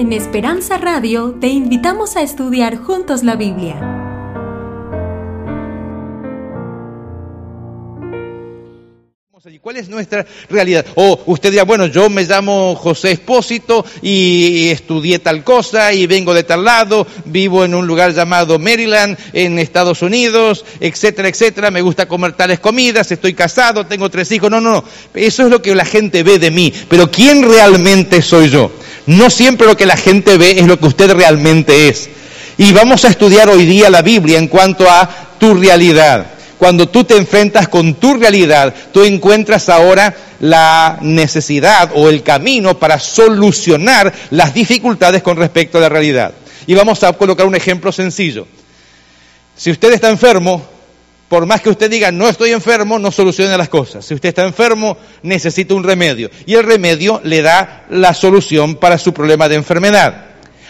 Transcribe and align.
En 0.00 0.14
Esperanza 0.14 0.78
Radio 0.78 1.36
te 1.42 1.48
invitamos 1.48 2.16
a 2.16 2.22
estudiar 2.22 2.78
juntos 2.78 3.22
la 3.22 3.36
Biblia. 3.36 3.76
¿Cuál 9.60 9.76
es 9.76 9.90
nuestra 9.90 10.24
realidad? 10.48 10.86
O 10.94 11.20
usted 11.26 11.50
dirá, 11.50 11.64
bueno, 11.64 11.86
yo 11.86 12.08
me 12.08 12.24
llamo 12.24 12.74
José 12.76 13.10
Espósito 13.10 13.84
y 14.00 14.70
estudié 14.70 15.18
tal 15.18 15.44
cosa 15.44 15.92
y 15.92 16.06
vengo 16.06 16.32
de 16.32 16.44
tal 16.44 16.64
lado, 16.64 17.06
vivo 17.26 17.66
en 17.66 17.74
un 17.74 17.86
lugar 17.86 18.14
llamado 18.14 18.58
Maryland, 18.58 19.18
en 19.34 19.58
Estados 19.58 20.00
Unidos, 20.00 20.64
etcétera, 20.80 21.28
etcétera, 21.28 21.70
me 21.70 21.82
gusta 21.82 22.08
comer 22.08 22.32
tales 22.32 22.58
comidas, 22.58 23.12
estoy 23.12 23.34
casado, 23.34 23.84
tengo 23.84 24.08
tres 24.08 24.32
hijos. 24.32 24.50
No, 24.50 24.62
no, 24.62 24.72
no, 24.72 24.84
eso 25.12 25.44
es 25.44 25.50
lo 25.50 25.60
que 25.60 25.74
la 25.74 25.84
gente 25.84 26.22
ve 26.22 26.38
de 26.38 26.50
mí, 26.50 26.72
pero 26.88 27.10
¿quién 27.10 27.42
realmente 27.42 28.22
soy 28.22 28.48
yo? 28.48 28.70
No 29.10 29.28
siempre 29.28 29.66
lo 29.66 29.76
que 29.76 29.86
la 29.86 29.96
gente 29.96 30.38
ve 30.38 30.52
es 30.52 30.68
lo 30.68 30.78
que 30.78 30.86
usted 30.86 31.10
realmente 31.10 31.88
es. 31.88 32.08
Y 32.58 32.72
vamos 32.72 33.04
a 33.04 33.08
estudiar 33.08 33.48
hoy 33.48 33.66
día 33.66 33.90
la 33.90 34.02
Biblia 34.02 34.38
en 34.38 34.46
cuanto 34.46 34.88
a 34.88 35.10
tu 35.36 35.54
realidad. 35.54 36.26
Cuando 36.58 36.88
tú 36.88 37.02
te 37.02 37.16
enfrentas 37.16 37.66
con 37.66 37.94
tu 37.94 38.14
realidad, 38.14 38.72
tú 38.92 39.02
encuentras 39.02 39.68
ahora 39.68 40.14
la 40.38 40.98
necesidad 41.02 41.90
o 41.92 42.08
el 42.08 42.22
camino 42.22 42.78
para 42.78 43.00
solucionar 43.00 44.12
las 44.30 44.54
dificultades 44.54 45.24
con 45.24 45.36
respecto 45.36 45.78
a 45.78 45.80
la 45.80 45.88
realidad. 45.88 46.32
Y 46.68 46.74
vamos 46.74 47.02
a 47.02 47.12
colocar 47.12 47.46
un 47.46 47.56
ejemplo 47.56 47.90
sencillo. 47.90 48.46
Si 49.56 49.72
usted 49.72 49.92
está 49.92 50.08
enfermo, 50.08 50.64
por 51.30 51.46
más 51.46 51.60
que 51.60 51.70
usted 51.70 51.88
diga 51.88 52.10
no 52.10 52.28
estoy 52.28 52.50
enfermo, 52.50 52.98
no 52.98 53.12
soluciona 53.12 53.56
las 53.56 53.68
cosas. 53.68 54.04
Si 54.04 54.14
usted 54.14 54.30
está 54.30 54.42
enfermo, 54.42 54.96
necesita 55.22 55.74
un 55.74 55.84
remedio. 55.84 56.28
Y 56.44 56.54
el 56.54 56.64
remedio 56.64 57.20
le 57.22 57.40
da 57.40 57.86
la 57.88 58.14
solución 58.14 58.74
para 58.74 58.98
su 58.98 59.14
problema 59.14 59.48
de 59.48 59.54
enfermedad. 59.54 60.24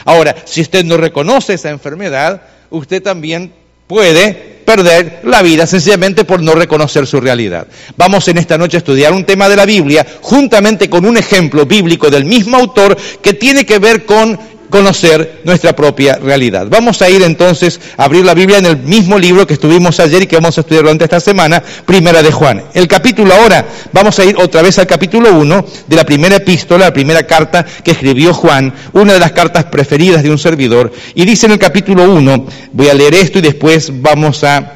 Ahora, 0.05 0.37
si 0.45 0.61
usted 0.61 0.85
no 0.85 0.99
reconoce 0.99 1.55
esa 1.55 1.71
enfermedad, 1.71 2.43
usted 2.69 3.03
también 3.03 3.55
puede 3.87 4.35
perder 4.67 5.23
la 5.25 5.41
vida 5.41 5.67
sencillamente 5.67 6.25
por 6.27 6.43
no 6.43 6.55
reconocer 6.55 7.07
su 7.07 7.23
realidad. 7.23 7.67
Vamos 7.97 8.29
en 8.29 8.37
esta 8.37 8.59
noche 8.59 8.77
a 8.77 8.85
estudiar 8.85 9.15
un 9.15 9.25
tema 9.25 9.49
de 9.49 9.57
la 9.57 9.65
Biblia 9.65 10.07
juntamente 10.21 10.91
con 10.91 11.07
un 11.07 11.17
ejemplo 11.17 11.65
bíblico 11.65 12.11
del 12.11 12.27
mismo 12.27 12.59
autor 12.59 12.99
que 13.23 13.33
tiene 13.33 13.65
que 13.65 13.79
ver 13.79 14.05
con 14.05 14.39
conocer 14.71 15.43
nuestra 15.45 15.75
propia 15.75 16.17
realidad. 16.17 16.67
Vamos 16.71 17.03
a 17.03 17.11
ir 17.11 17.23
entonces 17.23 17.81
a 17.97 18.05
abrir 18.05 18.25
la 18.25 18.35
Biblia 18.35 18.59
en 18.59 18.67
el 18.67 18.79
mismo 18.79 19.19
libro 19.19 19.47
que 19.47 19.55
estuvimos 19.55 20.01
ayer 20.01 20.23
y 20.23 20.27
que 20.27 20.37
vamos 20.37 20.57
a 20.57 20.63
estudiar 20.63 20.85
durante 20.85 21.05
esta 21.05 21.21
semana, 21.21 21.63
Primera 21.85 22.23
de 22.23 22.33
Juan. 22.33 22.65
El 22.73 22.89
capítulo 22.89 23.35
ahora, 23.35 23.67
vamos 23.93 24.19
a 24.19 24.25
ir 24.25 24.37
otra 24.39 24.63
vez 24.63 24.79
al 24.79 24.87
capítulo 24.87 25.35
1 25.35 25.67
de 25.87 25.97
la 25.97 26.05
primera 26.05 26.37
epístola, 26.37 26.87
la 26.87 26.93
primera 26.93 27.27
carta 27.27 27.67
que 27.85 27.91
escribió 27.91 28.33
Juan, 28.33 28.73
una 28.93 29.13
de 29.13 29.21
las 29.21 29.33
cartas 29.33 29.65
preferidas 29.65 30.23
de 30.23 30.31
un 30.31 30.39
servidor, 30.39 30.93
y 31.15 31.25
dice 31.25 31.47
en 31.47 31.53
el 31.53 31.59
capítulo 31.59 32.11
1, 32.11 32.47
voy 32.73 32.89
a 32.89 32.95
leer 32.95 33.15
esto 33.15 33.39
y 33.39 33.43
después 33.43 33.91
vamos 34.01 34.45
a, 34.45 34.73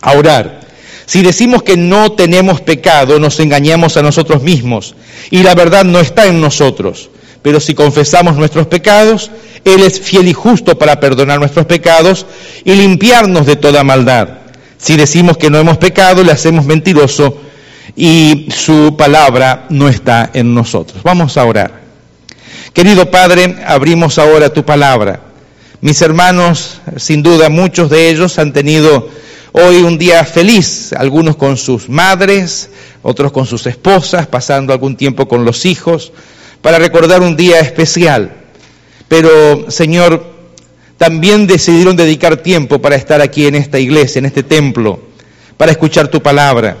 a 0.00 0.12
orar. 0.12 0.60
Si 1.06 1.22
decimos 1.22 1.62
que 1.62 1.76
no 1.76 2.12
tenemos 2.12 2.60
pecado, 2.60 3.18
nos 3.18 3.38
engañamos 3.40 3.96
a 3.96 4.02
nosotros 4.02 4.42
mismos 4.42 4.94
y 5.30 5.42
la 5.42 5.54
verdad 5.54 5.84
no 5.84 6.00
está 6.00 6.26
en 6.26 6.40
nosotros. 6.40 7.10
Pero 7.44 7.60
si 7.60 7.74
confesamos 7.74 8.38
nuestros 8.38 8.68
pecados, 8.68 9.30
Él 9.66 9.82
es 9.82 10.00
fiel 10.00 10.28
y 10.28 10.32
justo 10.32 10.78
para 10.78 10.98
perdonar 10.98 11.38
nuestros 11.38 11.66
pecados 11.66 12.24
y 12.64 12.72
limpiarnos 12.72 13.44
de 13.44 13.56
toda 13.56 13.84
maldad. 13.84 14.28
Si 14.78 14.96
decimos 14.96 15.36
que 15.36 15.50
no 15.50 15.58
hemos 15.58 15.76
pecado, 15.76 16.24
le 16.24 16.32
hacemos 16.32 16.64
mentiroso 16.64 17.36
y 17.94 18.48
su 18.50 18.96
palabra 18.96 19.66
no 19.68 19.90
está 19.90 20.30
en 20.32 20.54
nosotros. 20.54 21.02
Vamos 21.02 21.36
a 21.36 21.44
orar. 21.44 21.82
Querido 22.72 23.10
Padre, 23.10 23.56
abrimos 23.66 24.18
ahora 24.18 24.50
tu 24.50 24.64
palabra. 24.64 25.20
Mis 25.82 26.00
hermanos, 26.00 26.80
sin 26.96 27.22
duda 27.22 27.50
muchos 27.50 27.90
de 27.90 28.08
ellos 28.08 28.38
han 28.38 28.54
tenido 28.54 29.10
hoy 29.52 29.82
un 29.82 29.98
día 29.98 30.24
feliz, 30.24 30.94
algunos 30.94 31.36
con 31.36 31.58
sus 31.58 31.90
madres, 31.90 32.70
otros 33.02 33.32
con 33.32 33.44
sus 33.44 33.66
esposas, 33.66 34.26
pasando 34.28 34.72
algún 34.72 34.96
tiempo 34.96 35.28
con 35.28 35.44
los 35.44 35.66
hijos 35.66 36.10
para 36.64 36.78
recordar 36.78 37.20
un 37.20 37.36
día 37.36 37.60
especial. 37.60 38.32
Pero, 39.06 39.70
Señor, 39.70 40.24
también 40.96 41.46
decidieron 41.46 41.94
dedicar 41.94 42.38
tiempo 42.38 42.80
para 42.80 42.96
estar 42.96 43.20
aquí 43.20 43.46
en 43.46 43.54
esta 43.54 43.78
iglesia, 43.78 44.20
en 44.20 44.24
este 44.24 44.42
templo, 44.42 44.98
para 45.58 45.72
escuchar 45.72 46.08
tu 46.08 46.22
palabra. 46.22 46.78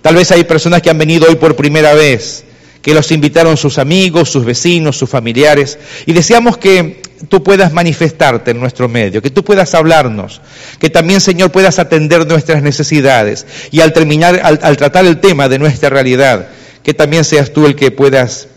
Tal 0.00 0.14
vez 0.14 0.30
hay 0.30 0.44
personas 0.44 0.80
que 0.80 0.88
han 0.88 0.96
venido 0.96 1.28
hoy 1.28 1.34
por 1.34 1.54
primera 1.54 1.92
vez, 1.92 2.44
que 2.80 2.94
los 2.94 3.12
invitaron 3.12 3.58
sus 3.58 3.76
amigos, 3.76 4.30
sus 4.30 4.46
vecinos, 4.46 4.96
sus 4.96 5.10
familiares, 5.10 5.78
y 6.06 6.14
deseamos 6.14 6.56
que 6.56 7.02
tú 7.28 7.42
puedas 7.42 7.74
manifestarte 7.74 8.52
en 8.52 8.58
nuestro 8.58 8.88
medio, 8.88 9.20
que 9.20 9.28
tú 9.28 9.44
puedas 9.44 9.74
hablarnos, 9.74 10.40
que 10.78 10.88
también, 10.88 11.20
Señor, 11.20 11.52
puedas 11.52 11.78
atender 11.78 12.26
nuestras 12.26 12.62
necesidades 12.62 13.44
y 13.70 13.82
al 13.82 13.92
terminar, 13.92 14.40
al, 14.42 14.60
al 14.62 14.78
tratar 14.78 15.04
el 15.04 15.20
tema 15.20 15.50
de 15.50 15.58
nuestra 15.58 15.90
realidad, 15.90 16.48
que 16.82 16.94
también 16.94 17.24
seas 17.24 17.52
tú 17.52 17.66
el 17.66 17.76
que 17.76 17.90
puedas 17.90 18.48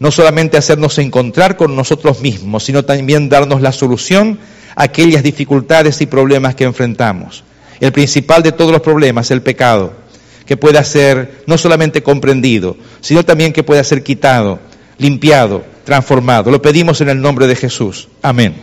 no 0.00 0.10
solamente 0.10 0.56
hacernos 0.56 0.98
encontrar 0.98 1.56
con 1.56 1.76
nosotros 1.76 2.20
mismos, 2.20 2.64
sino 2.64 2.84
también 2.84 3.28
darnos 3.28 3.60
la 3.60 3.70
solución 3.70 4.40
a 4.74 4.84
aquellas 4.84 5.22
dificultades 5.22 6.00
y 6.00 6.06
problemas 6.06 6.54
que 6.54 6.64
enfrentamos. 6.64 7.44
El 7.80 7.92
principal 7.92 8.42
de 8.42 8.52
todos 8.52 8.72
los 8.72 8.80
problemas, 8.80 9.30
el 9.30 9.42
pecado, 9.42 9.92
que 10.46 10.56
pueda 10.56 10.82
ser 10.84 11.44
no 11.46 11.58
solamente 11.58 12.02
comprendido, 12.02 12.76
sino 13.00 13.24
también 13.24 13.52
que 13.52 13.62
pueda 13.62 13.84
ser 13.84 14.02
quitado, 14.02 14.58
limpiado, 14.98 15.64
transformado. 15.84 16.50
Lo 16.50 16.62
pedimos 16.62 17.00
en 17.02 17.10
el 17.10 17.20
nombre 17.20 17.46
de 17.46 17.56
Jesús. 17.56 18.08
Amén. 18.22 18.54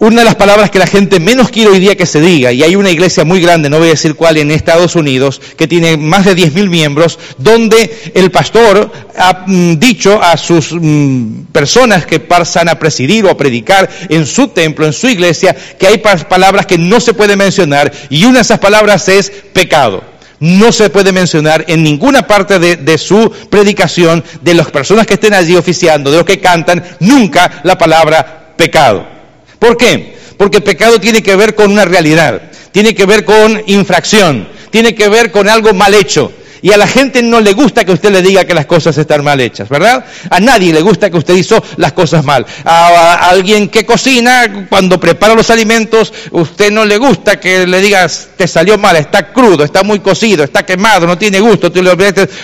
Una 0.00 0.22
de 0.22 0.24
las 0.24 0.36
palabras 0.36 0.70
que 0.70 0.78
la 0.78 0.86
gente 0.86 1.20
menos 1.20 1.50
quiere 1.50 1.72
hoy 1.72 1.78
día 1.78 1.94
que 1.94 2.06
se 2.06 2.22
diga, 2.22 2.50
y 2.52 2.62
hay 2.62 2.74
una 2.74 2.88
iglesia 2.88 3.22
muy 3.26 3.38
grande, 3.38 3.68
no 3.68 3.76
voy 3.76 3.88
a 3.88 3.90
decir 3.90 4.14
cuál, 4.14 4.38
en 4.38 4.50
Estados 4.50 4.96
Unidos, 4.96 5.42
que 5.58 5.68
tiene 5.68 5.98
más 5.98 6.24
de 6.24 6.34
10.000 6.34 6.70
miembros, 6.70 7.18
donde 7.36 8.10
el 8.14 8.30
pastor 8.30 8.90
ha 9.18 9.44
mm, 9.46 9.78
dicho 9.78 10.18
a 10.22 10.38
sus 10.38 10.72
mm, 10.72 11.48
personas 11.52 12.06
que 12.06 12.18
pasan 12.18 12.70
a 12.70 12.78
presidir 12.78 13.26
o 13.26 13.30
a 13.30 13.36
predicar 13.36 13.90
en 14.08 14.24
su 14.24 14.48
templo, 14.48 14.86
en 14.86 14.94
su 14.94 15.06
iglesia, 15.06 15.54
que 15.78 15.86
hay 15.86 15.98
palabras 15.98 16.64
que 16.64 16.78
no 16.78 16.98
se 16.98 17.12
puede 17.12 17.36
mencionar, 17.36 17.92
y 18.08 18.24
una 18.24 18.36
de 18.36 18.42
esas 18.42 18.58
palabras 18.58 19.06
es 19.08 19.30
pecado 19.52 20.02
no 20.42 20.72
se 20.72 20.88
puede 20.88 21.12
mencionar 21.12 21.66
en 21.68 21.82
ninguna 21.82 22.26
parte 22.26 22.58
de, 22.58 22.76
de, 22.76 22.96
su 22.96 23.30
predicación, 23.50 24.24
de 24.40 24.54
las 24.54 24.70
personas 24.70 25.06
que 25.06 25.12
estén 25.12 25.34
allí 25.34 25.54
oficiando, 25.54 26.10
de 26.10 26.16
los 26.16 26.24
que 26.24 26.40
cantan, 26.40 26.82
nunca 27.00 27.60
la 27.62 27.76
palabra 27.76 28.54
pecado. 28.56 29.19
¿Por 29.60 29.76
qué? 29.76 30.16
Porque 30.36 30.56
el 30.56 30.62
pecado 30.64 30.98
tiene 30.98 31.22
que 31.22 31.36
ver 31.36 31.54
con 31.54 31.70
una 31.70 31.84
realidad, 31.84 32.50
tiene 32.72 32.94
que 32.94 33.06
ver 33.06 33.24
con 33.24 33.62
infracción, 33.66 34.48
tiene 34.70 34.94
que 34.96 35.08
ver 35.08 35.30
con 35.30 35.48
algo 35.48 35.72
mal 35.74 35.94
hecho. 35.94 36.32
Y 36.62 36.72
a 36.72 36.76
la 36.76 36.86
gente 36.86 37.22
no 37.22 37.40
le 37.40 37.52
gusta 37.52 37.84
que 37.84 37.92
usted 37.92 38.10
le 38.10 38.22
diga 38.22 38.44
que 38.44 38.54
las 38.54 38.66
cosas 38.66 38.96
están 38.98 39.24
mal 39.24 39.40
hechas, 39.40 39.68
¿verdad? 39.68 40.04
A 40.30 40.40
nadie 40.40 40.72
le 40.72 40.82
gusta 40.82 41.10
que 41.10 41.16
usted 41.16 41.34
hizo 41.34 41.62
las 41.76 41.92
cosas 41.92 42.24
mal. 42.24 42.44
A, 42.64 43.30
alguien 43.30 43.68
que 43.68 43.86
cocina, 43.86 44.66
cuando 44.68 44.98
prepara 44.98 45.34
los 45.34 45.50
alimentos, 45.50 46.12
usted 46.32 46.70
no 46.70 46.84
le 46.84 46.98
gusta 46.98 47.38
que 47.38 47.66
le 47.66 47.80
digas, 47.80 48.30
te 48.36 48.46
salió 48.46 48.78
mal, 48.78 48.96
está 48.96 49.32
crudo, 49.32 49.64
está 49.64 49.82
muy 49.82 50.00
cocido, 50.00 50.44
está 50.44 50.64
quemado, 50.64 51.06
no 51.06 51.16
tiene 51.16 51.40
gusto, 51.40 51.70
tú 51.70 51.82
le 51.82 51.90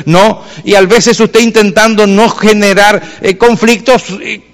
no. 0.07 0.43
Y 0.65 0.75
a 0.75 0.81
veces 0.83 1.19
usted 1.21 1.41
intentando 1.41 2.07
no 2.07 2.29
generar 2.29 3.03
eh, 3.21 3.37
conflictos, 3.37 4.05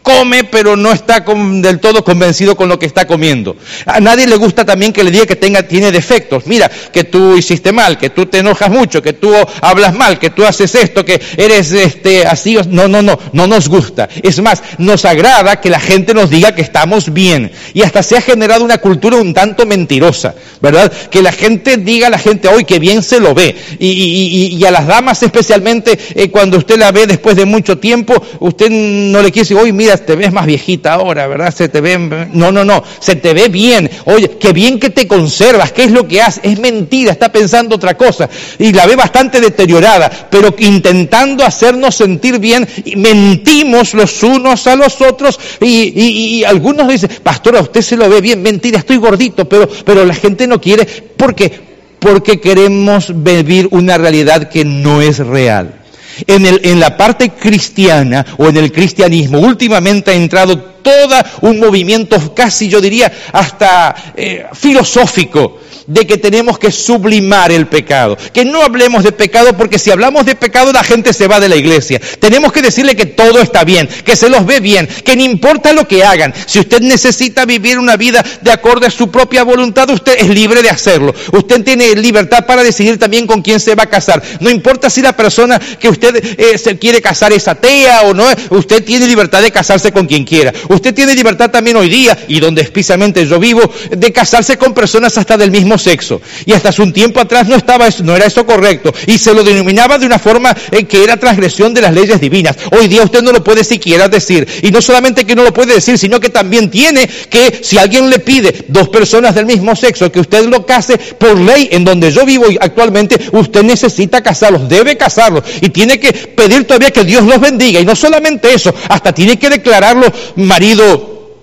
come, 0.03 0.45
pero 0.45 0.77
no 0.77 0.93
está 0.93 1.21
del 1.21 1.81
todo 1.81 2.05
convencido 2.05 2.57
con 2.57 2.69
lo 2.69 2.79
que 2.79 2.87
está 2.87 3.07
comiendo. 3.07 3.57
A 3.87 4.01
nadie 4.01 4.27
le 4.27 4.37
gusta 4.37 4.65
también 4.65 4.93
que 4.93 5.05
le 5.05 5.11
diga 5.11 5.27
que 5.27 5.37
tenga, 5.37 5.63
tiene 5.63 5.93
defectos. 5.93 6.47
Mira, 6.47 6.71
que 6.93 7.05
tú 7.05 7.37
hiciste 7.37 7.73
mal, 7.73 7.99
que 7.99 8.11
tú 8.11 8.27
te 8.27 8.39
enojas 8.39 8.71
mucho, 8.71 9.03
que 9.03 9.13
tú 9.13 9.33
hablas 9.61 9.95
mal, 9.95 10.19
que 10.19 10.31
tú 10.31 10.45
haces 10.45 10.75
esto, 10.75 11.05
que 11.05 11.21
eres 11.37 11.73
este, 11.73 12.27
así. 12.27 12.57
No, 12.69 12.89
no, 12.89 13.03
no, 13.03 13.19
no 13.33 13.47
nos 13.47 13.69
gusta. 13.69 14.09
Es 14.23 14.41
más, 14.41 14.63
nos 14.79 15.05
agrada 15.05 15.61
que 15.61 15.71
la 15.71 15.81
gente 15.81 16.15
nos 16.15 16.31
diga 16.31 16.55
que 16.55 16.63
estamos 16.63 17.13
bien. 17.13 17.51
Y 17.75 17.83
hasta 17.83 18.03
se 18.03 18.17
ha 18.17 18.21
generado 18.21 18.65
una 18.65 18.79
cultura 18.79 19.17
un 19.17 19.35
tanto 19.35 19.67
mentirosa, 19.67 20.35
¿verdad? 20.61 20.93
Que 21.11 21.23
la 21.23 21.33
gente 21.33 21.77
diga 21.77 22.07
a 22.07 22.11
la 22.11 22.19
gente 22.19 22.49
hoy 22.49 22.65
que 22.65 22.79
bien 22.79 23.03
se 23.03 23.21
lo 23.21 23.35
ve. 23.35 23.57
Y, 23.79 24.63
a 24.65 24.71
las 24.71 24.87
damas 24.87 25.23
especialmente, 25.23 25.99
eh, 26.15 26.31
cuando 26.31 26.57
usted 26.59 26.79
la 26.79 26.93
ve 26.93 27.07
después 27.07 27.37
de 27.37 27.45
mucho 27.45 27.79
tiempo, 27.79 28.15
usted 28.41 28.71
no 28.71 29.21
le 29.21 29.33
quiere 29.33 29.49
decir, 29.49 29.57
hoy 29.57 29.73
mira, 29.73 29.97
te 29.97 30.15
ves 30.15 30.33
más 30.33 30.47
viejita 30.47 30.95
ahora, 30.95 31.27
¿verdad? 31.27 31.55
Se 31.55 31.69
te 31.69 31.81
ve, 31.81 31.99
no, 32.33 32.53
no, 32.53 32.65
no, 32.65 32.83
se 33.01 33.17
te 33.17 33.35
ve 33.35 33.49
bien. 33.49 33.91
Oye, 34.05 34.31
qué 34.39 34.53
bien 34.53 34.79
que 34.79 34.91
te 34.91 35.07
conservas, 35.07 35.73
¿qué 35.73 35.85
es 35.85 35.91
lo 35.91 36.07
que 36.07 36.23
haces? 36.23 36.43
Es 36.45 36.59
mentira, 36.59 37.13
está 37.13 37.31
pensando 37.33 37.77
otra 37.77 37.97
cosa. 37.97 38.29
Y 38.59 38.73
la 38.73 38.87
ve 38.87 38.97
bastante 38.97 39.41
deteriorada, 39.43 40.11
pero 40.31 40.55
intentando 40.59 41.45
hacernos 41.45 41.95
sentir 41.95 42.39
bien, 42.39 42.67
y 42.85 42.97
mentimos 42.97 43.93
los 43.95 44.23
unos 44.23 44.67
a 44.67 44.77
los 44.77 45.01
otros 45.01 45.39
y, 45.61 46.43
algunos 46.45 46.89
dicen, 46.89 47.11
pastora, 47.23 47.61
usted 47.61 47.83
se 47.83 47.97
lo 47.97 48.09
ve 48.09 48.21
bien, 48.21 48.43
mentira, 48.43 48.79
estoy 48.79 48.97
gordito, 48.97 49.49
pero, 49.49 49.69
pero 49.85 50.05
la 50.05 50.15
gente 50.15 50.47
no 50.47 50.61
quiere, 50.61 50.87
¿por 50.87 51.35
qué? 51.35 51.53
Porque 51.99 52.41
queremos 52.41 53.13
vivir 53.15 53.69
una 53.71 53.99
realidad 53.99 54.49
que 54.49 54.65
no 54.65 55.03
es 55.03 55.19
real. 55.19 55.81
En, 56.27 56.45
el, 56.47 56.61
en 56.65 56.79
la 56.79 56.97
parte 56.97 57.31
cristiana 57.31 58.25
o 58.37 58.47
en 58.47 58.57
el 58.57 58.71
cristianismo 58.71 59.39
últimamente 59.39 60.11
ha 60.11 60.15
entrado 60.15 60.59
todo 60.83 61.15
un 61.41 61.59
movimiento 61.59 62.35
casi 62.35 62.69
yo 62.69 62.81
diría 62.81 63.11
hasta 63.33 63.95
eh, 64.15 64.45
filosófico 64.53 65.62
de 65.87 66.07
que 66.07 66.19
tenemos 66.19 66.59
que 66.59 66.73
sublimar 66.73 67.53
el 67.53 67.67
pecado. 67.67 68.17
Que 68.33 68.45
no 68.45 68.63
hablemos 68.63 69.05
de 69.05 69.13
pecado 69.13 69.57
porque 69.57 69.79
si 69.79 69.91
hablamos 69.91 70.27
de 70.27 70.35
pecado 70.35 70.73
la 70.73 70.85
gente 70.85 71.13
se 71.13 71.29
va 71.29 71.41
de 71.41 71.49
la 71.49 71.57
iglesia. 71.57 72.01
Tenemos 72.19 72.53
que 72.53 72.63
decirle 72.63 72.97
que 72.97 73.07
todo 73.07 73.41
está 73.41 73.65
bien, 73.65 73.89
que 74.05 74.17
se 74.17 74.29
los 74.29 74.47
ve 74.47 74.61
bien, 74.61 74.89
que 75.05 75.17
no 75.17 75.23
importa 75.23 75.73
lo 75.73 75.87
que 75.87 76.05
hagan. 76.05 76.33
Si 76.47 76.61
usted 76.61 76.81
necesita 76.81 77.45
vivir 77.45 77.79
una 77.79 77.97
vida 77.97 78.25
de 78.41 78.53
acuerdo 78.53 78.87
a 78.87 78.91
su 78.91 79.11
propia 79.11 79.43
voluntad, 79.43 79.89
usted 79.91 80.17
es 80.19 80.29
libre 80.29 80.63
de 80.63 80.71
hacerlo. 80.71 81.15
Usted 81.33 81.63
tiene 81.63 81.95
libertad 81.95 82.47
para 82.47 82.63
decidir 82.63 82.99
también 82.99 83.27
con 83.27 83.43
quién 83.43 83.61
se 83.61 83.75
va 83.75 83.85
a 83.85 83.91
casar. 83.91 84.23
No 84.41 84.51
importa 84.51 84.91
si 84.91 85.03
la 85.03 85.17
persona 85.17 85.59
que 85.59 85.89
usted 85.89 86.39
eh, 86.39 86.59
se 86.59 86.79
quiere 86.79 87.01
casar 87.01 87.33
es 87.33 87.49
atea 87.49 88.03
o 88.03 88.15
no, 88.15 88.27
usted 88.51 88.85
tiene 88.85 89.07
libertad 89.07 89.43
de 89.43 89.51
casarse 89.51 89.93
con 89.93 90.07
quien 90.07 90.25
quiera. 90.25 90.53
Usted 90.69 90.95
tiene 90.95 91.15
libertad 91.15 91.51
también 91.51 91.77
hoy 91.77 91.89
día, 91.89 92.17
y 92.29 92.41
donde 92.41 92.63
especialmente 92.63 93.27
yo 93.27 93.39
vivo, 93.39 93.63
de 93.91 94.13
casarse 94.13 94.57
con 94.57 94.75
personas 94.75 95.17
hasta 95.19 95.37
del 95.37 95.51
mismo 95.51 95.72
sexo. 95.79 96.21
Y 96.47 96.53
hasta 96.53 96.71
hace 96.71 96.83
un 96.83 96.93
tiempo 96.93 97.21
atrás 97.21 97.49
no 97.49 97.57
estaba 97.57 97.87
eso, 97.87 98.03
no 98.03 98.15
era 98.15 98.27
eso 98.27 98.47
correcto. 98.47 98.93
Y 99.07 99.19
se 99.19 99.35
lo 99.35 99.43
denominaba 99.43 99.99
de 99.99 100.07
una 100.07 100.19
forma 100.19 100.55
que 100.55 101.05
era 101.05 101.17
transgresión 101.17 101.75
de 101.75 101.83
las 101.83 101.95
leyes 101.95 102.21
divinas. 102.21 102.57
Hoy 102.71 102.89
día 102.89 103.03
usted 103.03 103.23
no 103.23 103.33
lo 103.33 103.43
puede 103.43 103.65
siquiera 103.65 104.09
decir. 104.09 104.47
Y 104.63 104.71
no 104.71 104.83
solamente 104.83 105.25
que 105.25 105.35
no 105.35 105.43
lo 105.43 105.53
puede 105.53 105.75
decir, 105.75 105.99
sino 105.99 106.21
que 106.21 106.31
también 106.31 106.71
tiene 106.71 107.09
que, 107.09 107.61
si 107.63 107.79
alguien 107.79 108.11
le 108.11 108.19
pide 108.19 108.65
dos 108.69 108.89
personas 108.89 109.35
del 109.35 109.47
mismo 109.47 109.75
sexo 109.77 110.11
que 110.11 110.21
usted 110.21 110.45
lo 110.47 110.67
case, 110.67 110.99
por 110.99 111.39
ley 111.39 111.69
en 111.73 111.85
donde 111.85 112.11
yo 112.11 112.25
vivo 112.25 112.47
actualmente, 112.61 113.19
usted 113.33 113.63
necesita 113.63 114.23
casarlos, 114.23 114.69
debe 114.69 114.97
casarlos. 114.97 115.45
Y 115.61 115.69
tiene 115.71 115.99
que 115.99 116.13
pedir 116.13 116.65
todavía 116.65 116.91
que 116.91 117.05
Dios 117.05 117.25
los 117.25 117.41
bendiga. 117.41 117.81
Y 117.81 117.85
no 117.85 117.97
solamente 117.97 118.53
eso, 118.53 118.75
hasta 118.89 119.13
tiene 119.13 119.39
que 119.39 119.51
declararlo 119.51 120.07
marido 120.37 121.37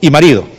y 0.00 0.10
marido. 0.10 0.57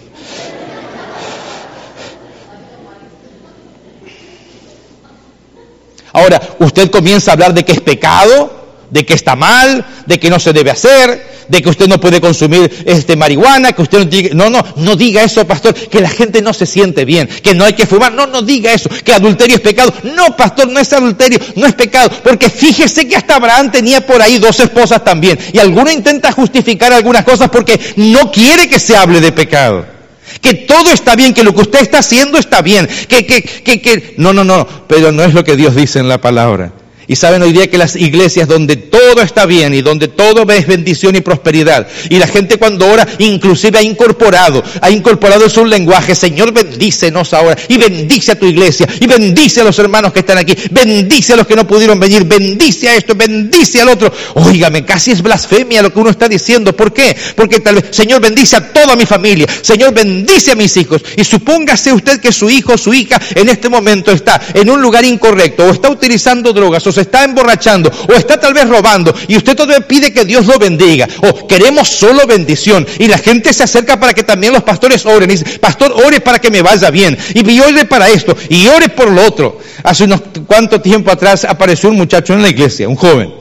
Ahora, 6.20 6.42
usted 6.60 6.92
comienza 6.92 7.32
a 7.32 7.34
hablar 7.34 7.54
de 7.54 7.64
que 7.64 7.72
es 7.72 7.82
pecado, 7.82 8.60
de 8.90 9.06
que 9.06 9.14
está 9.14 9.36
mal, 9.36 9.86
de 10.06 10.20
que 10.20 10.30
no 10.30 10.40
se 10.40 10.52
debe 10.52 10.72
hacer, 10.72 11.40
de 11.48 11.62
que 11.62 11.70
usted 11.70 11.88
no 11.88 12.00
puede 12.00 12.20
consumir 12.20 12.84
este 12.86 13.16
marihuana, 13.16 13.72
que 13.72 13.82
usted 13.82 14.00
no 14.00 14.06
diga, 14.06 14.30
no, 14.34 14.50
no, 14.50 14.64
no 14.76 14.96
diga 14.96 15.24
eso, 15.24 15.46
pastor, 15.48 15.74
que 15.74 16.02
la 16.02 16.10
gente 16.10 16.42
no 16.42 16.54
se 16.54 16.66
siente 16.66 17.06
bien, 17.06 17.28
que 17.28 17.54
no 17.54 17.64
hay 17.66 17.74
que 17.74 17.86
fumar, 17.86 18.12
no, 18.14 18.28
no 18.28 18.42
diga 18.42 18.74
eso, 18.74 18.90
que 19.04 19.14
adulterio 19.14 19.56
es 19.56 19.62
pecado. 19.62 19.94
No, 20.04 20.36
pastor, 20.36 20.68
no 20.68 20.80
es 20.80 20.92
adulterio, 20.92 21.40
no 21.56 21.68
es 21.68 21.74
pecado, 21.74 22.10
porque 22.24 22.50
fíjese 22.50 23.08
que 23.08 23.16
hasta 23.16 23.36
Abraham 23.36 23.72
tenía 23.72 24.06
por 24.06 24.22
ahí 24.22 24.40
dos 24.40 24.60
esposas 24.60 25.04
también, 25.04 25.40
y 25.54 25.60
alguno 25.60 25.90
intenta 25.90 26.32
justificar 26.32 26.92
algunas 26.92 27.24
cosas 27.24 27.50
porque 27.50 27.80
no 27.96 28.32
quiere 28.32 28.68
que 28.68 28.80
se 28.80 28.96
hable 28.96 29.22
de 29.22 29.32
pecado 29.32 29.99
que 30.42 30.54
todo 30.54 30.92
está 30.92 31.16
bien, 31.16 31.34
que 31.34 31.44
lo 31.44 31.54
que 31.54 31.62
usted 31.62 31.82
está 31.82 32.00
haciendo 32.00 32.38
está 32.38 32.62
bien, 32.62 32.88
que, 33.08 33.26
que, 33.26 33.42
que, 33.42 33.82
que, 33.82 34.14
no, 34.18 34.34
no, 34.34 34.44
no, 34.44 34.68
pero 34.88 35.12
no 35.12 35.24
es 35.24 35.34
lo 35.34 35.44
que 35.44 35.56
Dios 35.56 35.76
dice 35.76 36.00
en 36.00 36.08
la 36.08 36.22
palabra. 36.22 36.74
Y 37.10 37.16
saben 37.16 37.42
hoy 37.42 37.52
día 37.52 37.68
que 37.68 37.80
las 37.80 37.96
iglesias 37.96 38.48
donde 38.48 38.76
todo 38.78 39.24
está 39.24 39.48
bien 39.48 39.74
y 39.74 39.82
donde 39.82 40.10
todo 40.10 40.48
es 40.52 40.68
bendición 40.68 41.16
y 41.16 41.22
prosperidad. 41.22 41.88
Y 42.08 42.20
la 42.20 42.28
gente 42.28 42.58
cuando 42.58 42.86
ora 42.86 43.08
inclusive 43.18 43.80
ha 43.80 43.82
incorporado, 43.82 44.64
ha 44.80 44.92
incorporado 44.92 45.50
su 45.50 45.66
lenguaje, 45.66 46.14
Señor 46.14 46.54
bendícenos 46.54 47.34
ahora 47.34 47.58
y 47.68 47.78
bendice 47.78 48.34
a 48.34 48.40
tu 48.40 48.46
iglesia 48.46 48.88
y 49.00 49.08
bendice 49.08 49.62
a 49.62 49.64
los 49.64 49.80
hermanos 49.80 50.14
que 50.14 50.20
están 50.20 50.38
aquí, 50.38 50.56
bendice 50.70 51.34
a 51.34 51.38
los 51.38 51.48
que 51.48 51.56
no 51.56 51.66
pudieron 51.66 52.00
venir, 52.00 52.26
bendice 52.26 52.90
a 52.90 52.96
esto, 52.96 53.16
bendice 53.16 53.82
al 53.82 53.90
otro. 53.90 54.14
Óigame, 54.36 54.86
casi 54.86 55.10
es 55.10 55.24
blasfemia 55.24 55.82
lo 55.82 55.92
que 55.92 56.00
uno 56.00 56.12
está 56.12 56.28
diciendo. 56.30 56.76
¿Por 56.76 56.94
qué? 56.94 57.18
Porque 57.36 57.60
tal 57.60 57.74
vez, 57.74 57.86
Señor 57.90 58.22
bendice 58.22 58.56
a 58.56 58.72
toda 58.72 58.96
mi 58.96 59.08
familia, 59.08 59.48
Señor 59.64 59.96
bendice 59.96 60.52
a 60.52 60.56
mis 60.56 60.78
hijos. 60.78 61.02
Y 61.18 61.24
supóngase 61.24 61.92
usted 61.92 62.20
que 62.20 62.32
su 62.32 62.52
hijo 62.52 62.74
o 62.74 62.78
su 62.78 62.94
hija 62.94 63.20
en 63.34 63.50
este 63.50 63.68
momento 63.68 64.12
está 64.12 64.40
en 64.54 64.70
un 64.70 64.80
lugar 64.80 65.04
incorrecto 65.06 65.66
o 65.66 65.72
está 65.72 65.90
utilizando 65.90 66.54
drogas 66.54 66.86
o 66.86 66.99
está 67.00 67.24
emborrachando 67.24 67.92
o 68.08 68.14
está 68.14 68.40
tal 68.40 68.54
vez 68.54 68.68
robando 68.68 69.14
y 69.28 69.38
usted 69.38 69.56
todavía 69.56 69.88
pide 69.88 70.14
que 70.14 70.26
Dios 70.26 70.46
lo 70.46 70.58
bendiga 70.60 71.08
o 71.22 71.48
queremos 71.48 71.88
solo 71.88 72.26
bendición 72.28 72.86
y 72.98 73.08
la 73.08 73.18
gente 73.18 73.54
se 73.54 73.64
acerca 73.64 74.00
para 74.00 74.14
que 74.14 74.24
también 74.24 74.54
los 74.54 74.64
pastores 74.64 75.06
oren 75.06 75.30
y 75.30 75.34
dice, 75.34 75.60
pastor, 75.60 75.94
ore 75.94 76.22
para 76.22 76.40
que 76.40 76.52
me 76.52 76.62
vaya 76.62 76.90
bien 76.90 77.18
y 77.34 77.60
ore 77.60 77.86
para 77.86 78.10
esto 78.10 78.36
y 78.50 78.68
ore 78.68 78.90
por 78.90 79.10
lo 79.12 79.26
otro. 79.26 79.60
Hace 79.84 80.04
unos 80.06 80.22
cuanto 80.46 80.82
tiempo 80.82 81.12
atrás 81.12 81.46
apareció 81.46 81.90
un 81.90 81.98
muchacho 81.98 82.34
en 82.34 82.42
la 82.42 82.50
iglesia, 82.50 82.88
un 82.88 82.96
joven. 82.96 83.34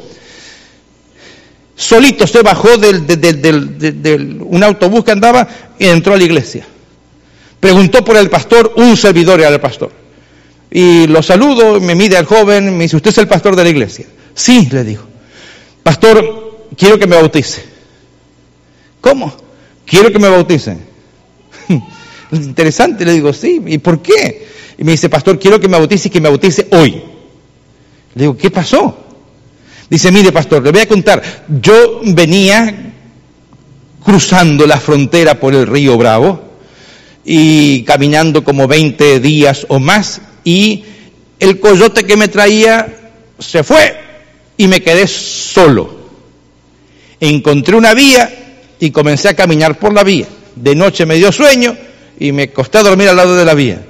Solito 1.78 2.26
se 2.26 2.42
bajó 2.42 2.76
del, 2.76 4.38
un 4.40 4.64
autobús 4.64 5.04
que 5.04 5.12
andaba 5.12 5.46
y 5.78 5.86
entró 5.86 6.14
a 6.14 6.16
la 6.16 6.24
iglesia. 6.24 6.66
Preguntó 7.60 8.04
por 8.04 8.16
el 8.16 8.28
pastor, 8.28 8.72
un 8.76 8.96
servidor 8.96 9.40
era 9.40 9.50
el 9.50 9.60
pastor. 9.60 9.92
Y 10.70 11.06
lo 11.06 11.22
saludo, 11.22 11.80
me 11.80 11.94
mide 11.94 12.16
al 12.16 12.26
joven, 12.26 12.76
me 12.76 12.84
dice, 12.84 12.96
¿usted 12.96 13.10
es 13.10 13.18
el 13.18 13.28
pastor 13.28 13.56
de 13.56 13.64
la 13.64 13.70
iglesia? 13.70 14.06
Sí, 14.34 14.68
le 14.70 14.84
digo. 14.84 15.02
Pastor, 15.82 16.66
quiero 16.76 16.98
que 16.98 17.06
me 17.06 17.16
bautice. 17.16 17.64
¿Cómo? 19.00 19.34
Quiero 19.86 20.12
que 20.12 20.18
me 20.18 20.28
bautice. 20.28 20.76
Interesante, 22.32 23.04
le 23.04 23.12
digo, 23.12 23.32
sí. 23.32 23.62
¿Y 23.66 23.78
por 23.78 24.02
qué? 24.02 24.46
Y 24.76 24.84
me 24.84 24.92
dice, 24.92 25.08
pastor, 25.08 25.38
quiero 25.38 25.58
que 25.58 25.68
me 25.68 25.78
bautice 25.78 26.08
y 26.08 26.10
que 26.10 26.20
me 26.20 26.28
bautice 26.28 26.68
hoy. 26.70 27.02
Le 28.14 28.22
digo, 28.22 28.36
¿qué 28.36 28.50
pasó? 28.50 28.96
Dice, 29.88 30.12
mire, 30.12 30.30
pastor, 30.32 30.62
le 30.62 30.70
voy 30.70 30.82
a 30.82 30.88
contar. 30.88 31.22
Yo 31.62 32.00
venía 32.04 32.92
cruzando 34.04 34.66
la 34.66 34.78
frontera 34.78 35.40
por 35.40 35.54
el 35.54 35.66
río 35.66 35.96
Bravo 35.96 36.42
y 37.24 37.82
caminando 37.84 38.44
como 38.44 38.68
20 38.68 39.20
días 39.20 39.66
o 39.68 39.78
más 39.78 40.20
y 40.48 40.82
el 41.38 41.60
coyote 41.60 42.04
que 42.04 42.16
me 42.16 42.28
traía 42.28 42.88
se 43.38 43.62
fue 43.62 43.94
y 44.56 44.66
me 44.66 44.80
quedé 44.80 45.06
solo. 45.06 46.08
Encontré 47.20 47.76
una 47.76 47.92
vía 47.92 48.30
y 48.80 48.90
comencé 48.90 49.28
a 49.28 49.36
caminar 49.36 49.78
por 49.78 49.92
la 49.92 50.04
vía. 50.04 50.24
De 50.56 50.74
noche 50.74 51.04
me 51.04 51.16
dio 51.16 51.30
sueño 51.32 51.76
y 52.18 52.32
me 52.32 52.50
costé 52.50 52.82
dormir 52.82 53.10
al 53.10 53.16
lado 53.16 53.36
de 53.36 53.44
la 53.44 53.52
vía. 53.52 53.84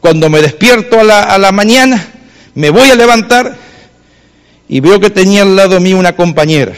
Cuando 0.00 0.28
me 0.28 0.42
despierto 0.42 1.00
a 1.00 1.04
la, 1.04 1.22
a 1.22 1.38
la 1.38 1.50
mañana, 1.50 2.12
me 2.56 2.68
voy 2.68 2.90
a 2.90 2.94
levantar 2.94 3.56
y 4.68 4.80
veo 4.80 5.00
que 5.00 5.08
tenía 5.08 5.40
al 5.42 5.56
lado 5.56 5.80
mío 5.80 5.96
una 5.96 6.14
compañera. 6.14 6.74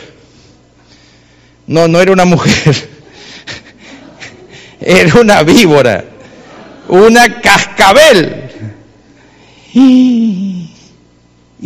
No, 1.66 1.88
no 1.88 2.00
era 2.00 2.12
una 2.12 2.24
mujer, 2.24 2.88
era 4.80 5.20
una 5.20 5.42
víbora, 5.42 6.04
una 6.86 7.40
cascabel. 7.40 8.43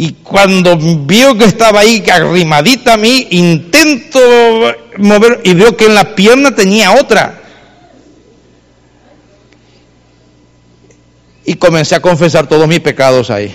Y 0.01 0.13
cuando 0.23 0.77
vio 0.77 1.37
que 1.37 1.45
estaba 1.45 1.81
ahí 1.81 2.05
arrimadita 2.09 2.93
a 2.95 2.97
mí, 2.97 3.27
intento 3.31 4.21
mover 4.99 5.41
y 5.43 5.55
veo 5.55 5.77
que 5.77 5.87
en 5.87 5.95
la 5.97 6.15
pierna 6.15 6.55
tenía 6.55 6.93
otra. 6.93 7.43
Y 11.45 11.55
comencé 11.55 11.97
a 11.97 12.01
confesar 12.01 12.47
todos 12.47 12.69
mis 12.69 12.79
pecados 12.79 13.29
ahí. 13.29 13.53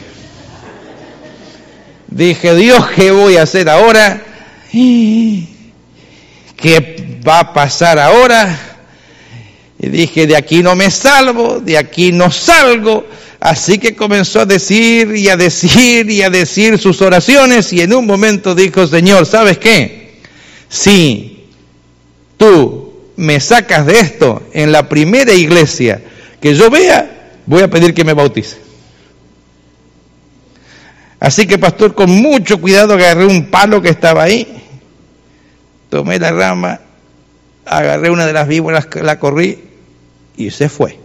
Dije, 2.07 2.53
Dios, 2.55 2.89
¿qué 2.89 3.11
voy 3.11 3.37
a 3.37 3.43
hacer 3.43 3.69
ahora? 3.69 4.21
¿Qué 4.73 5.47
va 7.25 7.39
a 7.39 7.53
pasar 7.53 7.99
ahora? 7.99 8.59
Y 9.79 9.87
dije, 9.87 10.27
de 10.27 10.35
aquí 10.35 10.61
no 10.61 10.75
me 10.75 10.91
salvo, 10.91 11.61
de 11.61 11.77
aquí 11.77 12.11
no 12.11 12.29
salgo. 12.31 13.05
Así 13.43 13.77
que 13.77 13.93
comenzó 13.93 14.39
a 14.39 14.45
decir 14.45 15.17
y 15.17 15.27
a 15.27 15.35
decir 15.35 16.09
y 16.09 16.21
a 16.21 16.29
decir 16.29 16.79
sus 16.79 17.01
oraciones 17.01 17.73
y 17.73 17.81
en 17.81 17.93
un 17.93 18.05
momento 18.05 18.55
dijo, 18.55 18.87
Señor, 18.87 19.25
¿sabes 19.25 19.57
qué? 19.57 20.21
Si 20.69 21.49
tú 22.37 22.93
me 23.17 23.41
sacas 23.41 23.85
de 23.85 23.99
esto 23.99 24.43
en 24.53 24.71
la 24.71 24.87
primera 24.87 25.33
iglesia 25.33 26.01
que 26.39 26.55
yo 26.55 26.69
vea, 26.69 27.33
voy 27.45 27.61
a 27.61 27.69
pedir 27.69 27.93
que 27.93 28.05
me 28.05 28.13
bautice. 28.13 28.55
Así 31.19 31.45
que, 31.45 31.57
pastor, 31.57 31.93
con 31.95 32.09
mucho 32.09 32.61
cuidado 32.61 32.93
agarré 32.93 33.25
un 33.25 33.51
palo 33.51 33.81
que 33.81 33.89
estaba 33.89 34.23
ahí, 34.23 34.47
tomé 35.89 36.17
la 36.17 36.31
rama, 36.31 36.79
agarré 37.65 38.09
una 38.09 38.25
de 38.25 38.31
las 38.31 38.47
víboras, 38.47 38.87
la 39.01 39.19
corrí 39.19 39.59
y 40.37 40.49
se 40.49 40.69
fue. 40.69 41.02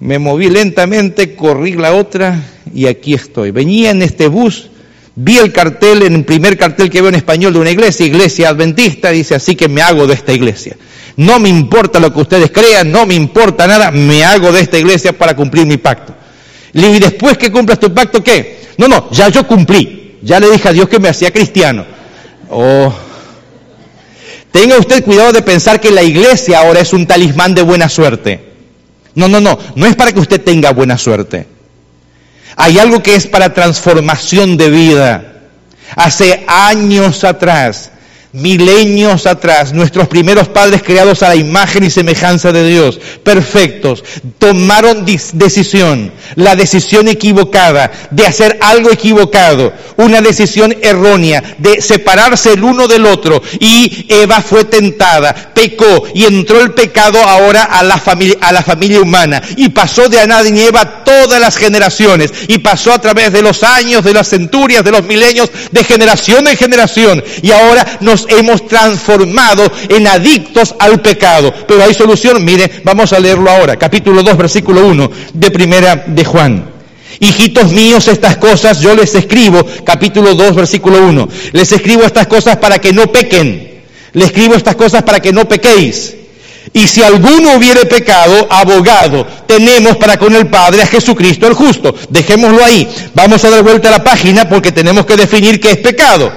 Me 0.00 0.18
moví 0.18 0.48
lentamente, 0.48 1.34
corrí 1.34 1.74
la 1.74 1.94
otra 1.94 2.40
y 2.72 2.86
aquí 2.86 3.14
estoy. 3.14 3.50
Venía 3.50 3.90
en 3.90 4.02
este 4.02 4.28
bus, 4.28 4.70
vi 5.16 5.38
el 5.38 5.52
cartel, 5.52 6.02
en 6.02 6.14
el 6.14 6.24
primer 6.24 6.56
cartel 6.56 6.88
que 6.88 7.00
veo 7.00 7.08
en 7.08 7.16
español 7.16 7.52
de 7.52 7.58
una 7.58 7.70
iglesia, 7.70 8.06
iglesia 8.06 8.50
adventista, 8.50 9.10
dice 9.10 9.34
así 9.34 9.56
que 9.56 9.68
me 9.68 9.82
hago 9.82 10.06
de 10.06 10.14
esta 10.14 10.32
iglesia. 10.32 10.76
No 11.16 11.40
me 11.40 11.48
importa 11.48 11.98
lo 11.98 12.12
que 12.12 12.20
ustedes 12.20 12.52
crean, 12.52 12.92
no 12.92 13.04
me 13.04 13.14
importa 13.14 13.66
nada, 13.66 13.90
me 13.90 14.24
hago 14.24 14.52
de 14.52 14.60
esta 14.60 14.78
iglesia 14.78 15.12
para 15.12 15.34
cumplir 15.34 15.66
mi 15.66 15.76
pacto. 15.76 16.14
Y 16.72 16.98
después 17.00 17.36
que 17.36 17.50
cumplas 17.50 17.80
tu 17.80 17.92
pacto, 17.92 18.22
¿qué? 18.22 18.68
No, 18.76 18.86
no, 18.86 19.10
ya 19.10 19.28
yo 19.28 19.46
cumplí. 19.46 20.18
Ya 20.22 20.38
le 20.38 20.50
dije 20.50 20.68
a 20.68 20.72
Dios 20.72 20.88
que 20.88 21.00
me 21.00 21.08
hacía 21.08 21.32
cristiano. 21.32 21.84
Oh. 22.50 22.92
Tenga 24.52 24.78
usted 24.78 25.04
cuidado 25.04 25.32
de 25.32 25.42
pensar 25.42 25.80
que 25.80 25.90
la 25.90 26.02
iglesia 26.02 26.60
ahora 26.60 26.80
es 26.80 26.92
un 26.92 27.06
talismán 27.06 27.54
de 27.54 27.62
buena 27.62 27.88
suerte. 27.88 28.47
No, 29.18 29.26
no, 29.26 29.40
no, 29.40 29.58
no 29.74 29.86
es 29.86 29.96
para 29.96 30.12
que 30.12 30.20
usted 30.20 30.40
tenga 30.40 30.70
buena 30.70 30.96
suerte. 30.96 31.44
Hay 32.54 32.78
algo 32.78 33.02
que 33.02 33.16
es 33.16 33.26
para 33.26 33.52
transformación 33.52 34.56
de 34.56 34.70
vida. 34.70 35.32
Hace 35.96 36.44
años 36.46 37.24
atrás 37.24 37.90
milenios 38.32 39.26
atrás, 39.26 39.72
nuestros 39.72 40.08
primeros 40.08 40.48
padres 40.48 40.82
creados 40.82 41.22
a 41.22 41.28
la 41.28 41.36
imagen 41.36 41.84
y 41.84 41.90
semejanza 41.90 42.52
de 42.52 42.68
Dios, 42.68 43.00
perfectos, 43.22 44.04
tomaron 44.38 45.04
decisión, 45.04 46.12
la 46.34 46.54
decisión 46.54 47.08
equivocada 47.08 47.90
de 48.10 48.26
hacer 48.26 48.58
algo 48.60 48.90
equivocado, 48.90 49.72
una 49.96 50.20
decisión 50.20 50.76
errónea 50.82 51.42
de 51.58 51.80
separarse 51.80 52.52
el 52.52 52.64
uno 52.64 52.86
del 52.86 53.06
otro 53.06 53.42
y 53.58 54.06
Eva 54.08 54.42
fue 54.42 54.64
tentada, 54.64 55.52
pecó 55.54 56.04
y 56.14 56.24
entró 56.24 56.60
el 56.60 56.72
pecado 56.72 57.22
ahora 57.22 57.64
a 57.64 57.82
la 57.82 57.98
familia, 57.98 58.36
a 58.40 58.52
la 58.52 58.62
familia 58.62 59.00
humana 59.00 59.42
y 59.56 59.70
pasó 59.70 60.08
de 60.08 60.20
Adán 60.20 60.56
y 60.56 60.60
Eva 60.60 61.04
todas 61.04 61.40
las 61.40 61.56
generaciones 61.56 62.32
y 62.46 62.58
pasó 62.58 62.92
a 62.92 63.00
través 63.00 63.32
de 63.32 63.42
los 63.42 63.62
años, 63.62 64.04
de 64.04 64.14
las 64.14 64.28
centurias, 64.28 64.84
de 64.84 64.92
los 64.92 65.04
milenios, 65.04 65.50
de 65.70 65.84
generación 65.84 66.46
en 66.46 66.56
generación 66.56 67.22
y 67.42 67.50
ahora 67.50 67.98
nos 68.00 68.17
hemos 68.28 68.66
transformado 68.66 69.70
en 69.88 70.06
adictos 70.06 70.74
al 70.78 71.00
pecado. 71.00 71.52
Pero 71.66 71.84
hay 71.84 71.94
solución, 71.94 72.44
mire, 72.44 72.82
vamos 72.84 73.12
a 73.12 73.20
leerlo 73.20 73.50
ahora, 73.50 73.76
capítulo 73.76 74.22
2, 74.22 74.36
versículo 74.36 74.86
1 74.86 75.10
de 75.34 75.50
primera 75.50 76.04
de 76.06 76.24
Juan. 76.24 76.78
Hijitos 77.20 77.72
míos, 77.72 78.06
estas 78.08 78.36
cosas 78.36 78.80
yo 78.80 78.94
les 78.94 79.14
escribo, 79.14 79.64
capítulo 79.84 80.34
2, 80.34 80.54
versículo 80.54 81.02
1. 81.06 81.28
Les 81.52 81.72
escribo 81.72 82.04
estas 82.04 82.26
cosas 82.26 82.56
para 82.58 82.78
que 82.78 82.92
no 82.92 83.10
pequen. 83.10 83.82
Les 84.12 84.26
escribo 84.26 84.54
estas 84.54 84.76
cosas 84.76 85.02
para 85.02 85.20
que 85.20 85.32
no 85.32 85.48
pequéis. 85.48 86.14
Y 86.72 86.86
si 86.86 87.02
alguno 87.02 87.56
hubiere 87.56 87.86
pecado, 87.86 88.46
abogado 88.50 89.26
tenemos 89.46 89.96
para 89.96 90.18
con 90.18 90.34
el 90.34 90.48
Padre 90.48 90.82
a 90.82 90.86
Jesucristo 90.86 91.46
el 91.46 91.54
justo. 91.54 91.94
Dejémoslo 92.10 92.64
ahí. 92.64 92.88
Vamos 93.14 93.42
a 93.44 93.50
dar 93.50 93.62
vuelta 93.62 93.88
a 93.88 93.92
la 93.92 94.04
página 94.04 94.48
porque 94.48 94.72
tenemos 94.72 95.06
que 95.06 95.16
definir 95.16 95.60
qué 95.60 95.72
es 95.72 95.78
pecado. 95.78 96.30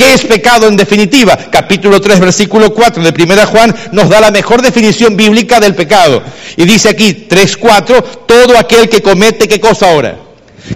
¿Qué 0.00 0.14
es 0.14 0.24
pecado 0.24 0.66
en 0.66 0.78
definitiva? 0.78 1.36
Capítulo 1.36 2.00
3, 2.00 2.20
versículo 2.20 2.72
4 2.72 3.02
de 3.02 3.22
1 3.22 3.46
Juan 3.48 3.76
nos 3.92 4.08
da 4.08 4.18
la 4.18 4.30
mejor 4.30 4.62
definición 4.62 5.14
bíblica 5.14 5.60
del 5.60 5.74
pecado. 5.74 6.22
Y 6.56 6.64
dice 6.64 6.88
aquí 6.88 7.12
3, 7.28 7.58
4, 7.58 8.02
todo 8.26 8.56
aquel 8.56 8.88
que 8.88 9.02
comete, 9.02 9.46
¿qué 9.46 9.60
cosa 9.60 9.90
ahora? 9.90 10.16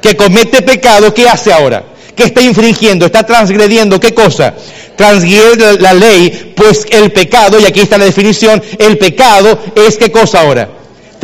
Que 0.02 0.14
comete 0.14 0.61
pecado, 0.61 1.14
¿qué 1.14 1.26
hace 1.26 1.54
ahora? 1.54 1.83
¿Qué 2.14 2.25
está 2.25 2.43
infringiendo? 2.43 3.07
¿Está 3.07 3.23
transgrediendo 3.23 3.99
qué 3.99 4.12
cosa? 4.12 4.52
Transgrede 4.95 5.81
la 5.81 5.95
ley, 5.95 6.52
pues 6.54 6.85
el 6.90 7.11
pecado, 7.11 7.59
y 7.59 7.64
aquí 7.64 7.81
está 7.81 7.97
la 7.97 8.04
definición, 8.04 8.62
el 8.76 8.99
pecado 8.99 9.59
es 9.75 9.97
qué 9.97 10.12
cosa 10.12 10.43
ahora? 10.43 10.69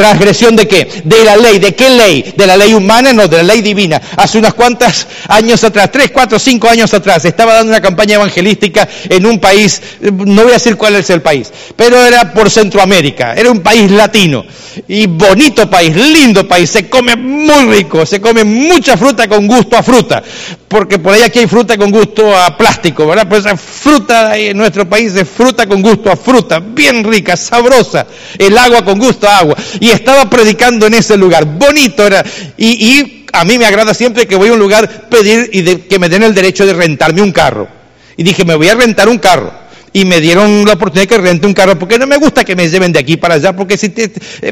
¿Transgresión 0.00 0.57
de 0.57 0.66
qué? 0.66 1.02
De 1.04 1.25
la 1.26 1.37
ley. 1.37 1.59
¿De 1.59 1.75
qué 1.75 1.90
ley? 1.90 2.33
¿De 2.35 2.47
la 2.47 2.57
ley 2.57 2.73
humana? 2.73 3.12
No, 3.12 3.28
de 3.28 3.37
la 3.37 3.42
ley 3.42 3.61
divina. 3.61 4.00
Hace 4.16 4.38
unas 4.38 4.54
cuantas 4.54 5.07
años 5.28 5.62
atrás, 5.62 5.90
tres, 5.92 6.11
cuatro, 6.11 6.38
cinco 6.38 6.71
años 6.71 6.95
atrás, 6.95 7.23
estaba 7.26 7.52
dando 7.52 7.71
una 7.71 7.83
campaña 7.83 8.14
evangelística 8.14 8.88
en 9.11 9.26
un 9.26 9.38
país, 9.38 9.83
no 10.00 10.42
voy 10.42 10.52
a 10.52 10.54
decir 10.54 10.76
cuál 10.76 10.97
es 10.97 11.11
el 11.11 11.21
país, 11.21 11.52
pero 11.76 12.02
era 12.02 12.33
por 12.33 12.49
Centroamérica, 12.50 13.35
era 13.35 13.50
un 13.50 13.61
país 13.61 13.90
latino. 13.90 14.42
Y 14.87 15.07
bonito 15.07 15.69
país, 15.69 15.95
lindo 15.97 16.47
país, 16.47 16.71
se 16.71 16.88
come 16.88 17.16
muy 17.16 17.75
rico, 17.76 18.07
se 18.07 18.21
come 18.21 18.45
mucha 18.45 18.97
fruta 18.97 19.28
con 19.28 19.47
gusto 19.49 19.76
a 19.76 19.83
fruta, 19.83 20.23
porque 20.69 20.99
por 21.00 21.12
ahí 21.12 21.23
aquí 21.23 21.40
hay 21.40 21.49
fruta 21.49 21.76
con 21.76 21.90
gusto 21.90 22.35
a 22.37 22.57
plástico, 22.57 23.07
¿verdad? 23.07 23.28
Pues 23.28 23.45
esa 23.45 23.57
fruta 23.57 24.37
en 24.37 24.57
nuestro 24.57 24.88
país 24.88 25.12
es 25.16 25.28
fruta 25.28 25.66
con 25.66 25.83
gusto 25.83 26.11
a 26.11 26.16
fruta, 26.16 26.61
bien 26.61 27.02
rica, 27.02 27.37
sabrosa, 27.37 28.07
el 28.38 28.57
agua 28.57 28.85
con 28.85 28.99
gusto 28.99 29.28
a 29.28 29.38
agua. 29.38 29.57
Estaba 29.92 30.28
predicando 30.28 30.87
en 30.87 30.94
ese 30.94 31.16
lugar, 31.16 31.44
bonito 31.44 32.06
era. 32.06 32.25
Y, 32.56 33.26
a 33.32 33.44
mí 33.44 33.59
me 33.59 33.66
agrada 33.66 33.94
siempre 33.94 34.26
que 34.26 34.35
voy 34.35 34.49
a 34.49 34.54
un 34.54 34.59
lugar 34.59 35.09
pedir 35.09 35.50
y 35.52 35.62
que 35.62 35.99
me 36.00 36.09
den 36.09 36.25
el 36.25 36.35
derecho 36.35 36.66
de 36.66 36.73
rentarme 36.73 37.23
un 37.23 37.30
carro. 37.30 37.68
Y 38.16 38.25
dije, 38.25 38.44
me 38.44 38.56
voy 38.56 38.68
a 38.68 38.75
rentar 38.75 39.09
un 39.09 39.18
carro 39.18 39.61
y 39.92 40.04
me 40.04 40.20
dieron 40.20 40.64
la 40.64 40.75
oportunidad 40.75 41.09
que 41.09 41.18
rente 41.18 41.47
un 41.47 41.54
carro, 41.54 41.78
porque 41.78 41.99
no 41.99 42.06
me 42.06 42.16
gusta 42.16 42.44
que 42.44 42.54
me 42.54 42.68
lleven 42.68 42.92
de 42.92 43.00
aquí 43.00 43.16
para 43.16 43.35
allá, 43.35 43.54
porque 43.54 43.76
si 43.76 43.92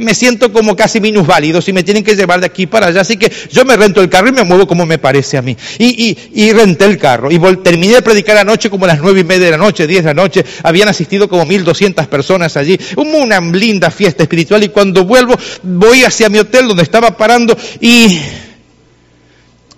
me 0.01 0.15
siento 0.15 0.53
como 0.53 0.75
casi 0.75 1.01
minusválido 1.01 1.61
si 1.61 1.73
me 1.73 1.83
tienen 1.83 2.03
que 2.03 2.17
llevar 2.17 2.41
de 2.41 2.47
aquí 2.47 2.67
para 2.67 2.87
allá, 2.87 3.03
así 3.03 3.17
que 3.17 3.31
yo 3.51 3.65
me 3.65 3.77
rento 3.77 4.01
el 4.01 4.09
carro 4.09 4.29
y 4.29 4.33
me 4.33 4.43
muevo 4.43 4.67
como 4.67 4.85
me 4.85 4.99
parece 4.99 5.39
a 5.39 5.43
mí. 5.43 5.57
Y, 5.79 6.17
y, 6.35 6.53
renté 6.53 6.87
el 6.87 6.99
carro, 6.99 7.31
y 7.31 7.39
terminé 7.63 7.95
de 7.95 8.03
predicar 8.03 8.37
anoche 8.37 8.69
como 8.69 8.85
a 8.87 8.89
las 8.89 9.01
nueve 9.01 9.21
y 9.21 9.25
media 9.25 9.47
de 9.47 9.51
la 9.53 9.59
noche, 9.59 9.87
diez 9.87 10.03
de 10.03 10.15
la 10.15 10.23
noche, 10.23 10.45
habían 10.63 10.89
asistido 10.89 11.29
como 11.29 11.47
mil 11.47 11.63
doscientas 11.63 12.09
personas 12.09 12.57
allí, 12.57 12.79
una 12.97 13.41
linda 13.41 13.91
fiesta 13.91 14.25
espiritual, 14.25 14.65
y 14.65 14.69
cuando 14.71 15.05
vuelvo 15.05 15.37
voy 15.63 16.05
hacia 16.05 16.29
mi 16.29 16.39
hotel 16.39 16.67
donde 16.67 16.83
estaba 16.83 17.17
parando 17.17 17.57
y 17.81 18.21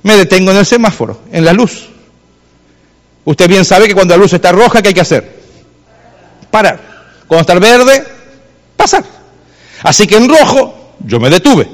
me 0.03 0.17
detengo 0.17 0.53
en 0.53 0.57
el 0.57 0.67
semáforo, 0.67 1.21
en 1.33 1.45
la 1.45 1.53
luz. 1.53 1.89
Usted 3.25 3.49
bien 3.49 3.65
sabe 3.67 3.87
que 3.87 3.95
cuando 3.95 4.15
la 4.17 4.23
luz 4.23 4.33
está 4.33 4.51
roja, 4.51 4.81
¿qué 4.81 4.89
hay 4.89 4.95
que 4.95 5.03
hacer? 5.03 5.40
Parar. 6.51 6.81
Cuando 7.27 7.41
está 7.41 7.53
el 7.53 7.61
verde, 7.61 8.07
pasar. 8.77 9.05
Así 9.83 10.07
que 10.07 10.17
en 10.17 10.29
rojo 10.29 10.95
yo 11.01 11.21
me 11.21 11.31
detuve. 11.31 11.69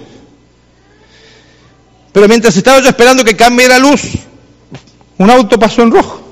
Pero 2.12 2.28
mientras 2.28 2.56
estaba 2.56 2.80
yo 2.80 2.88
esperando 2.88 3.25
que 3.25 3.37
cambie 3.37 3.68
la 3.68 3.78
luz, 3.78 4.02
un 5.18 5.30
auto 5.30 5.59
pasó 5.59 5.83
en 5.83 5.90
rojo. 5.90 6.23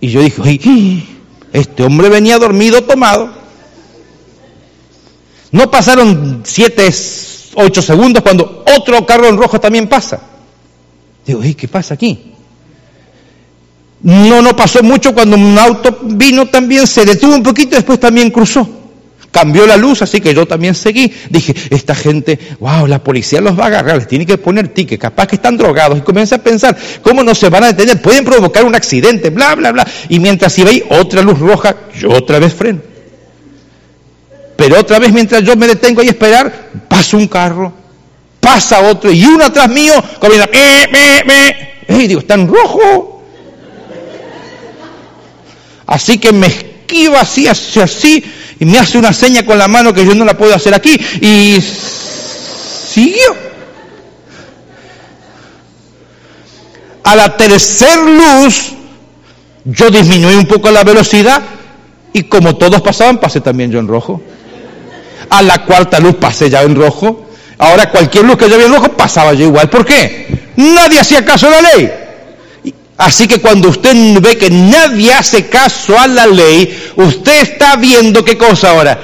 Y 0.00 0.08
yo 0.08 0.20
dije, 0.20 1.06
este 1.52 1.82
hombre 1.82 2.08
venía 2.08 2.38
dormido, 2.38 2.82
tomado. 2.82 3.32
No 5.52 5.70
pasaron 5.70 6.42
siete, 6.44 6.90
ocho 7.54 7.82
segundos 7.82 8.22
cuando 8.22 8.64
otro 8.76 9.04
carro 9.06 9.28
en 9.28 9.36
rojo 9.36 9.60
también 9.60 9.88
pasa. 9.88 10.20
Digo, 11.26 11.40
¿qué 11.56 11.68
pasa 11.68 11.94
aquí? 11.94 12.32
No, 14.02 14.42
no 14.42 14.56
pasó 14.56 14.82
mucho 14.82 15.14
cuando 15.14 15.36
un 15.36 15.56
auto 15.58 16.00
vino 16.02 16.46
también, 16.46 16.86
se 16.86 17.04
detuvo 17.04 17.34
un 17.36 17.42
poquito 17.42 17.76
después 17.76 18.00
también 18.00 18.30
cruzó. 18.30 18.68
Cambió 19.30 19.66
la 19.66 19.78
luz, 19.78 20.02
así 20.02 20.20
que 20.20 20.34
yo 20.34 20.46
también 20.46 20.74
seguí. 20.74 21.10
Dije, 21.30 21.54
esta 21.70 21.94
gente, 21.94 22.38
wow, 22.60 22.86
la 22.86 23.02
policía 23.02 23.40
los 23.40 23.58
va 23.58 23.64
a 23.64 23.66
agarrar, 23.68 23.96
les 23.96 24.06
tiene 24.06 24.26
que 24.26 24.36
poner 24.36 24.68
ticket, 24.68 25.00
capaz 25.00 25.26
que 25.26 25.36
están 25.36 25.56
drogados. 25.56 25.96
Y 25.96 26.02
comencé 26.02 26.34
a 26.34 26.42
pensar, 26.42 26.76
¿cómo 27.00 27.22
no 27.22 27.34
se 27.34 27.48
van 27.48 27.64
a 27.64 27.68
detener? 27.68 28.02
Pueden 28.02 28.24
provocar 28.24 28.64
un 28.64 28.74
accidente, 28.74 29.30
bla, 29.30 29.54
bla, 29.54 29.72
bla. 29.72 29.86
Y 30.10 30.18
mientras 30.18 30.52
si 30.52 30.64
veis 30.64 30.82
otra 30.90 31.22
luz 31.22 31.38
roja, 31.38 31.74
yo 31.98 32.10
otra 32.10 32.38
vez 32.40 32.52
freno. 32.52 32.80
Pero 34.56 34.78
otra 34.78 34.98
vez 34.98 35.12
mientras 35.12 35.42
yo 35.42 35.56
me 35.56 35.66
detengo 35.66 36.02
ahí 36.02 36.08
a 36.08 36.10
esperar, 36.10 36.70
pasa 36.86 37.16
un 37.16 37.26
carro, 37.26 37.72
pasa 38.38 38.80
otro, 38.82 39.10
y 39.10 39.24
uno 39.24 39.46
atrás 39.46 39.70
mío 39.70 39.94
comienza, 40.18 40.48
me, 40.52 40.88
me, 40.92 41.24
me. 41.24 42.02
Y 42.02 42.06
digo, 42.06 42.20
está 42.20 42.34
en 42.34 42.48
rojo. 42.48 43.11
Así 45.92 46.16
que 46.16 46.32
me 46.32 46.46
esquiva 46.46 47.20
así, 47.20 47.46
hace 47.46 47.82
así, 47.82 48.24
y 48.58 48.64
me 48.64 48.78
hace 48.78 48.96
una 48.96 49.12
seña 49.12 49.44
con 49.44 49.58
la 49.58 49.68
mano 49.68 49.92
que 49.92 50.06
yo 50.06 50.14
no 50.14 50.24
la 50.24 50.38
puedo 50.38 50.54
hacer 50.54 50.72
aquí, 50.72 50.98
y 51.20 51.60
siguió. 52.90 53.36
A 57.04 57.14
la 57.14 57.36
tercera 57.36 57.96
luz, 58.06 58.72
yo 59.66 59.90
disminuí 59.90 60.34
un 60.34 60.46
poco 60.46 60.70
la 60.70 60.82
velocidad, 60.82 61.42
y 62.14 62.22
como 62.22 62.56
todos 62.56 62.80
pasaban, 62.80 63.18
pasé 63.18 63.42
también 63.42 63.70
yo 63.70 63.78
en 63.78 63.86
rojo. 63.86 64.22
A 65.28 65.42
la 65.42 65.66
cuarta 65.66 66.00
luz 66.00 66.14
pasé 66.14 66.48
ya 66.48 66.62
en 66.62 66.74
rojo. 66.74 67.28
Ahora 67.58 67.90
cualquier 67.90 68.24
luz 68.24 68.38
que 68.38 68.48
yo 68.48 68.56
vi 68.56 68.64
en 68.64 68.72
rojo 68.72 68.88
pasaba 68.92 69.34
yo 69.34 69.44
igual. 69.44 69.68
¿Por 69.68 69.84
qué? 69.84 70.52
Nadie 70.56 71.00
hacía 71.00 71.22
caso 71.22 71.48
a 71.48 71.50
la 71.50 71.60
ley. 71.60 71.92
Así 73.02 73.26
que 73.26 73.40
cuando 73.40 73.68
usted 73.68 73.96
ve 74.20 74.38
que 74.38 74.48
nadie 74.48 75.12
hace 75.12 75.48
caso 75.48 75.98
a 75.98 76.06
la 76.06 76.24
ley, 76.24 76.92
usted 76.94 77.42
está 77.42 77.74
viendo 77.74 78.24
qué 78.24 78.38
cosa 78.38 78.70
ahora, 78.70 78.96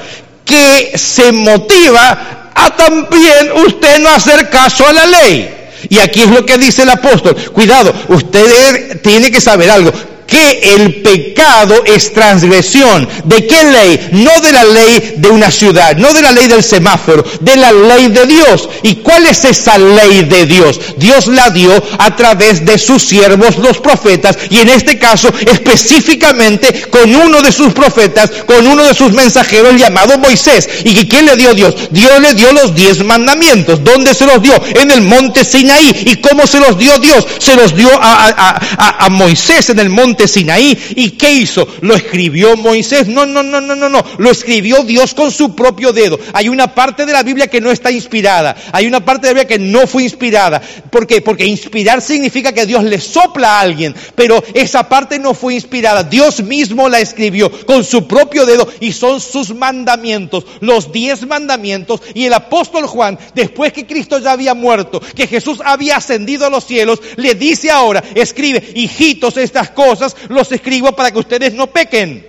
que 0.45 0.93
se 0.97 1.33
motiva 1.33 2.51
a 2.55 2.77
también 2.77 3.51
usted 3.67 3.99
no 3.99 4.11
hacer 4.11 4.51
caso 4.51 4.87
a 4.87 4.93
la 4.93 5.05
ley. 5.05 5.53
Y 5.89 5.99
aquí 5.99 6.23
es 6.23 6.31
lo 6.31 6.47
que 6.47 6.59
dice 6.59 6.83
el 6.83 6.91
apóstol. 6.91 7.35
Cuidado, 7.53 7.93
usted 8.07 9.01
tiene 9.03 9.33
que 9.33 9.41
saber 9.41 9.69
algo. 9.69 9.93
Que 10.29 10.75
el 10.77 10.97
pecado 10.97 11.83
es 11.87 12.13
transgresión. 12.13 13.09
¿De 13.25 13.47
qué 13.47 13.65
ley? 13.65 14.09
No 14.13 14.41
de 14.41 14.53
la 14.53 14.65
ley 14.65 15.15
de 15.17 15.31
una 15.31 15.51
ciudad, 15.51 15.97
no 15.97 16.13
de 16.13 16.23
la 16.23 16.33
ley 16.33 16.47
del 16.47 16.63
semáforo, 16.63 17.25
de 17.41 17.57
la 17.57 17.73
ley 17.73 18.09
de 18.09 18.27
Dios. 18.27 18.69
¿Y 18.83 18.97
cuál 18.97 19.27
es 19.27 19.45
esa 19.45 19.79
ley 19.79 20.25
de 20.25 20.47
Dios? 20.47 20.79
Dios 20.99 21.27
la 21.29 21.51
dio 21.51 21.73
a 21.99 22.15
través 22.15 22.65
de 22.65 22.79
sus 22.79 23.03
siervos, 23.03 23.57
los 23.57 23.79
profetas, 23.79 24.37
y 24.51 24.59
en 24.59 24.69
este 24.69 24.99
caso 24.99 25.33
específicamente 25.47 26.83
con 26.91 27.15
uno 27.15 27.41
de 27.41 27.51
sus 27.51 27.73
profetas, 27.73 28.31
con 28.45 28.67
uno 28.67 28.85
de 28.85 28.95
sus 28.95 29.13
mensajeros 29.13 29.77
llamado 29.77 30.19
Moisés. 30.19 30.69
¿Y 30.85 31.09
quién 31.09 31.25
le 31.25 31.37
dio 31.37 31.55
Dios? 31.55 31.75
Dios 31.91 32.21
le 32.21 32.35
dio 32.35 32.53
los 32.53 32.75
diez 32.75 33.03
mandamientos. 33.03 33.83
¿Dónde 33.83 34.13
se 34.13 34.27
los 34.27 34.43
dio? 34.43 34.53
En 34.75 34.91
el 34.91 35.01
monte 35.01 35.45
Sinaí. 35.45 36.05
¿Y 36.07 36.17
cómo 36.17 36.47
se 36.47 36.61
los 36.61 36.77
dio 36.77 36.99
Dios? 36.99 37.27
Se 37.39 37.57
los 37.57 37.75
dio 37.75 37.89
a, 37.99 38.59
a 38.99 39.09
Moisés 39.09 39.71
en 39.71 39.79
el 39.79 39.89
monte 39.89 40.18
Sinaí. 40.27 40.77
¿Y 40.97 41.11
qué 41.11 41.33
hizo? 41.35 41.69
¿Lo 41.81 41.95
escribió 41.95 42.57
Moisés? 42.57 43.07
No, 43.07 43.27
no, 43.27 43.43
no, 43.43 43.61
no, 43.61 43.77
no, 43.77 43.89
no. 43.89 44.05
Lo 44.19 44.31
escribió 44.31 44.83
Dios 44.83 45.15
con 45.15 45.31
su 45.31 45.55
propio 45.55 45.93
dedo. 45.93 46.19
Hay 46.33 46.49
una 46.49 46.75
parte 46.75 47.07
de 47.07 47.13
la 47.13 47.23
Biblia 47.23 47.49
que 47.49 47.61
no 47.61 47.71
está 47.71 47.91
inspirada. 47.91 48.57
Hay 48.73 48.87
una 48.87 49.05
parte 49.05 49.27
de 49.27 49.35
la 49.35 49.41
Biblia 49.41 49.57
que 49.57 49.63
no 49.63 49.87
fue 49.87 50.03
inspirada. 50.03 50.61
¿Por 50.91 51.07
qué? 51.07 51.21
Porque 51.21 51.45
inspirar 51.45 52.01
significa 52.01 52.53
que 52.53 52.67
Dios 52.67 52.83
le 52.83 53.01
sopla 53.01 53.59
a 53.59 53.61
alguien. 53.61 53.95
Pero 54.15 54.43
esa 54.55 54.89
parte 54.89 55.19
no 55.19 55.35
fue 55.35 55.55
inspirada. 55.55 56.03
Dios 56.03 56.43
mismo 56.43 56.89
la 56.89 57.01
escribió 57.01 57.51
con 57.67 57.85
su 57.85 58.09
propio 58.09 58.47
dedo 58.47 58.69
y 58.81 58.93
son 58.93 59.21
sus 59.21 59.55
mandamientos, 59.55 60.45
los 60.61 60.91
diez 60.93 61.27
mandamientos. 61.27 62.01
Y 62.15 62.25
el 62.25 62.33
apóstol 62.33 62.87
Juan, 62.87 63.19
después 63.35 63.73
que 63.73 63.87
Cristo 63.87 64.19
ya 64.19 64.33
había 64.33 64.55
muerto, 64.55 65.01
que 65.15 65.27
Jesús 65.27 65.61
había 65.65 65.97
ascendido 65.97 66.47
a 66.47 66.51
los 66.51 66.65
cielos, 66.65 67.01
le 67.17 67.35
dice 67.35 67.71
ahora, 67.71 68.03
escribe, 68.15 68.73
hijitos, 68.75 69.37
estas 69.37 69.71
cosas 69.71 70.08
los 70.29 70.51
escribo 70.53 70.93
para 70.93 71.11
que 71.11 71.19
ustedes 71.19 71.55
no 71.55 71.69
pequen. 71.69 72.27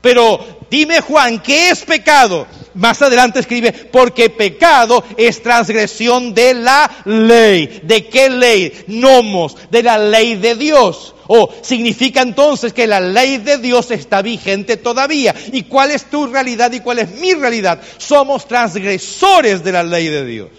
Pero 0.00 0.58
dime 0.70 1.00
Juan, 1.00 1.40
¿qué 1.40 1.70
es 1.70 1.82
pecado? 1.82 2.46
Más 2.74 3.00
adelante 3.00 3.40
escribe, 3.40 3.72
porque 3.72 4.28
pecado 4.28 5.02
es 5.16 5.42
transgresión 5.42 6.34
de 6.34 6.52
la 6.52 6.90
ley. 7.06 7.80
¿De 7.84 8.06
qué 8.08 8.28
ley? 8.28 8.84
Nomos, 8.88 9.56
de 9.70 9.82
la 9.82 9.96
ley 9.96 10.34
de 10.34 10.56
Dios. 10.56 11.14
O 11.26 11.50
significa 11.62 12.20
entonces 12.20 12.74
que 12.74 12.86
la 12.86 13.00
ley 13.00 13.38
de 13.38 13.56
Dios 13.56 13.90
está 13.92 14.20
vigente 14.20 14.76
todavía. 14.76 15.34
¿Y 15.52 15.62
cuál 15.62 15.90
es 15.90 16.04
tu 16.10 16.26
realidad 16.26 16.70
y 16.72 16.80
cuál 16.80 16.98
es 16.98 17.10
mi 17.12 17.32
realidad? 17.32 17.80
Somos 17.96 18.46
transgresores 18.46 19.64
de 19.64 19.72
la 19.72 19.82
ley 19.82 20.08
de 20.08 20.26
Dios. 20.26 20.50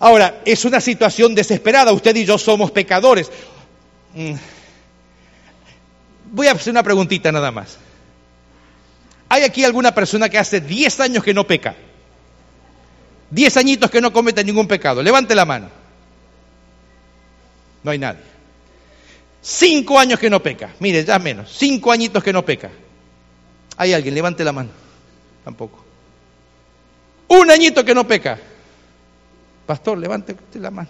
Ahora, 0.00 0.40
es 0.44 0.64
una 0.64 0.80
situación 0.80 1.36
desesperada. 1.36 1.92
Usted 1.92 2.16
y 2.16 2.24
yo 2.24 2.36
somos 2.36 2.72
pecadores. 2.72 3.30
Mm. 4.14 4.32
Voy 6.32 6.48
a 6.48 6.52
hacer 6.52 6.72
una 6.72 6.82
preguntita 6.82 7.30
nada 7.30 7.52
más. 7.52 7.76
¿Hay 9.28 9.42
aquí 9.42 9.64
alguna 9.64 9.94
persona 9.94 10.28
que 10.28 10.38
hace 10.38 10.60
10 10.60 11.00
años 11.00 11.22
que 11.22 11.32
no 11.32 11.46
peca? 11.46 11.74
10 13.30 13.56
añitos 13.58 13.90
que 13.90 14.00
no 14.00 14.12
comete 14.12 14.42
ningún 14.42 14.66
pecado. 14.66 15.02
Levante 15.02 15.34
la 15.34 15.44
mano. 15.44 15.68
No 17.84 17.90
hay 17.90 17.98
nadie. 17.98 18.22
5 19.42 19.98
años 19.98 20.18
que 20.18 20.30
no 20.30 20.42
peca. 20.42 20.70
Mire, 20.80 21.04
ya 21.04 21.18
menos. 21.18 21.54
5 21.56 21.92
añitos 21.92 22.24
que 22.24 22.32
no 22.32 22.44
peca. 22.44 22.70
¿Hay 23.76 23.92
alguien? 23.92 24.14
Levante 24.14 24.42
la 24.42 24.52
mano. 24.52 24.70
Tampoco. 25.44 25.84
Un 27.28 27.50
añito 27.50 27.84
que 27.84 27.94
no 27.94 28.06
peca. 28.06 28.38
Pastor, 29.66 29.98
levante 29.98 30.34
la 30.54 30.70
mano. 30.70 30.88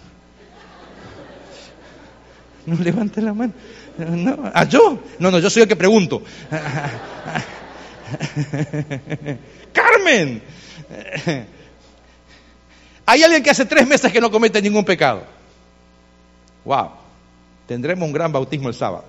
No 2.65 2.75
levante 2.75 3.21
la 3.21 3.33
mano. 3.33 3.53
No, 3.97 4.51
¿Ah, 4.53 4.63
yo? 4.63 4.99
No, 5.19 5.31
no, 5.31 5.39
yo 5.39 5.49
soy 5.49 5.63
el 5.63 5.67
que 5.67 5.75
pregunto. 5.75 6.21
Carmen. 9.73 10.41
Hay 13.05 13.23
alguien 13.23 13.43
que 13.43 13.49
hace 13.49 13.65
tres 13.65 13.85
meses 13.87 14.09
que 14.11 14.21
no 14.21 14.29
comete 14.31 14.61
ningún 14.61 14.85
pecado. 14.85 15.23
Wow. 16.65 16.91
Tendremos 17.67 18.07
un 18.07 18.13
gran 18.13 18.31
bautismo 18.31 18.69
el 18.69 18.75
sábado. 18.75 19.05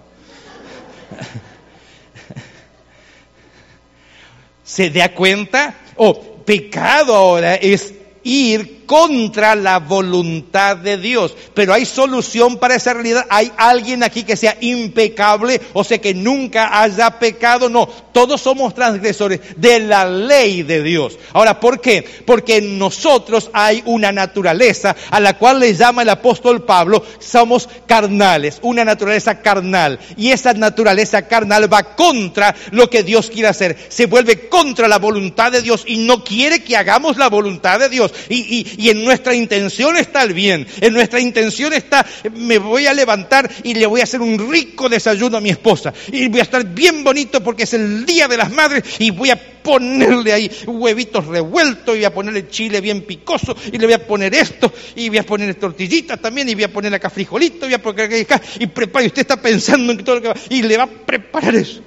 ¿Se 4.64 4.90
da 4.90 5.14
cuenta? 5.14 5.74
Oh, 5.96 6.20
pecado 6.44 7.14
ahora 7.14 7.54
es 7.54 7.94
ir 8.22 8.83
contra 8.86 9.54
la 9.54 9.78
voluntad 9.78 10.76
de 10.76 10.98
Dios. 10.98 11.34
Pero 11.54 11.72
hay 11.72 11.84
solución 11.84 12.58
para 12.58 12.76
esa 12.76 12.92
realidad. 12.94 13.26
Hay 13.30 13.52
alguien 13.56 14.02
aquí 14.02 14.24
que 14.24 14.36
sea 14.36 14.56
impecable, 14.60 15.60
o 15.73 15.84
sea 15.84 15.99
que 15.99 16.14
nunca 16.14 16.80
haya 16.82 17.18
pecado. 17.18 17.68
No, 17.68 17.86
todos 17.86 18.40
somos 18.40 18.75
transgresores 18.75 19.40
de 19.56 19.80
la 19.80 20.04
ley 20.04 20.62
de 20.62 20.82
Dios. 20.82 21.18
Ahora, 21.32 21.60
¿por 21.60 21.80
qué? 21.80 22.04
Porque 22.26 22.58
en 22.58 22.78
nosotros 22.78 23.50
hay 23.52 23.82
una 23.86 24.12
naturaleza 24.12 24.97
a 25.10 25.20
la 25.20 25.36
cual 25.38 25.60
le 25.60 25.75
llama 25.75 26.02
el 26.02 26.08
apóstol 26.08 26.64
Pablo, 26.64 27.04
somos 27.18 27.68
carnales, 27.86 28.58
una 28.62 28.84
naturaleza 28.84 29.40
carnal. 29.40 29.99
Y 30.16 30.30
esa 30.30 30.52
naturaleza 30.54 31.26
carnal 31.26 31.73
va 31.73 31.94
contra 31.94 32.54
lo 32.70 32.88
que 32.90 33.02
Dios 33.02 33.30
quiere 33.30 33.49
hacer. 33.49 33.76
Se 33.88 34.06
vuelve 34.06 34.49
contra 34.49 34.88
la 34.88 34.99
voluntad 34.99 35.52
de 35.52 35.62
Dios 35.62 35.84
y 35.86 35.99
no 35.99 36.25
quiere 36.25 36.62
que 36.62 36.76
hagamos 36.76 37.16
la 37.16 37.28
voluntad 37.28 37.78
de 37.78 37.88
Dios. 37.88 38.12
Y, 38.28 38.64
en 38.78 39.04
nuestra 39.04 39.34
intención 39.34 39.97
está 39.97 40.23
el 40.23 40.34
bien. 40.34 40.67
En 40.80 40.93
nuestra 40.93 41.21
intención 41.21 41.73
está, 41.73 42.04
me 42.34 42.58
voy 42.58 42.87
a 42.87 42.95
levantar 42.95 43.50
y 43.63 43.75
le 43.75 43.87
voy 43.87 44.00
a 44.00 44.04
hacer 44.04 44.21
un 44.21 44.50
rico 44.50 44.89
desayuno 44.89 45.37
a 45.37 45.41
mi 45.41 45.50
esposa. 45.50 45.93
Y 46.13 46.28
voy 46.28 46.41
a 46.41 46.45
estar 46.45 46.65
bien 46.65 47.04
bonito 47.04 47.43
porque 47.43 47.65
es 47.65 47.75
el 47.75 48.06
Día 48.06 48.28
de 48.28 48.37
las 48.37 48.50
Madres 48.52 48.84
y 48.99 49.10
voy 49.10 49.30
a 49.30 49.54
ponerle 49.65 50.32
ahí 50.32 50.50
huevitos 50.67 51.26
revueltos 51.26 51.95
y 51.95 51.99
voy 51.99 52.04
a 52.04 52.15
ponerle 52.15 52.49
chile 52.49 52.80
bien 52.80 53.02
picoso 53.02 53.56
y 53.73 53.78
le 53.78 53.87
voy 53.87 53.95
a 53.95 54.06
poner 54.06 54.34
esto 54.34 54.73
y 54.95 55.08
voy 55.08 55.19
a 55.19 55.23
poner 55.25 55.54
tortillitas 55.54 56.21
también 56.21 56.49
y 56.49 56.54
voy 56.54 56.65
a 56.65 56.73
poner 56.73 56.93
acá 56.95 57.08
frijolito 57.08 57.65
y 57.65 57.71
voy 57.71 57.75
a 57.75 57.82
poner 57.82 58.23
acá 58.23 58.41
y 58.58 58.67
prepara, 58.67 59.04
y 59.04 59.08
usted 59.08 59.23
está 59.23 59.41
pensando 59.41 59.93
en 59.93 60.04
todo 60.04 60.17
lo 60.17 60.23
que 60.23 60.28
va 60.28 60.34
y 60.50 60.63
le 60.63 60.76
va 60.76 60.84
a 60.84 60.89
preparar 60.89 61.54
eso. 61.54 61.80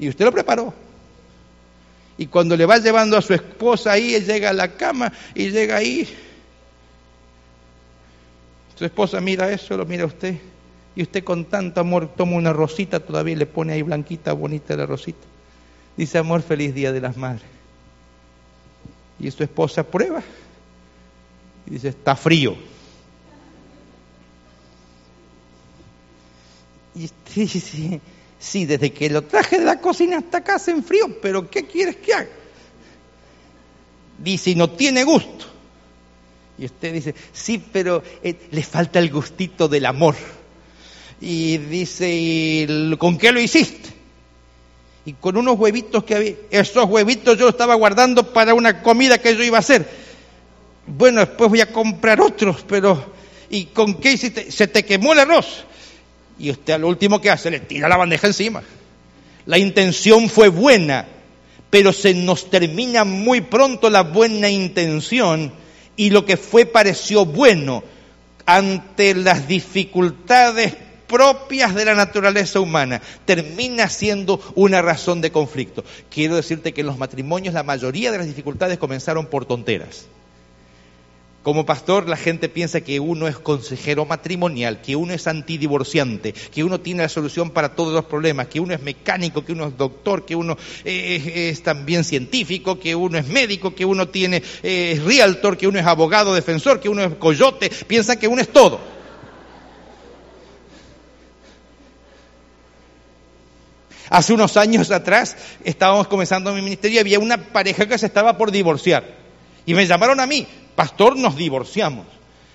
Y 0.00 0.08
usted 0.08 0.24
lo 0.24 0.32
preparó. 0.32 0.74
Y 2.20 2.26
cuando 2.26 2.54
le 2.54 2.66
va 2.66 2.76
llevando 2.76 3.16
a 3.16 3.22
su 3.22 3.32
esposa 3.32 3.92
ahí, 3.92 4.14
él 4.14 4.26
llega 4.26 4.50
a 4.50 4.52
la 4.52 4.68
cama 4.68 5.10
y 5.34 5.48
llega 5.48 5.78
ahí. 5.78 6.06
Su 8.76 8.84
esposa 8.84 9.22
mira 9.22 9.50
eso, 9.50 9.74
lo 9.74 9.86
mira 9.86 10.04
usted. 10.04 10.36
Y 10.94 11.00
usted 11.00 11.24
con 11.24 11.46
tanto 11.46 11.80
amor 11.80 12.14
toma 12.14 12.36
una 12.36 12.52
rosita 12.52 13.00
todavía 13.00 13.32
y 13.32 13.36
le 13.38 13.46
pone 13.46 13.72
ahí 13.72 13.80
blanquita, 13.80 14.34
bonita 14.34 14.76
la 14.76 14.84
rosita. 14.84 15.26
Dice, 15.96 16.18
amor, 16.18 16.42
feliz 16.42 16.74
día 16.74 16.92
de 16.92 17.00
las 17.00 17.16
madres. 17.16 17.46
Y 19.18 19.30
su 19.30 19.42
esposa 19.42 19.82
prueba. 19.82 20.22
Y 21.66 21.70
dice, 21.70 21.88
está 21.88 22.14
frío. 22.14 22.54
Y 26.94 27.06
usted 27.06 27.34
dice, 27.34 27.98
Sí, 28.40 28.64
desde 28.64 28.90
que 28.90 29.10
lo 29.10 29.22
traje 29.22 29.58
de 29.58 29.66
la 29.66 29.80
cocina 29.80 30.16
hasta 30.16 30.38
acá 30.38 30.58
en 30.66 30.82
frío, 30.82 31.20
pero 31.20 31.50
¿qué 31.50 31.66
quieres 31.66 31.96
que 31.96 32.14
haga? 32.14 32.30
Dice, 34.18 34.50
y 34.50 34.54
no 34.54 34.70
tiene 34.70 35.04
gusto. 35.04 35.44
Y 36.58 36.64
usted 36.64 36.94
dice, 36.94 37.14
sí, 37.32 37.62
pero 37.70 38.02
eh, 38.22 38.34
le 38.50 38.62
falta 38.62 38.98
el 38.98 39.10
gustito 39.10 39.68
del 39.68 39.84
amor. 39.84 40.16
Y 41.20 41.58
dice, 41.58 42.08
¿y 42.10 42.96
con 42.96 43.18
qué 43.18 43.30
lo 43.30 43.40
hiciste? 43.40 43.90
Y 45.04 45.12
con 45.14 45.36
unos 45.36 45.58
huevitos 45.58 46.04
que 46.04 46.14
había. 46.14 46.34
Esos 46.50 46.86
huevitos 46.86 47.36
yo 47.36 47.44
los 47.44 47.54
estaba 47.54 47.74
guardando 47.74 48.32
para 48.32 48.54
una 48.54 48.82
comida 48.82 49.18
que 49.18 49.36
yo 49.36 49.42
iba 49.42 49.58
a 49.58 49.60
hacer. 49.60 49.86
Bueno, 50.86 51.20
después 51.20 51.50
voy 51.50 51.60
a 51.60 51.70
comprar 51.72 52.22
otros, 52.22 52.64
pero 52.66 53.12
¿y 53.50 53.66
con 53.66 54.00
qué 54.00 54.12
hiciste? 54.12 54.50
Se 54.50 54.66
te 54.66 54.84
quemó 54.84 55.12
el 55.12 55.20
arroz 55.20 55.66
y 56.40 56.50
usted 56.50 56.80
lo 56.80 56.88
último 56.88 57.20
que 57.20 57.30
hace, 57.30 57.50
le 57.50 57.60
tira 57.60 57.88
la 57.88 57.96
bandeja 57.96 58.26
encima. 58.26 58.62
La 59.46 59.58
intención 59.58 60.28
fue 60.28 60.48
buena, 60.48 61.06
pero 61.68 61.92
se 61.92 62.14
nos 62.14 62.48
termina 62.50 63.04
muy 63.04 63.42
pronto 63.42 63.90
la 63.90 64.02
buena 64.02 64.48
intención 64.48 65.52
y 65.96 66.10
lo 66.10 66.24
que 66.24 66.36
fue 66.36 66.64
pareció 66.64 67.26
bueno 67.26 67.84
ante 68.46 69.14
las 69.14 69.46
dificultades 69.46 70.74
propias 71.06 71.74
de 71.74 71.84
la 71.84 71.94
naturaleza 71.94 72.60
humana, 72.60 73.02
termina 73.24 73.88
siendo 73.88 74.40
una 74.54 74.80
razón 74.80 75.20
de 75.20 75.32
conflicto. 75.32 75.84
Quiero 76.08 76.36
decirte 76.36 76.72
que 76.72 76.80
en 76.80 76.86
los 76.86 76.98
matrimonios 76.98 77.52
la 77.52 77.64
mayoría 77.64 78.12
de 78.12 78.18
las 78.18 78.26
dificultades 78.26 78.78
comenzaron 78.78 79.26
por 79.26 79.44
tonteras. 79.44 80.06
Como 81.42 81.64
pastor, 81.64 82.06
la 82.06 82.18
gente 82.18 82.50
piensa 82.50 82.82
que 82.82 83.00
uno 83.00 83.26
es 83.26 83.38
consejero 83.38 84.04
matrimonial, 84.04 84.82
que 84.82 84.94
uno 84.94 85.14
es 85.14 85.26
antidivorciante, 85.26 86.34
que 86.34 86.62
uno 86.62 86.80
tiene 86.80 87.02
la 87.02 87.08
solución 87.08 87.50
para 87.50 87.74
todos 87.74 87.94
los 87.94 88.04
problemas, 88.04 88.48
que 88.48 88.60
uno 88.60 88.74
es 88.74 88.82
mecánico, 88.82 89.42
que 89.42 89.52
uno 89.52 89.68
es 89.68 89.76
doctor, 89.78 90.26
que 90.26 90.36
uno 90.36 90.58
es 90.84 91.62
también 91.62 92.04
científico, 92.04 92.78
que 92.78 92.94
uno 92.94 93.16
es 93.16 93.26
médico, 93.26 93.74
que 93.74 93.86
uno 93.86 94.08
tiene 94.08 94.42
realtor, 94.62 95.56
que 95.56 95.66
uno 95.66 95.78
es 95.78 95.86
abogado, 95.86 96.34
defensor, 96.34 96.78
que 96.78 96.90
uno 96.90 97.04
es 97.04 97.14
coyote. 97.14 97.70
Piensa 97.86 98.16
que 98.16 98.28
uno 98.28 98.42
es 98.42 98.48
todo. 98.50 98.78
Hace 104.10 104.34
unos 104.34 104.58
años 104.58 104.90
atrás 104.90 105.38
estábamos 105.64 106.06
comenzando 106.06 106.52
mi 106.52 106.60
ministerio 106.60 106.98
y 106.98 107.00
había 107.00 107.18
una 107.18 107.38
pareja 107.50 107.86
que 107.86 107.96
se 107.96 108.04
estaba 108.04 108.36
por 108.36 108.50
divorciar. 108.50 109.29
Y 109.66 109.74
me 109.74 109.86
llamaron 109.86 110.20
a 110.20 110.26
mí, 110.26 110.46
pastor, 110.74 111.16
nos 111.16 111.36
divorciamos. 111.36 112.06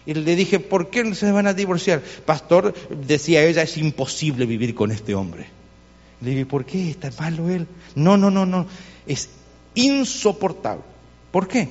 Y 0.06 0.14
le 0.14 0.36
dije, 0.36 0.60
¿por 0.60 0.90
qué 0.90 1.16
se 1.16 1.32
van 1.32 1.48
a 1.48 1.54
divorciar? 1.54 2.02
Pastor, 2.26 2.74
decía 2.90 3.44
ella, 3.44 3.64
es 3.64 3.78
imposible 3.78 4.46
vivir 4.46 4.76
con 4.76 4.92
este 4.92 5.16
hombre. 5.16 5.48
Le 6.22 6.32
dije, 6.32 6.46
¿por 6.46 6.66
qué? 6.66 6.92
¿Está 6.92 7.12
malo 7.20 7.50
él? 7.50 7.68
No, 7.96 8.16
no, 8.16 8.30
no, 8.30 8.46
no. 8.46 8.68
Es 9.08 9.30
insoportable. 9.74 10.84
¿Por 11.32 11.48
qué? 11.48 11.70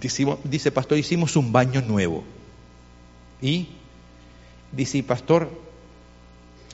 Dice, 0.00 0.26
dice 0.44 0.72
pastor, 0.72 0.98
hicimos 0.98 1.36
un 1.36 1.52
baño 1.52 1.80
nuevo. 1.80 2.24
Y 3.40 3.68
dice, 4.72 5.02
pastor, 5.02 5.50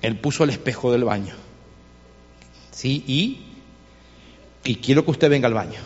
él 0.01 0.19
puso 0.19 0.45
el 0.45 0.51
espejo 0.51 0.91
del 0.93 1.05
baño. 1.05 1.35
¿Sí? 2.71 3.05
Y, 3.07 3.41
y 4.65 4.77
quiero 4.77 5.05
que 5.05 5.11
usted 5.11 5.29
venga 5.29 5.47
al 5.49 5.55
baño. 5.55 5.81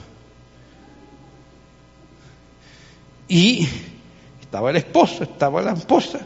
Y 3.33 3.67
estaba 4.43 4.69
el 4.69 4.77
esposo, 4.77 5.23
estaba 5.23 5.63
la 5.63 5.73
esposa, 5.73 6.21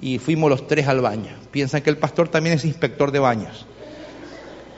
y 0.00 0.18
fuimos 0.18 0.50
los 0.50 0.66
tres 0.66 0.88
al 0.88 1.00
baño. 1.00 1.30
Piensan 1.52 1.80
que 1.80 1.90
el 1.90 1.96
pastor 1.96 2.28
también 2.28 2.56
es 2.56 2.64
inspector 2.64 3.12
de 3.12 3.20
baños. 3.20 3.66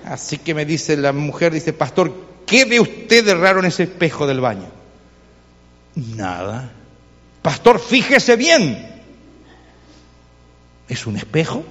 Así 0.04 0.36
que 0.36 0.52
me 0.52 0.66
dice 0.66 0.98
la 0.98 1.14
mujer, 1.14 1.50
dice, 1.50 1.72
pastor, 1.72 2.12
¿qué 2.44 2.66
ve 2.66 2.78
usted 2.78 3.24
de 3.24 3.34
raro 3.34 3.60
en 3.60 3.64
ese 3.64 3.84
espejo 3.84 4.26
del 4.26 4.40
baño? 4.40 4.68
Nada. 5.94 6.70
Pastor, 7.40 7.80
fíjese 7.80 8.36
bien. 8.36 9.02
¿Es 10.90 11.06
un 11.06 11.16
espejo? 11.16 11.64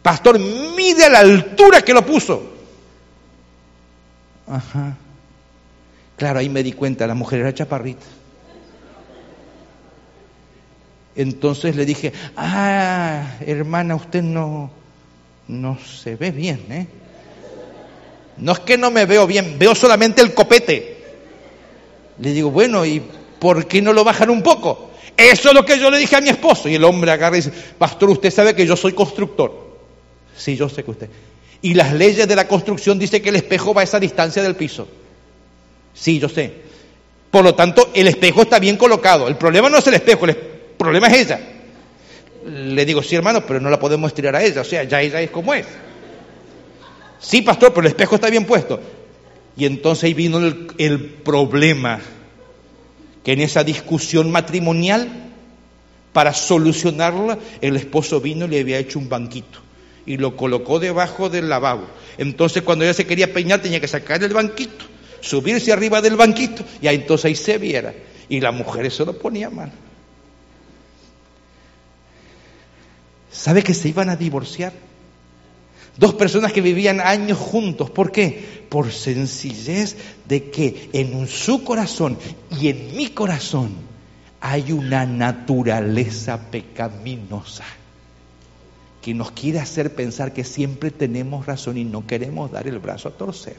Pastor, 0.00 0.38
mide 0.38 1.04
a 1.04 1.10
la 1.10 1.18
altura 1.18 1.82
que 1.82 1.92
lo 1.92 2.06
puso. 2.06 2.42
Ajá. 4.48 4.96
Claro, 6.20 6.40
ahí 6.40 6.50
me 6.50 6.62
di 6.62 6.72
cuenta, 6.72 7.06
la 7.06 7.14
mujer 7.14 7.40
era 7.40 7.54
chaparrita. 7.54 8.04
Entonces 11.16 11.74
le 11.76 11.86
dije, 11.86 12.12
ah, 12.36 13.38
hermana, 13.46 13.94
usted 13.94 14.22
no, 14.22 14.70
no 15.48 15.78
se 15.78 16.16
ve 16.16 16.30
bien, 16.30 16.60
¿eh? 16.68 16.86
No 18.36 18.52
es 18.52 18.58
que 18.58 18.76
no 18.76 18.90
me 18.90 19.06
veo 19.06 19.26
bien, 19.26 19.58
veo 19.58 19.74
solamente 19.74 20.20
el 20.20 20.34
copete. 20.34 21.02
Le 22.18 22.32
digo, 22.34 22.50
bueno, 22.50 22.84
¿y 22.84 23.02
por 23.38 23.66
qué 23.66 23.80
no 23.80 23.94
lo 23.94 24.04
bajan 24.04 24.28
un 24.28 24.42
poco? 24.42 24.90
Eso 25.16 25.48
es 25.48 25.54
lo 25.54 25.64
que 25.64 25.78
yo 25.78 25.90
le 25.90 25.96
dije 25.96 26.16
a 26.16 26.20
mi 26.20 26.28
esposo. 26.28 26.68
Y 26.68 26.74
el 26.74 26.84
hombre 26.84 27.12
agarra 27.12 27.38
y 27.38 27.40
dice, 27.40 27.52
pastor, 27.78 28.10
usted 28.10 28.30
sabe 28.30 28.54
que 28.54 28.66
yo 28.66 28.76
soy 28.76 28.92
constructor. 28.92 29.78
Sí, 30.36 30.54
yo 30.54 30.68
sé 30.68 30.84
que 30.84 30.90
usted. 30.90 31.08
Y 31.62 31.72
las 31.72 31.94
leyes 31.94 32.28
de 32.28 32.36
la 32.36 32.46
construcción 32.46 32.98
dicen 32.98 33.22
que 33.22 33.30
el 33.30 33.36
espejo 33.36 33.72
va 33.72 33.80
a 33.80 33.84
esa 33.84 33.98
distancia 33.98 34.42
del 34.42 34.54
piso. 34.54 34.86
Sí, 35.94 36.18
yo 36.18 36.28
sé. 36.28 36.52
Por 37.30 37.44
lo 37.44 37.54
tanto, 37.54 37.90
el 37.94 38.08
espejo 38.08 38.42
está 38.42 38.58
bien 38.58 38.76
colocado. 38.76 39.28
El 39.28 39.36
problema 39.36 39.68
no 39.68 39.78
es 39.78 39.86
el 39.86 39.94
espejo, 39.94 40.26
el 40.26 40.36
problema 40.36 41.08
es 41.08 41.26
ella. 41.26 41.40
Le 42.46 42.84
digo, 42.84 43.02
sí, 43.02 43.14
hermano, 43.14 43.44
pero 43.46 43.60
no 43.60 43.70
la 43.70 43.78
podemos 43.78 44.08
estirar 44.08 44.34
a 44.36 44.42
ella. 44.42 44.62
O 44.62 44.64
sea, 44.64 44.84
ya 44.84 45.00
ella 45.00 45.20
es 45.20 45.30
como 45.30 45.54
es. 45.54 45.66
Sí, 47.18 47.42
pastor, 47.42 47.72
pero 47.72 47.82
el 47.82 47.92
espejo 47.92 48.14
está 48.16 48.30
bien 48.30 48.46
puesto. 48.46 48.80
Y 49.56 49.66
entonces 49.66 50.04
ahí 50.04 50.14
vino 50.14 50.38
el, 50.38 50.68
el 50.78 51.04
problema, 51.04 52.00
que 53.22 53.32
en 53.32 53.40
esa 53.40 53.62
discusión 53.62 54.30
matrimonial, 54.30 55.08
para 56.12 56.32
solucionarla, 56.32 57.38
el 57.60 57.76
esposo 57.76 58.20
vino 58.20 58.46
y 58.46 58.48
le 58.48 58.60
había 58.60 58.78
hecho 58.78 58.98
un 58.98 59.08
banquito 59.08 59.60
y 60.06 60.16
lo 60.16 60.36
colocó 60.36 60.80
debajo 60.80 61.28
del 61.28 61.48
lavabo. 61.48 61.86
Entonces 62.18 62.62
cuando 62.62 62.84
ella 62.84 62.94
se 62.94 63.06
quería 63.06 63.32
peinar 63.32 63.60
tenía 63.60 63.80
que 63.80 63.88
sacar 63.88 64.22
el 64.22 64.32
banquito, 64.32 64.84
subirse 65.20 65.72
arriba 65.72 66.00
del 66.00 66.16
banquito 66.16 66.64
y 66.80 66.86
ahí 66.86 66.96
entonces 66.96 67.26
ahí 67.26 67.34
se 67.34 67.58
viera. 67.58 67.94
Y 68.28 68.40
la 68.40 68.52
mujer 68.52 68.86
eso 68.86 69.04
lo 69.04 69.18
ponía 69.18 69.50
mal. 69.50 69.72
¿Sabe 73.30 73.62
que 73.62 73.74
se 73.74 73.88
iban 73.88 74.08
a 74.10 74.16
divorciar? 74.16 74.72
Dos 75.96 76.14
personas 76.14 76.52
que 76.52 76.60
vivían 76.60 77.00
años 77.00 77.38
juntos. 77.38 77.90
¿Por 77.90 78.12
qué? 78.12 78.64
Por 78.68 78.92
sencillez 78.92 79.96
de 80.26 80.50
que 80.50 80.90
en 80.92 81.26
su 81.26 81.64
corazón 81.64 82.18
y 82.60 82.68
en 82.68 82.96
mi 82.96 83.08
corazón 83.08 83.72
hay 84.40 84.72
una 84.72 85.04
naturaleza 85.06 86.50
pecaminosa 86.50 87.64
que 89.02 89.14
nos 89.14 89.32
quiere 89.32 89.58
hacer 89.58 89.94
pensar 89.94 90.32
que 90.32 90.44
siempre 90.44 90.90
tenemos 90.90 91.46
razón 91.46 91.78
y 91.78 91.84
no 91.84 92.06
queremos 92.06 92.50
dar 92.50 92.66
el 92.68 92.78
brazo 92.78 93.08
a 93.08 93.12
torcer. 93.12 93.56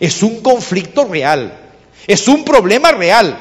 Es 0.00 0.22
un 0.22 0.40
conflicto 0.42 1.04
real, 1.04 1.58
es 2.06 2.28
un 2.28 2.44
problema 2.44 2.92
real. 2.92 3.38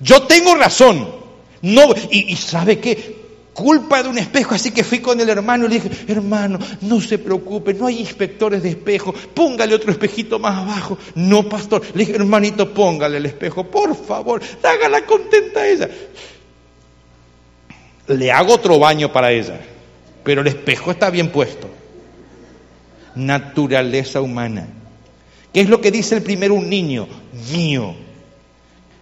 Yo 0.00 0.22
tengo 0.22 0.54
razón. 0.54 1.22
No, 1.62 1.94
y, 2.10 2.32
y 2.32 2.36
sabe 2.36 2.80
qué, 2.80 3.22
culpa 3.52 4.02
de 4.02 4.08
un 4.08 4.18
espejo, 4.18 4.54
así 4.54 4.70
que 4.70 4.84
fui 4.84 5.00
con 5.00 5.20
el 5.20 5.28
hermano 5.28 5.66
y 5.66 5.68
le 5.68 5.74
dije, 5.80 5.90
hermano, 6.08 6.58
no 6.82 7.00
se 7.00 7.18
preocupe, 7.18 7.74
no 7.74 7.86
hay 7.86 8.00
inspectores 8.00 8.62
de 8.62 8.70
espejo, 8.70 9.12
póngale 9.12 9.74
otro 9.74 9.90
espejito 9.90 10.38
más 10.38 10.58
abajo. 10.58 10.98
No, 11.14 11.48
pastor, 11.48 11.82
le 11.94 12.04
dije, 12.04 12.16
hermanito, 12.16 12.72
póngale 12.72 13.18
el 13.18 13.26
espejo, 13.26 13.64
por 13.64 13.94
favor, 13.94 14.42
hágala 14.62 15.04
contenta 15.04 15.60
a 15.60 15.68
ella. 15.68 15.88
Le 18.08 18.32
hago 18.32 18.54
otro 18.54 18.78
baño 18.78 19.12
para 19.12 19.30
ella, 19.30 19.60
pero 20.24 20.40
el 20.40 20.46
espejo 20.46 20.90
está 20.90 21.10
bien 21.10 21.30
puesto. 21.30 21.68
Naturaleza 23.14 24.20
humana. 24.20 24.66
¿Qué 25.52 25.60
es 25.60 25.68
lo 25.68 25.80
que 25.80 25.90
dice 25.90 26.16
el 26.16 26.22
primero 26.22 26.54
un 26.54 26.68
niño? 26.68 27.06
Mío. 27.52 27.94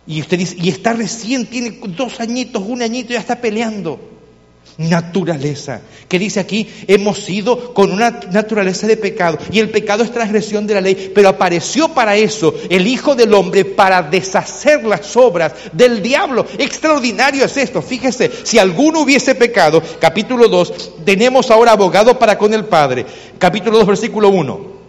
Y 0.06 0.20
usted 0.20 0.38
dice, 0.38 0.56
y 0.58 0.68
está 0.68 0.92
recién, 0.92 1.46
tiene 1.46 1.78
dos 1.88 2.20
añitos, 2.20 2.62
un 2.66 2.82
añito, 2.82 3.12
ya 3.12 3.20
está 3.20 3.40
peleando 3.40 4.10
naturaleza. 4.78 5.82
Que 6.08 6.18
dice 6.18 6.40
aquí, 6.40 6.68
hemos 6.88 7.18
sido 7.18 7.74
con 7.74 7.92
una 7.92 8.20
naturaleza 8.32 8.86
de 8.86 8.96
pecado. 8.96 9.38
Y 9.52 9.60
el 9.60 9.70
pecado 9.70 10.02
es 10.02 10.10
transgresión 10.10 10.66
de 10.66 10.74
la 10.74 10.80
ley. 10.80 11.12
Pero 11.14 11.28
apareció 11.28 11.88
para 11.88 12.16
eso 12.16 12.54
el 12.68 12.86
Hijo 12.86 13.14
del 13.14 13.34
Hombre 13.34 13.64
para 13.64 14.02
deshacer 14.02 14.84
las 14.84 15.16
obras 15.16 15.52
del 15.72 16.02
diablo. 16.02 16.46
Extraordinario 16.58 17.44
es 17.44 17.56
esto. 17.56 17.82
Fíjese, 17.82 18.30
si 18.42 18.58
alguno 18.58 19.00
hubiese 19.00 19.34
pecado, 19.34 19.82
capítulo 20.00 20.48
2, 20.48 21.04
tenemos 21.04 21.50
ahora 21.50 21.72
abogado 21.72 22.18
para 22.18 22.38
con 22.38 22.54
el 22.54 22.64
Padre. 22.64 23.06
Capítulo 23.38 23.78
2, 23.78 23.86
versículo 23.86 24.30
1 24.30 24.79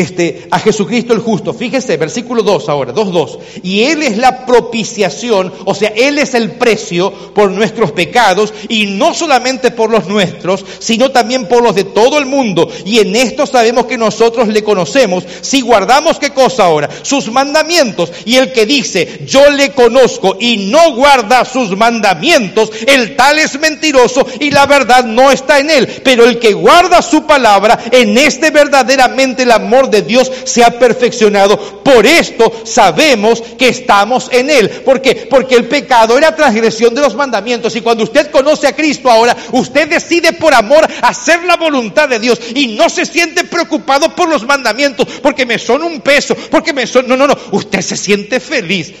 este, 0.00 0.46
a 0.50 0.58
Jesucristo 0.58 1.12
el 1.12 1.20
justo. 1.20 1.54
Fíjese, 1.54 1.96
versículo 1.96 2.42
2 2.42 2.68
ahora, 2.68 2.94
2.2. 2.94 3.38
Y 3.62 3.84
Él 3.84 4.02
es 4.02 4.18
la 4.18 4.44
propiciación, 4.46 5.52
o 5.64 5.74
sea, 5.74 5.92
Él 5.96 6.18
es 6.18 6.34
el 6.34 6.52
precio 6.52 7.12
por 7.34 7.50
nuestros 7.50 7.92
pecados 7.92 8.52
y 8.68 8.86
no 8.86 9.14
solamente 9.14 9.70
por 9.70 9.90
los 9.90 10.06
nuestros, 10.06 10.64
sino 10.78 11.10
también 11.10 11.48
por 11.48 11.62
los 11.62 11.74
de 11.74 11.84
todo 11.84 12.18
el 12.18 12.26
mundo. 12.26 12.68
Y 12.84 12.98
en 12.98 13.16
esto 13.16 13.46
sabemos 13.46 13.86
que 13.86 13.98
nosotros 13.98 14.48
le 14.48 14.62
conocemos 14.62 15.24
si 15.40 15.60
guardamos 15.60 16.18
qué 16.18 16.30
cosa 16.30 16.64
ahora, 16.64 16.90
sus 17.02 17.30
mandamientos. 17.30 18.12
Y 18.24 18.36
el 18.36 18.52
que 18.52 18.66
dice, 18.66 19.22
yo 19.26 19.50
le 19.50 19.70
conozco 19.70 20.36
y 20.38 20.68
no 20.70 20.94
guarda 20.94 21.44
sus 21.44 21.76
mandamientos, 21.76 22.70
el 22.86 23.16
tal 23.16 23.38
es 23.38 23.58
mentiroso 23.58 24.26
y 24.40 24.50
la 24.50 24.66
verdad 24.66 25.04
no 25.04 25.30
está 25.30 25.58
en 25.58 25.70
él. 25.70 25.86
Pero 26.04 26.24
el 26.24 26.38
que 26.38 26.52
guarda 26.52 27.02
su 27.02 27.24
palabra, 27.24 27.78
en 27.90 28.16
este 28.18 28.50
verdaderamente 28.50 29.44
el 29.44 29.52
amor 29.52 29.85
de 29.90 30.02
Dios 30.02 30.30
se 30.44 30.64
ha 30.64 30.78
perfeccionado. 30.78 31.82
Por 31.82 32.06
esto 32.06 32.52
sabemos 32.64 33.42
que 33.58 33.68
estamos 33.68 34.28
en 34.32 34.50
Él. 34.50 34.82
Porque 34.84 35.28
el 35.50 35.66
pecado 35.66 36.16
era 36.18 36.34
transgresión 36.34 36.94
de 36.94 37.00
los 37.00 37.14
mandamientos. 37.14 37.74
Y 37.76 37.80
cuando 37.80 38.04
usted 38.04 38.30
conoce 38.30 38.66
a 38.66 38.76
Cristo 38.76 39.10
ahora, 39.10 39.36
usted 39.52 39.88
decide 39.88 40.32
por 40.32 40.54
amor 40.54 40.86
hacer 41.02 41.44
la 41.44 41.56
voluntad 41.56 42.08
de 42.08 42.18
Dios 42.18 42.38
y 42.54 42.68
no 42.68 42.88
se 42.88 43.06
siente 43.06 43.44
preocupado 43.44 44.14
por 44.14 44.28
los 44.28 44.44
mandamientos 44.46 45.06
porque 45.22 45.46
me 45.46 45.58
son 45.58 45.82
un 45.82 46.00
peso, 46.00 46.34
porque 46.50 46.72
me 46.72 46.86
son... 46.86 47.08
No, 47.08 47.16
no, 47.16 47.26
no. 47.26 47.36
Usted 47.52 47.80
se 47.80 47.96
siente 47.96 48.40
feliz. 48.40 48.92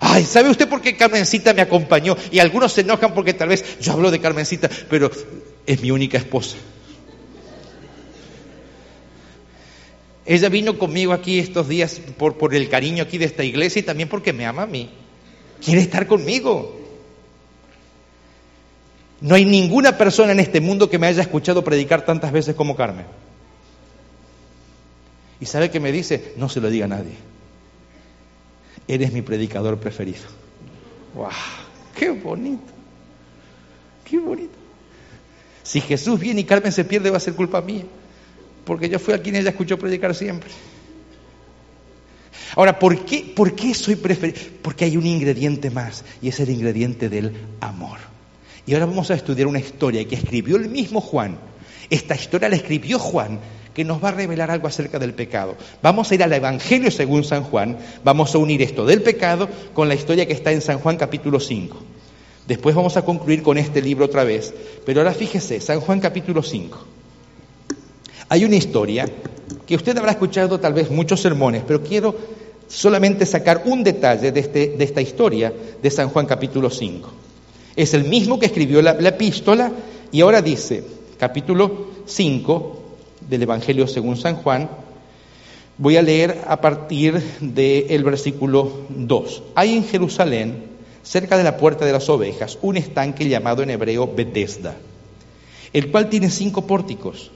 Ay, 0.00 0.24
¿sabe 0.26 0.50
usted 0.50 0.68
por 0.68 0.82
qué 0.82 0.96
Carmencita 0.96 1.54
me 1.54 1.62
acompañó? 1.62 2.16
Y 2.30 2.38
algunos 2.38 2.72
se 2.72 2.82
enojan 2.82 3.14
porque 3.14 3.32
tal 3.32 3.48
vez 3.48 3.64
yo 3.80 3.92
hablo 3.92 4.10
de 4.10 4.20
Carmencita, 4.20 4.68
pero 4.90 5.10
es 5.66 5.80
mi 5.80 5.90
única 5.90 6.18
esposa. 6.18 6.56
Ella 10.26 10.48
vino 10.48 10.78
conmigo 10.78 11.12
aquí 11.12 11.38
estos 11.38 11.68
días 11.68 12.00
por, 12.16 12.38
por 12.38 12.54
el 12.54 12.68
cariño 12.68 13.02
aquí 13.02 13.18
de 13.18 13.26
esta 13.26 13.44
iglesia 13.44 13.80
y 13.80 13.82
también 13.82 14.08
porque 14.08 14.32
me 14.32 14.46
ama 14.46 14.62
a 14.62 14.66
mí. 14.66 14.90
Quiere 15.62 15.80
estar 15.80 16.06
conmigo. 16.06 16.80
No 19.20 19.34
hay 19.34 19.44
ninguna 19.44 19.96
persona 19.96 20.32
en 20.32 20.40
este 20.40 20.60
mundo 20.60 20.88
que 20.88 20.98
me 20.98 21.06
haya 21.06 21.22
escuchado 21.22 21.62
predicar 21.62 22.04
tantas 22.04 22.32
veces 22.32 22.54
como 22.54 22.76
Carmen. 22.76 23.06
¿Y 25.40 25.46
sabe 25.46 25.70
qué 25.70 25.80
me 25.80 25.92
dice? 25.92 26.34
No 26.36 26.48
se 26.48 26.60
lo 26.60 26.70
diga 26.70 26.86
a 26.86 26.88
nadie. 26.88 27.14
Eres 28.88 29.12
mi 29.12 29.22
predicador 29.22 29.78
preferido. 29.78 30.24
¡Wow! 31.14 31.28
¡Qué 31.94 32.10
bonito! 32.10 32.72
¡Qué 34.04 34.18
bonito! 34.18 34.54
Si 35.62 35.80
Jesús 35.80 36.20
viene 36.20 36.42
y 36.42 36.44
Carmen 36.44 36.72
se 36.72 36.84
pierde, 36.84 37.10
va 37.10 37.16
a 37.16 37.20
ser 37.20 37.34
culpa 37.34 37.60
mía. 37.62 37.84
Porque 38.64 38.88
yo 38.88 38.98
fui 38.98 39.14
a 39.14 39.22
quien 39.22 39.36
ella 39.36 39.50
escuchó 39.50 39.78
predicar 39.78 40.14
siempre. 40.14 40.50
Ahora, 42.56 42.78
¿por 42.78 43.04
qué, 43.04 43.32
¿por 43.34 43.54
qué 43.54 43.74
soy 43.74 43.96
preferido? 43.96 44.38
Porque 44.62 44.84
hay 44.84 44.96
un 44.96 45.06
ingrediente 45.06 45.70
más, 45.70 46.04
y 46.22 46.28
es 46.28 46.38
el 46.40 46.50
ingrediente 46.50 47.08
del 47.08 47.32
amor. 47.60 47.98
Y 48.66 48.74
ahora 48.74 48.86
vamos 48.86 49.10
a 49.10 49.14
estudiar 49.14 49.46
una 49.46 49.58
historia 49.58 50.06
que 50.06 50.14
escribió 50.14 50.56
el 50.56 50.68
mismo 50.68 51.00
Juan. 51.00 51.36
Esta 51.90 52.14
historia 52.14 52.48
la 52.48 52.56
escribió 52.56 52.98
Juan, 52.98 53.40
que 53.74 53.84
nos 53.84 54.02
va 54.02 54.10
a 54.10 54.12
revelar 54.12 54.50
algo 54.50 54.68
acerca 54.68 54.98
del 54.98 55.14
pecado. 55.14 55.56
Vamos 55.82 56.10
a 56.10 56.14
ir 56.14 56.22
al 56.22 56.32
Evangelio 56.32 56.90
según 56.90 57.24
San 57.24 57.42
Juan, 57.42 57.76
vamos 58.04 58.34
a 58.34 58.38
unir 58.38 58.62
esto 58.62 58.86
del 58.86 59.02
pecado 59.02 59.48
con 59.74 59.88
la 59.88 59.94
historia 59.94 60.26
que 60.26 60.32
está 60.32 60.52
en 60.52 60.60
San 60.60 60.78
Juan 60.78 60.96
capítulo 60.96 61.40
5. 61.40 61.76
Después 62.46 62.74
vamos 62.74 62.96
a 62.96 63.02
concluir 63.02 63.42
con 63.42 63.58
este 63.58 63.82
libro 63.82 64.04
otra 64.04 64.22
vez, 64.22 64.54
pero 64.86 65.00
ahora 65.00 65.12
fíjese, 65.12 65.60
San 65.60 65.80
Juan 65.80 65.98
capítulo 65.98 66.42
5. 66.42 66.86
Hay 68.34 68.44
una 68.44 68.56
historia 68.56 69.06
que 69.64 69.76
usted 69.76 69.96
habrá 69.96 70.10
escuchado 70.10 70.58
tal 70.58 70.72
vez 70.74 70.90
muchos 70.90 71.20
sermones, 71.20 71.62
pero 71.64 71.84
quiero 71.84 72.16
solamente 72.66 73.26
sacar 73.26 73.62
un 73.66 73.84
detalle 73.84 74.32
de, 74.32 74.40
este, 74.40 74.74
de 74.76 74.82
esta 74.82 75.00
historia 75.00 75.52
de 75.80 75.88
San 75.88 76.08
Juan 76.08 76.26
capítulo 76.26 76.68
5. 76.68 77.12
Es 77.76 77.94
el 77.94 78.02
mismo 78.02 78.40
que 78.40 78.46
escribió 78.46 78.82
la, 78.82 78.94
la 78.94 79.10
epístola 79.10 79.70
y 80.10 80.20
ahora 80.20 80.42
dice, 80.42 80.82
capítulo 81.16 81.90
5, 82.06 82.82
del 83.30 83.44
Evangelio 83.44 83.86
según 83.86 84.16
San 84.16 84.34
Juan, 84.34 84.68
voy 85.78 85.96
a 85.96 86.02
leer 86.02 86.40
a 86.48 86.60
partir 86.60 87.22
del 87.38 88.02
versículo 88.02 88.80
2. 88.88 89.42
Hay 89.54 89.76
en 89.76 89.84
Jerusalén, 89.84 90.64
cerca 91.04 91.38
de 91.38 91.44
la 91.44 91.56
puerta 91.56 91.84
de 91.84 91.92
las 91.92 92.08
ovejas, 92.08 92.58
un 92.62 92.78
estanque 92.78 93.28
llamado 93.28 93.62
en 93.62 93.70
hebreo 93.70 94.12
Bethesda, 94.12 94.74
el 95.72 95.92
cual 95.92 96.08
tiene 96.08 96.30
cinco 96.30 96.66
pórticos. 96.66 97.30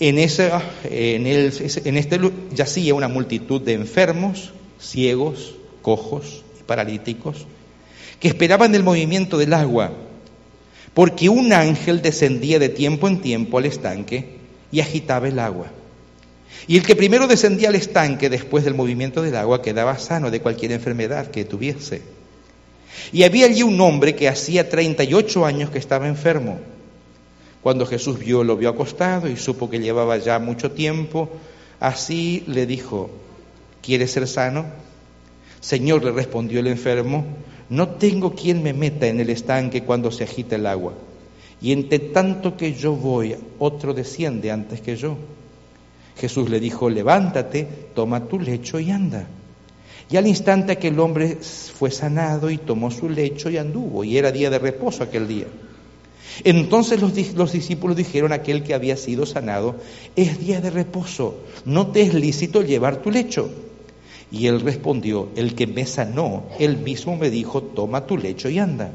En, 0.00 0.18
ese, 0.18 0.50
en, 0.84 1.26
el, 1.26 1.52
en 1.84 1.96
este 1.96 2.18
yacía 2.52 2.94
una 2.94 3.08
multitud 3.08 3.60
de 3.60 3.74
enfermos, 3.74 4.52
ciegos, 4.80 5.54
cojos 5.82 6.42
y 6.58 6.62
paralíticos, 6.64 7.46
que 8.18 8.28
esperaban 8.28 8.74
el 8.74 8.82
movimiento 8.82 9.38
del 9.38 9.52
agua 9.52 9.92
porque 10.94 11.28
un 11.28 11.52
ángel 11.52 12.02
descendía 12.02 12.58
de 12.58 12.68
tiempo 12.68 13.08
en 13.08 13.20
tiempo 13.20 13.58
al 13.58 13.66
estanque 13.66 14.36
y 14.72 14.80
agitaba 14.80 15.28
el 15.28 15.38
agua. 15.38 15.68
Y 16.66 16.76
el 16.76 16.84
que 16.84 16.96
primero 16.96 17.26
descendía 17.26 17.68
al 17.68 17.74
estanque 17.74 18.28
después 18.28 18.64
del 18.64 18.74
movimiento 18.74 19.22
del 19.22 19.36
agua 19.36 19.62
quedaba 19.62 19.98
sano 19.98 20.30
de 20.30 20.40
cualquier 20.40 20.72
enfermedad 20.72 21.30
que 21.30 21.44
tuviese. 21.44 22.02
Y 23.12 23.22
había 23.22 23.46
allí 23.46 23.62
un 23.62 23.80
hombre 23.80 24.14
que 24.14 24.28
hacía 24.28 24.68
38 24.68 25.46
años 25.46 25.70
que 25.70 25.78
estaba 25.78 26.08
enfermo. 26.08 26.58
Cuando 27.62 27.84
Jesús 27.86 28.18
vio, 28.18 28.42
lo 28.42 28.56
vio 28.56 28.70
acostado 28.70 29.28
y 29.28 29.36
supo 29.36 29.68
que 29.68 29.80
llevaba 29.80 30.16
ya 30.16 30.38
mucho 30.38 30.72
tiempo, 30.72 31.28
así 31.78 32.42
le 32.46 32.66
dijo, 32.66 33.10
¿quieres 33.82 34.12
ser 34.12 34.26
sano? 34.26 34.66
Señor, 35.60 36.02
le 36.04 36.12
respondió 36.12 36.60
el 36.60 36.68
enfermo, 36.68 37.24
no 37.68 37.88
tengo 37.88 38.34
quien 38.34 38.62
me 38.62 38.72
meta 38.72 39.06
en 39.06 39.20
el 39.20 39.28
estanque 39.28 39.82
cuando 39.82 40.10
se 40.10 40.24
agita 40.24 40.56
el 40.56 40.66
agua. 40.66 40.94
Y 41.60 41.72
entre 41.72 41.98
tanto 41.98 42.56
que 42.56 42.72
yo 42.72 42.94
voy, 42.94 43.36
otro 43.58 43.92
desciende 43.92 44.50
antes 44.50 44.80
que 44.80 44.96
yo. 44.96 45.16
Jesús 46.16 46.48
le 46.48 46.60
dijo, 46.60 46.88
levántate, 46.88 47.66
toma 47.94 48.26
tu 48.26 48.40
lecho 48.40 48.80
y 48.80 48.90
anda. 48.90 49.26
Y 50.10 50.16
al 50.16 50.26
instante 50.26 50.72
aquel 50.72 50.98
hombre 50.98 51.36
fue 51.36 51.90
sanado 51.90 52.50
y 52.50 52.56
tomó 52.56 52.90
su 52.90 53.08
lecho 53.08 53.50
y 53.50 53.58
anduvo, 53.58 54.02
y 54.02 54.16
era 54.16 54.32
día 54.32 54.50
de 54.50 54.58
reposo 54.58 55.04
aquel 55.04 55.28
día. 55.28 55.46
Entonces 56.44 57.00
los, 57.00 57.12
los, 57.34 57.52
discípulos 57.52 57.96
dijeron 57.96 58.32
a 58.32 58.36
aquel 58.36 58.62
que 58.62 58.74
había 58.74 58.96
sido 58.96 59.26
sanado, 59.26 59.76
es 60.16 60.38
día 60.38 60.60
de 60.60 60.70
reposo, 60.70 61.36
no 61.64 61.88
te 61.88 62.02
es 62.02 62.14
lícito 62.14 62.62
llevar 62.62 63.02
tu 63.02 63.10
lecho. 63.10 63.50
Y 64.32 64.46
él 64.46 64.60
respondió, 64.60 65.28
el 65.34 65.54
que 65.54 65.66
me 65.66 65.86
sanó, 65.86 66.44
él 66.58 66.78
mismo 66.78 67.16
me 67.16 67.30
dijo, 67.30 67.62
toma 67.62 68.06
tu 68.06 68.16
lecho 68.16 68.48
y 68.48 68.58
anda. 68.58 68.92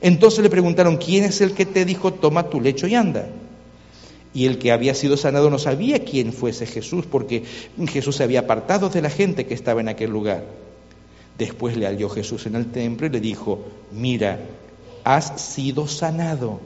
Entonces 0.00 0.40
le 0.40 0.50
preguntaron, 0.50 0.98
¿quién 0.98 1.24
es 1.24 1.40
el 1.40 1.52
que 1.52 1.66
te 1.66 1.84
dijo, 1.84 2.12
toma 2.12 2.50
tu 2.50 2.60
lecho 2.60 2.86
y 2.86 2.94
anda? 2.94 3.28
Y 4.34 4.44
el 4.44 4.58
que 4.58 4.70
había 4.70 4.94
sido 4.94 5.16
sanado 5.16 5.50
no 5.50 5.58
sabía 5.58 6.04
quién 6.04 6.32
fuese 6.32 6.66
Jesús, 6.66 7.06
porque 7.06 7.44
Jesús 7.88 8.16
se 8.16 8.24
había 8.24 8.40
apartado 8.40 8.90
de 8.90 9.02
la 9.02 9.10
gente 9.10 9.46
que 9.46 9.54
estaba 9.54 9.80
en 9.80 9.88
aquel 9.88 10.10
lugar. 10.10 10.44
Después 11.38 11.76
le 11.76 11.86
halló 11.86 12.08
Jesús 12.08 12.46
en 12.46 12.54
el 12.54 12.66
templo 12.66 13.06
y 13.06 13.10
le 13.10 13.20
dijo, 13.20 13.64
mira, 13.90 14.38
has 15.04 15.40
sido 15.40 15.86
sanado, 15.86 16.60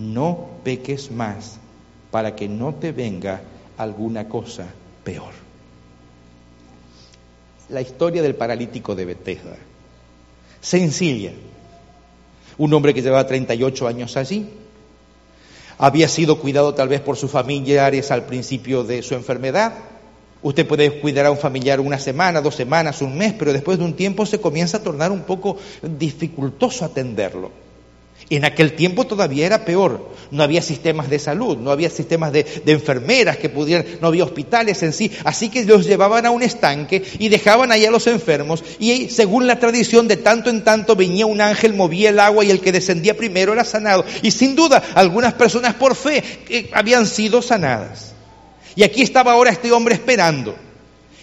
no 0.00 0.48
peques 0.64 1.10
más, 1.10 1.58
para 2.10 2.34
que 2.34 2.48
no 2.48 2.74
te 2.74 2.92
venga 2.92 3.42
alguna 3.76 4.28
cosa 4.28 4.66
peor 5.04 5.50
la 7.70 7.80
historia 7.80 8.22
del 8.22 8.34
paralítico 8.34 8.94
de 8.94 9.04
Bethesda. 9.04 9.56
Sencilla. 10.60 11.32
Un 12.58 12.74
hombre 12.74 12.92
que 12.92 13.02
llevaba 13.02 13.26
38 13.26 13.88
años 13.88 14.16
allí. 14.16 14.48
Había 15.78 16.08
sido 16.08 16.38
cuidado 16.38 16.74
tal 16.74 16.88
vez 16.88 17.00
por 17.00 17.16
sus 17.16 17.30
familiares 17.30 18.10
al 18.10 18.26
principio 18.26 18.84
de 18.84 19.02
su 19.02 19.14
enfermedad. 19.14 19.72
Usted 20.42 20.66
puede 20.66 21.00
cuidar 21.00 21.26
a 21.26 21.30
un 21.30 21.38
familiar 21.38 21.80
una 21.80 21.98
semana, 21.98 22.40
dos 22.40 22.54
semanas, 22.54 23.00
un 23.02 23.16
mes, 23.16 23.34
pero 23.38 23.52
después 23.52 23.78
de 23.78 23.84
un 23.84 23.94
tiempo 23.94 24.26
se 24.26 24.40
comienza 24.40 24.78
a 24.78 24.82
tornar 24.82 25.10
un 25.12 25.22
poco 25.22 25.56
dificultoso 25.82 26.84
atenderlo. 26.84 27.50
En 28.30 28.44
aquel 28.44 28.74
tiempo 28.74 29.06
todavía 29.08 29.44
era 29.44 29.64
peor. 29.64 30.08
No 30.30 30.44
había 30.44 30.62
sistemas 30.62 31.10
de 31.10 31.18
salud, 31.18 31.58
no 31.58 31.72
había 31.72 31.90
sistemas 31.90 32.32
de, 32.32 32.46
enfermeras 32.66 33.36
que 33.38 33.48
pudieran, 33.48 33.84
no 34.00 34.06
había 34.06 34.22
hospitales 34.22 34.80
en 34.84 34.92
sí. 34.92 35.10
Así 35.24 35.48
que 35.48 35.64
los 35.64 35.84
llevaban 35.84 36.24
a 36.24 36.30
un 36.30 36.44
estanque 36.44 37.02
y 37.18 37.28
dejaban 37.28 37.72
ahí 37.72 37.84
a 37.84 37.90
los 37.90 38.06
enfermos. 38.06 38.62
Y 38.78 39.08
según 39.08 39.48
la 39.48 39.58
tradición, 39.58 40.06
de 40.06 40.16
tanto 40.16 40.48
en 40.48 40.62
tanto 40.62 40.94
venía 40.94 41.26
un 41.26 41.40
ángel, 41.40 41.74
movía 41.74 42.10
el 42.10 42.20
agua 42.20 42.44
y 42.44 42.50
el 42.50 42.60
que 42.60 42.70
descendía 42.70 43.16
primero 43.16 43.52
era 43.52 43.64
sanado. 43.64 44.04
Y 44.22 44.30
sin 44.30 44.54
duda, 44.54 44.80
algunas 44.94 45.34
personas 45.34 45.74
por 45.74 45.96
fe 45.96 46.22
eh, 46.48 46.70
habían 46.72 47.08
sido 47.08 47.42
sanadas. 47.42 48.12
Y 48.76 48.84
aquí 48.84 49.02
estaba 49.02 49.32
ahora 49.32 49.50
este 49.50 49.72
hombre 49.72 49.94
esperando. 49.94 50.69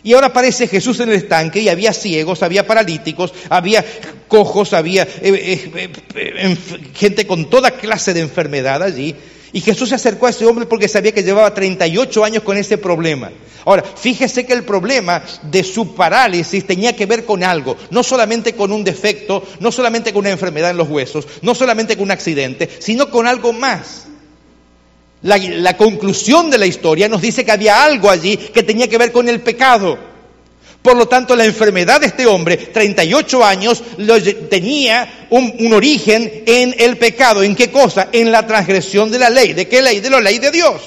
Y 0.08 0.14
ahora 0.14 0.28
aparece 0.28 0.70
Jesús 0.70 1.02
en 1.02 1.10
el 1.10 1.16
estanque 1.16 1.60
y 1.60 1.68
había 1.68 1.92
ciegos, 1.92 2.42
había 2.42 2.66
paralíticos, 2.66 3.34
había 3.50 3.84
cojos, 4.30 4.72
había 4.72 5.04
eh, 5.04 5.10
eh, 5.22 5.90
eh, 6.16 6.58
gente 6.96 7.28
con 7.28 7.50
toda 7.50 7.72
clase 7.72 8.14
de 8.14 8.22
enfermedad 8.22 8.82
allí. 8.82 9.14
Y 9.52 9.60
Jesús 9.60 9.90
se 9.90 9.96
acercó 9.96 10.28
a 10.28 10.30
ese 10.30 10.46
hombre 10.46 10.66
porque 10.66 10.88
sabía 10.88 11.12
que 11.12 11.24
llevaba 11.24 11.54
38 11.54 12.24
años 12.24 12.44
con 12.44 12.56
ese 12.56 12.78
problema. 12.78 13.32
Ahora, 13.66 13.84
fíjese 13.84 14.46
que 14.46 14.54
el 14.54 14.64
problema 14.64 15.22
de 15.44 15.62
su 15.66 15.94
parálisis 15.94 16.66
tenía 16.66 16.96
que 16.96 17.06
ver 17.06 17.26
con 17.26 17.44
algo, 17.44 17.76
no 17.92 18.02
solamente 18.02 18.54
con 18.54 18.72
un 18.72 18.86
defecto, 18.86 19.44
no 19.60 19.74
solamente 19.74 20.14
con 20.14 20.22
una 20.22 20.32
enfermedad 20.32 20.72
en 20.72 20.78
los 20.78 20.88
huesos, 20.88 21.28
no 21.42 21.54
solamente 21.54 21.98
con 21.98 22.06
un 22.06 22.12
accidente, 22.12 22.70
sino 22.80 23.12
con 23.12 23.28
algo 23.28 23.52
más. 23.52 24.06
La, 25.24 25.76
conclusión 25.76 26.50
de 26.50 26.58
la 26.58 26.68
historia 26.68 27.10
nos 27.10 27.22
dice 27.22 27.44
que 27.44 27.52
había 27.52 27.84
algo 27.84 28.10
allí 28.10 28.38
que 28.38 28.64
tenía 28.64 28.88
que 28.88 28.98
ver 28.98 29.12
con 29.12 29.28
el 29.28 29.42
pecado. 29.42 29.98
Por 30.82 30.96
lo 30.96 31.08
tanto, 31.08 31.36
la 31.36 31.44
enfermedad 31.44 32.00
de 32.00 32.08
este 32.08 32.28
hombre, 32.28 32.56
38 32.58 33.44
años, 33.44 33.84
tenía 34.50 35.28
un, 35.32 35.54
un, 35.60 35.74
origen 35.74 36.44
en 36.46 36.76
el 36.78 36.98
pecado. 36.98 37.44
¿En 37.44 37.56
qué 37.56 37.72
cosa? 37.72 38.10
En 38.12 38.32
la 38.32 38.46
transgresión 38.46 39.12
de 39.12 39.20
la 39.20 39.30
ley. 39.30 39.54
¿De 39.54 39.68
qué 39.68 39.82
ley? 39.82 40.00
De 40.00 40.10
la 40.10 40.22
ley 40.22 40.40
de 40.40 40.52
Dios. 40.52 40.82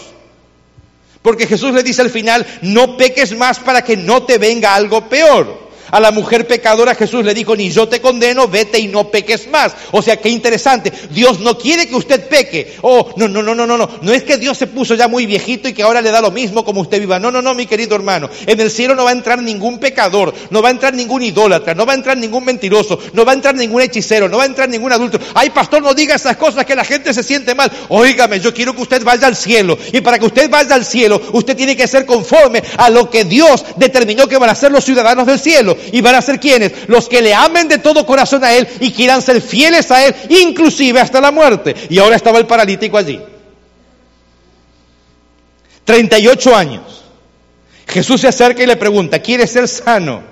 Porque 1.23 1.47
Jesús 1.47 1.75
le 1.75 1.83
dice 1.83 2.03
al 2.03 2.11
final, 2.11 2.47
no 2.63 2.97
peques 2.97 3.37
más 3.37 3.59
para 3.59 3.83
que 3.83 3.97
no 3.97 4.23
te 4.23 4.39
venga 4.39 4.75
algo 4.75 5.09
peor. 5.09 5.70
A 5.91 6.01
la 6.01 6.11
mujer 6.11 6.47
pecadora 6.47 6.95
Jesús 6.95 7.25
le 7.25 7.35
dijo, 7.35 7.57
ni 7.57 7.71
yo 7.71 7.89
te 7.89 8.01
condeno, 8.01 8.49
vete 8.49 8.79
y 8.79 8.89
no 8.89 9.11
peques 9.11 9.49
más. 9.49 9.73
O 9.93 10.03
sea, 10.03 10.17
qué 10.19 10.29
interesante. 10.29 10.93
Dios 11.11 11.41
no 11.41 11.59
quiere 11.59 11.89
que 11.89 11.97
usted 11.97 12.29
peque. 12.29 12.77
Oh, 12.83 13.13
no, 13.17 13.29
no, 13.29 13.43
no, 13.43 13.55
no, 13.55 13.67
no, 13.67 13.77
no. 13.77 13.89
No 14.03 14.13
es 14.13 14.23
que 14.23 14.37
Dios 14.37 14.59
se 14.59 14.67
puso 14.67 14.95
ya 14.95 15.09
muy 15.09 15.27
viejito 15.27 15.69
y 15.69 15.73
que 15.73 15.83
ahora 15.83 16.01
le 16.01 16.11
da 16.11 16.21
lo 16.21 16.31
mismo 16.31 16.65
como 16.65 16.81
usted 16.81 17.01
viva. 17.01 17.19
No, 17.19 17.31
no, 17.31 17.43
no, 17.43 17.55
mi 17.55 17.67
querido 17.67 17.97
hermano. 17.97 18.31
En 18.47 18.61
el 18.61 18.71
cielo 18.71 18.95
no 18.95 19.05
va 19.05 19.11
a 19.11 19.15
entrar 19.15 19.43
ningún 19.43 19.79
pecador, 19.79 20.35
no 20.51 20.63
va 20.63 20.69
a 20.69 20.73
entrar 20.73 20.95
ningún 20.95 21.23
idólatra, 21.23 21.75
no 21.75 21.87
va 21.87 21.93
a 21.93 21.97
entrar 21.97 22.17
ningún 22.17 22.45
mentiroso, 22.45 22.99
no 23.13 23.25
va 23.25 23.33
a 23.33 23.35
entrar 23.35 23.55
ningún 23.55 23.83
hechicero, 23.83 24.29
no 24.29 24.39
va 24.39 24.45
a 24.45 24.47
entrar 24.47 24.69
ningún 24.69 24.93
adulto. 24.93 25.19
Ay, 25.35 25.51
pastor, 25.51 25.83
no 25.83 25.95
diga 25.95 26.15
esas 26.15 26.37
cosas 26.37 26.65
que 26.65 26.75
la 26.75 26.85
gente 26.85 27.13
se 27.15 27.23
siente 27.23 27.55
mal. 27.55 27.71
Óigame, 27.89 28.41
yo 28.41 28.55
quiero 28.55 28.75
que 28.75 28.83
usted 28.83 29.03
vaya 29.03 29.27
al 29.27 29.37
cielo. 29.37 29.79
Y 29.93 30.01
para 30.01 30.19
que 30.19 30.27
usted 30.27 30.49
vaya 30.51 30.75
al 30.75 30.85
cielo, 30.85 31.21
usted 31.33 31.57
tiene 31.57 31.77
que 31.77 31.87
ser 31.87 32.07
conforme 32.07 32.63
a 32.77 32.91
lo 32.91 33.11
que 33.11 33.25
Dios 33.25 33.65
determinó 33.77 34.27
que 34.29 34.39
van 34.39 34.51
a 34.51 34.55
ser 34.55 34.73
los 34.73 34.85
ciudadanos 34.85 35.27
del 35.27 35.39
cielo. 35.39 35.77
¿Y 35.93 36.01
van 36.01 36.15
a 36.15 36.23
ser 36.23 36.39
quienes? 36.41 36.89
Los 36.89 37.09
que 37.09 37.23
le 37.23 37.35
amen 37.35 37.69
de 37.69 37.79
todo 37.79 38.07
corazón 38.07 38.45
a 38.45 38.55
Él 38.55 38.67
y 38.81 38.93
quieran 38.93 39.23
ser 39.23 39.41
fieles 39.41 39.91
a 39.91 40.07
Él, 40.07 40.15
inclusive 40.29 41.01
hasta 41.01 41.21
la 41.21 41.31
muerte. 41.31 41.75
Y 41.89 41.99
ahora 41.99 42.17
estaba 42.17 42.39
el 42.39 42.47
paralítico 42.47 42.99
allí. 42.99 43.21
38 45.85 46.55
años. 46.57 47.05
Jesús 47.87 48.21
se 48.21 48.29
acerca 48.29 48.63
y 48.63 48.67
le 48.67 48.77
pregunta, 48.77 49.19
¿quieres 49.19 49.51
ser 49.51 49.67
sano? 49.67 50.23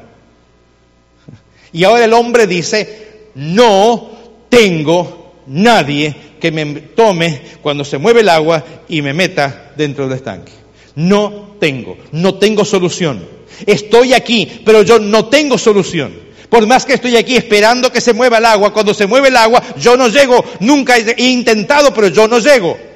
Y 1.72 1.84
ahora 1.84 2.04
el 2.04 2.12
hombre 2.12 2.46
dice, 2.46 3.30
no 3.34 4.10
tengo 4.48 5.34
nadie 5.46 6.14
que 6.40 6.52
me 6.52 6.64
tome 6.66 7.42
cuando 7.62 7.84
se 7.84 7.98
mueve 7.98 8.20
el 8.20 8.28
agua 8.28 8.64
y 8.88 9.02
me 9.02 9.12
meta 9.12 9.72
dentro 9.76 10.08
del 10.08 10.18
estanque. 10.18 10.52
No 10.94 11.47
tengo, 11.58 11.96
no 12.12 12.34
tengo 12.34 12.64
solución. 12.64 13.26
Estoy 13.66 14.14
aquí, 14.14 14.62
pero 14.64 14.82
yo 14.82 14.98
no 14.98 15.26
tengo 15.26 15.58
solución. 15.58 16.28
Por 16.48 16.66
más 16.66 16.84
que 16.84 16.94
estoy 16.94 17.16
aquí 17.16 17.36
esperando 17.36 17.92
que 17.92 18.00
se 18.00 18.14
mueva 18.14 18.38
el 18.38 18.46
agua, 18.46 18.72
cuando 18.72 18.94
se 18.94 19.06
mueve 19.06 19.28
el 19.28 19.36
agua, 19.36 19.62
yo 19.78 19.96
no 19.96 20.08
llego. 20.08 20.44
Nunca 20.60 20.96
he 20.96 21.30
intentado, 21.30 21.92
pero 21.92 22.08
yo 22.08 22.26
no 22.26 22.38
llego. 22.38 22.87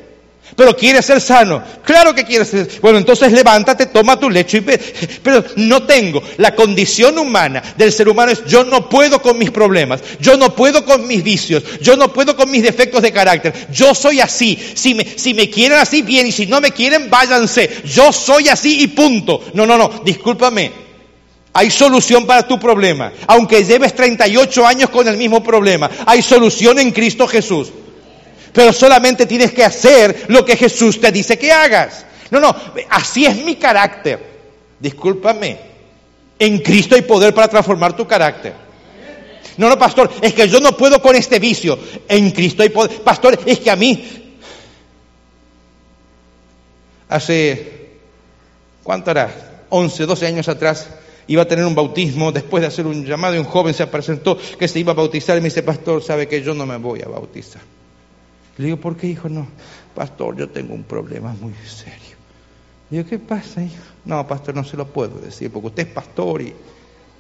Pero 0.56 0.76
quieres 0.76 1.06
ser 1.06 1.20
sano. 1.20 1.62
Claro 1.84 2.14
que 2.14 2.24
quieres 2.24 2.48
ser. 2.48 2.68
Bueno, 2.80 2.98
entonces 2.98 3.32
levántate, 3.32 3.86
toma 3.86 4.18
tu 4.18 4.28
lecho 4.28 4.58
y 4.58 4.60
Pero 4.60 5.44
no 5.56 5.84
tengo. 5.84 6.22
La 6.36 6.54
condición 6.54 7.18
humana 7.18 7.62
del 7.76 7.92
ser 7.92 8.08
humano 8.08 8.32
es 8.32 8.44
yo 8.46 8.64
no 8.64 8.88
puedo 8.88 9.22
con 9.22 9.38
mis 9.38 9.50
problemas. 9.50 10.00
Yo 10.20 10.36
no 10.36 10.54
puedo 10.54 10.84
con 10.84 11.06
mis 11.06 11.22
vicios. 11.22 11.62
Yo 11.80 11.96
no 11.96 12.12
puedo 12.12 12.36
con 12.36 12.50
mis 12.50 12.62
defectos 12.62 13.02
de 13.02 13.12
carácter. 13.12 13.68
Yo 13.72 13.94
soy 13.94 14.20
así. 14.20 14.58
Si 14.74 14.94
me, 14.94 15.06
si 15.16 15.34
me 15.34 15.48
quieren 15.48 15.78
así, 15.78 16.02
bien. 16.02 16.26
Y 16.26 16.32
si 16.32 16.46
no 16.46 16.60
me 16.60 16.72
quieren, 16.72 17.08
váyanse. 17.08 17.82
Yo 17.84 18.12
soy 18.12 18.48
así 18.48 18.82
y 18.82 18.88
punto. 18.88 19.42
No, 19.54 19.66
no, 19.66 19.78
no. 19.78 20.02
Discúlpame. 20.04 20.82
Hay 21.54 21.70
solución 21.70 22.26
para 22.26 22.46
tu 22.46 22.58
problema. 22.58 23.12
Aunque 23.26 23.64
lleves 23.64 23.94
38 23.94 24.66
años 24.66 24.90
con 24.90 25.06
el 25.08 25.16
mismo 25.16 25.42
problema. 25.42 25.90
Hay 26.06 26.22
solución 26.22 26.78
en 26.78 26.92
Cristo 26.92 27.26
Jesús. 27.26 27.68
Pero 28.52 28.72
solamente 28.72 29.26
tienes 29.26 29.52
que 29.52 29.64
hacer 29.64 30.26
lo 30.28 30.44
que 30.44 30.56
Jesús 30.56 31.00
te 31.00 31.10
dice 31.10 31.38
que 31.38 31.52
hagas. 31.52 32.04
No, 32.30 32.40
no, 32.40 32.54
así 32.90 33.26
es 33.26 33.36
mi 33.44 33.56
carácter. 33.56 34.18
Discúlpame. 34.78 35.58
En 36.38 36.58
Cristo 36.58 36.94
hay 36.94 37.02
poder 37.02 37.32
para 37.32 37.48
transformar 37.48 37.96
tu 37.96 38.06
carácter. 38.06 38.54
No, 39.56 39.68
no, 39.68 39.78
pastor, 39.78 40.10
es 40.20 40.32
que 40.32 40.48
yo 40.48 40.60
no 40.60 40.76
puedo 40.76 41.00
con 41.00 41.14
este 41.14 41.38
vicio. 41.38 41.78
En 42.08 42.30
Cristo 42.30 42.62
hay 42.62 42.70
poder. 42.70 43.02
Pastor, 43.02 43.38
es 43.44 43.60
que 43.60 43.70
a 43.70 43.76
mí, 43.76 44.04
hace, 47.08 47.90
¿cuánto 48.82 49.10
era? 49.10 49.66
11, 49.68 50.06
12 50.06 50.26
años 50.26 50.48
atrás, 50.48 50.88
iba 51.26 51.42
a 51.42 51.48
tener 51.48 51.64
un 51.64 51.74
bautismo. 51.74 52.32
Después 52.32 52.62
de 52.62 52.68
hacer 52.68 52.86
un 52.86 53.04
llamado, 53.04 53.34
y 53.34 53.38
un 53.38 53.44
joven 53.44 53.74
se 53.74 53.86
presentó 53.86 54.38
que 54.58 54.68
se 54.68 54.80
iba 54.80 54.92
a 54.92 54.96
bautizar 54.96 55.36
y 55.36 55.40
me 55.40 55.48
dice, 55.48 55.62
pastor, 55.62 56.02
sabe 56.02 56.26
que 56.26 56.42
yo 56.42 56.54
no 56.54 56.66
me 56.66 56.76
voy 56.76 57.02
a 57.02 57.08
bautizar. 57.08 57.62
Le 58.58 58.66
digo, 58.66 58.76
¿por 58.78 58.96
qué, 58.96 59.08
hijo? 59.08 59.28
No, 59.28 59.46
pastor, 59.94 60.36
yo 60.36 60.48
tengo 60.48 60.74
un 60.74 60.82
problema 60.82 61.34
muy 61.40 61.54
serio. 61.64 62.16
Le 62.90 62.98
digo, 62.98 63.08
¿qué 63.08 63.18
pasa, 63.18 63.62
hijo? 63.62 63.82
No, 64.04 64.26
pastor, 64.26 64.54
no 64.54 64.64
se 64.64 64.76
lo 64.76 64.86
puedo 64.86 65.18
decir, 65.18 65.50
porque 65.50 65.68
usted 65.68 65.88
es 65.88 65.94
pastor 65.94 66.42
y... 66.42 66.54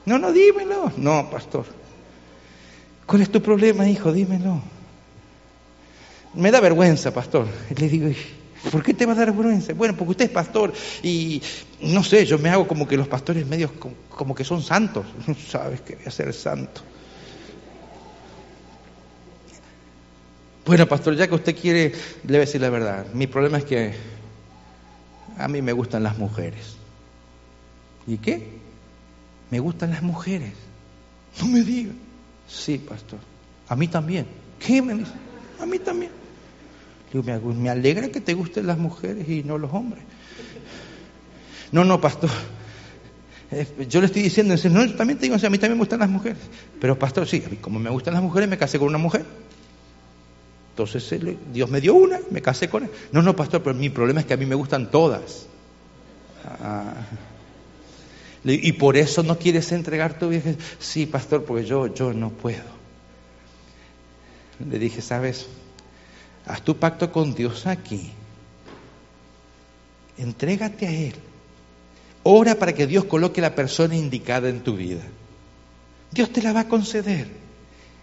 No, 0.04 0.18
no, 0.18 0.32
dímelo. 0.32 0.92
No, 0.96 1.30
pastor. 1.30 1.64
¿Cuál 3.06 3.22
es 3.22 3.30
tu 3.30 3.40
problema, 3.40 3.88
hijo? 3.88 4.12
Dímelo. 4.12 4.60
Me 6.34 6.50
da 6.50 6.60
vergüenza, 6.60 7.12
pastor. 7.12 7.46
Le 7.76 7.88
digo, 7.88 8.10
¿por 8.70 8.82
qué 8.82 8.94
te 8.94 9.06
va 9.06 9.12
a 9.12 9.16
dar 9.16 9.32
vergüenza? 9.32 9.72
Bueno, 9.74 9.96
porque 9.96 10.10
usted 10.12 10.24
es 10.26 10.30
pastor 10.30 10.72
y 11.02 11.42
no 11.80 12.02
sé, 12.02 12.24
yo 12.26 12.38
me 12.38 12.48
hago 12.48 12.66
como 12.66 12.86
que 12.86 12.96
los 12.96 13.08
pastores 13.08 13.46
medios 13.46 13.70
como, 14.08 14.34
que 14.34 14.44
son 14.44 14.62
santos. 14.62 15.06
Sabes 15.48 15.80
que 15.82 15.96
voy 15.96 16.04
a 16.06 16.10
ser 16.10 16.32
santo. 16.32 16.82
Bueno, 20.64 20.86
pastor, 20.86 21.16
ya 21.16 21.26
que 21.26 21.34
usted 21.34 21.56
quiere, 21.56 21.90
le 21.90 22.28
voy 22.28 22.36
a 22.36 22.40
decir 22.40 22.60
la 22.60 22.70
verdad. 22.70 23.06
Mi 23.14 23.26
problema 23.26 23.58
es 23.58 23.64
que 23.64 23.94
a 25.36 25.48
mí 25.48 25.60
me 25.60 25.72
gustan 25.72 26.02
las 26.04 26.18
mujeres. 26.18 26.76
¿Y 28.06 28.18
qué? 28.18 28.48
Me 29.50 29.58
gustan 29.58 29.90
las 29.90 30.02
mujeres. 30.02 30.52
No 31.40 31.48
me 31.48 31.62
diga. 31.62 31.92
Sí, 32.46 32.78
pastor. 32.78 33.18
A 33.68 33.76
mí 33.76 33.88
también. 33.88 34.26
¿Qué 34.58 34.80
me 34.80 34.94
dice? 34.94 35.12
A 35.60 35.66
mí 35.66 35.78
también. 35.78 36.12
Digo, 37.12 37.24
me 37.54 37.68
alegra 37.68 38.08
que 38.08 38.20
te 38.20 38.34
gusten 38.34 38.66
las 38.66 38.78
mujeres 38.78 39.28
y 39.28 39.42
no 39.42 39.58
los 39.58 39.72
hombres. 39.72 40.02
No, 41.72 41.84
no, 41.84 42.00
pastor. 42.00 42.30
Yo 43.88 44.00
le 44.00 44.06
estoy 44.06 44.22
diciendo, 44.22 44.54
no, 44.70 44.84
yo 44.84 44.94
también 44.94 45.18
te 45.18 45.26
digo, 45.26 45.34
a 45.34 45.50
mí 45.50 45.58
también 45.58 45.72
me 45.72 45.78
gustan 45.78 46.00
las 46.00 46.08
mujeres. 46.08 46.38
Pero 46.80 46.98
pastor, 46.98 47.26
sí, 47.26 47.40
como 47.60 47.78
me 47.78 47.90
gustan 47.90 48.14
las 48.14 48.22
mujeres, 48.22 48.48
me 48.48 48.56
casé 48.56 48.78
con 48.78 48.88
una 48.88 48.98
mujer. 48.98 49.26
Entonces 50.72 51.14
Dios 51.52 51.68
me 51.68 51.82
dio 51.82 51.94
una, 51.94 52.18
me 52.30 52.40
casé 52.40 52.70
con 52.70 52.84
él. 52.84 52.90
No, 53.12 53.20
no, 53.20 53.36
pastor, 53.36 53.62
pero 53.62 53.74
mi 53.74 53.90
problema 53.90 54.20
es 54.20 54.26
que 54.26 54.32
a 54.32 54.38
mí 54.38 54.46
me 54.46 54.54
gustan 54.54 54.90
todas. 54.90 55.46
Ah. 56.44 56.94
Y 58.44 58.72
por 58.72 58.96
eso 58.96 59.22
no 59.22 59.38
quieres 59.38 59.70
entregar 59.70 60.18
tu 60.18 60.30
vida. 60.30 60.54
Sí, 60.78 61.04
pastor, 61.06 61.44
porque 61.44 61.64
yo, 61.64 61.94
yo 61.94 62.14
no 62.14 62.30
puedo. 62.30 62.82
Le 64.68 64.78
dije, 64.78 65.02
sabes, 65.02 65.46
haz 66.46 66.62
tu 66.62 66.76
pacto 66.78 67.12
con 67.12 67.34
Dios 67.34 67.66
aquí. 67.66 68.10
Entrégate 70.16 70.86
a 70.86 70.90
Él. 70.90 71.14
Ora 72.22 72.54
para 72.54 72.72
que 72.72 72.86
Dios 72.86 73.04
coloque 73.04 73.40
la 73.42 73.54
persona 73.54 73.94
indicada 73.94 74.48
en 74.48 74.62
tu 74.62 74.74
vida. 74.74 75.02
Dios 76.10 76.32
te 76.32 76.42
la 76.42 76.52
va 76.52 76.60
a 76.60 76.68
conceder. 76.68 77.41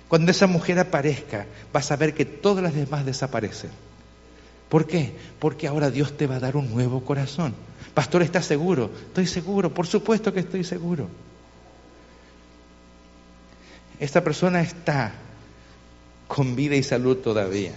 Cuando 0.10 0.32
esa 0.32 0.48
mujer 0.48 0.80
aparezca, 0.80 1.46
vas 1.72 1.92
a 1.92 1.96
ver 1.96 2.16
que 2.16 2.26
todas 2.26 2.64
las 2.64 2.74
demás 2.74 3.06
desaparecen. 3.06 3.70
¿Por 4.68 4.88
qué? 4.88 5.14
Porque 5.40 5.68
ahora 5.68 5.92
Dios 5.92 6.18
te 6.18 6.28
va 6.28 6.36
a 6.36 6.40
dar 6.40 6.58
un 6.58 6.70
nuevo 6.72 7.06
corazón. 7.06 7.54
Pastor, 7.94 8.24
¿estás 8.24 8.46
seguro? 8.46 8.92
Estoy 9.08 9.28
seguro, 9.28 9.72
por 9.72 9.86
supuesto 9.86 10.34
que 10.34 10.40
estoy 10.40 10.64
seguro. 10.64 11.08
Esta 14.00 14.24
persona 14.24 14.62
está 14.62 15.14
con 16.28 16.56
vida 16.56 16.76
y 16.76 16.84
salud 16.84 17.18
todavía. 17.18 17.74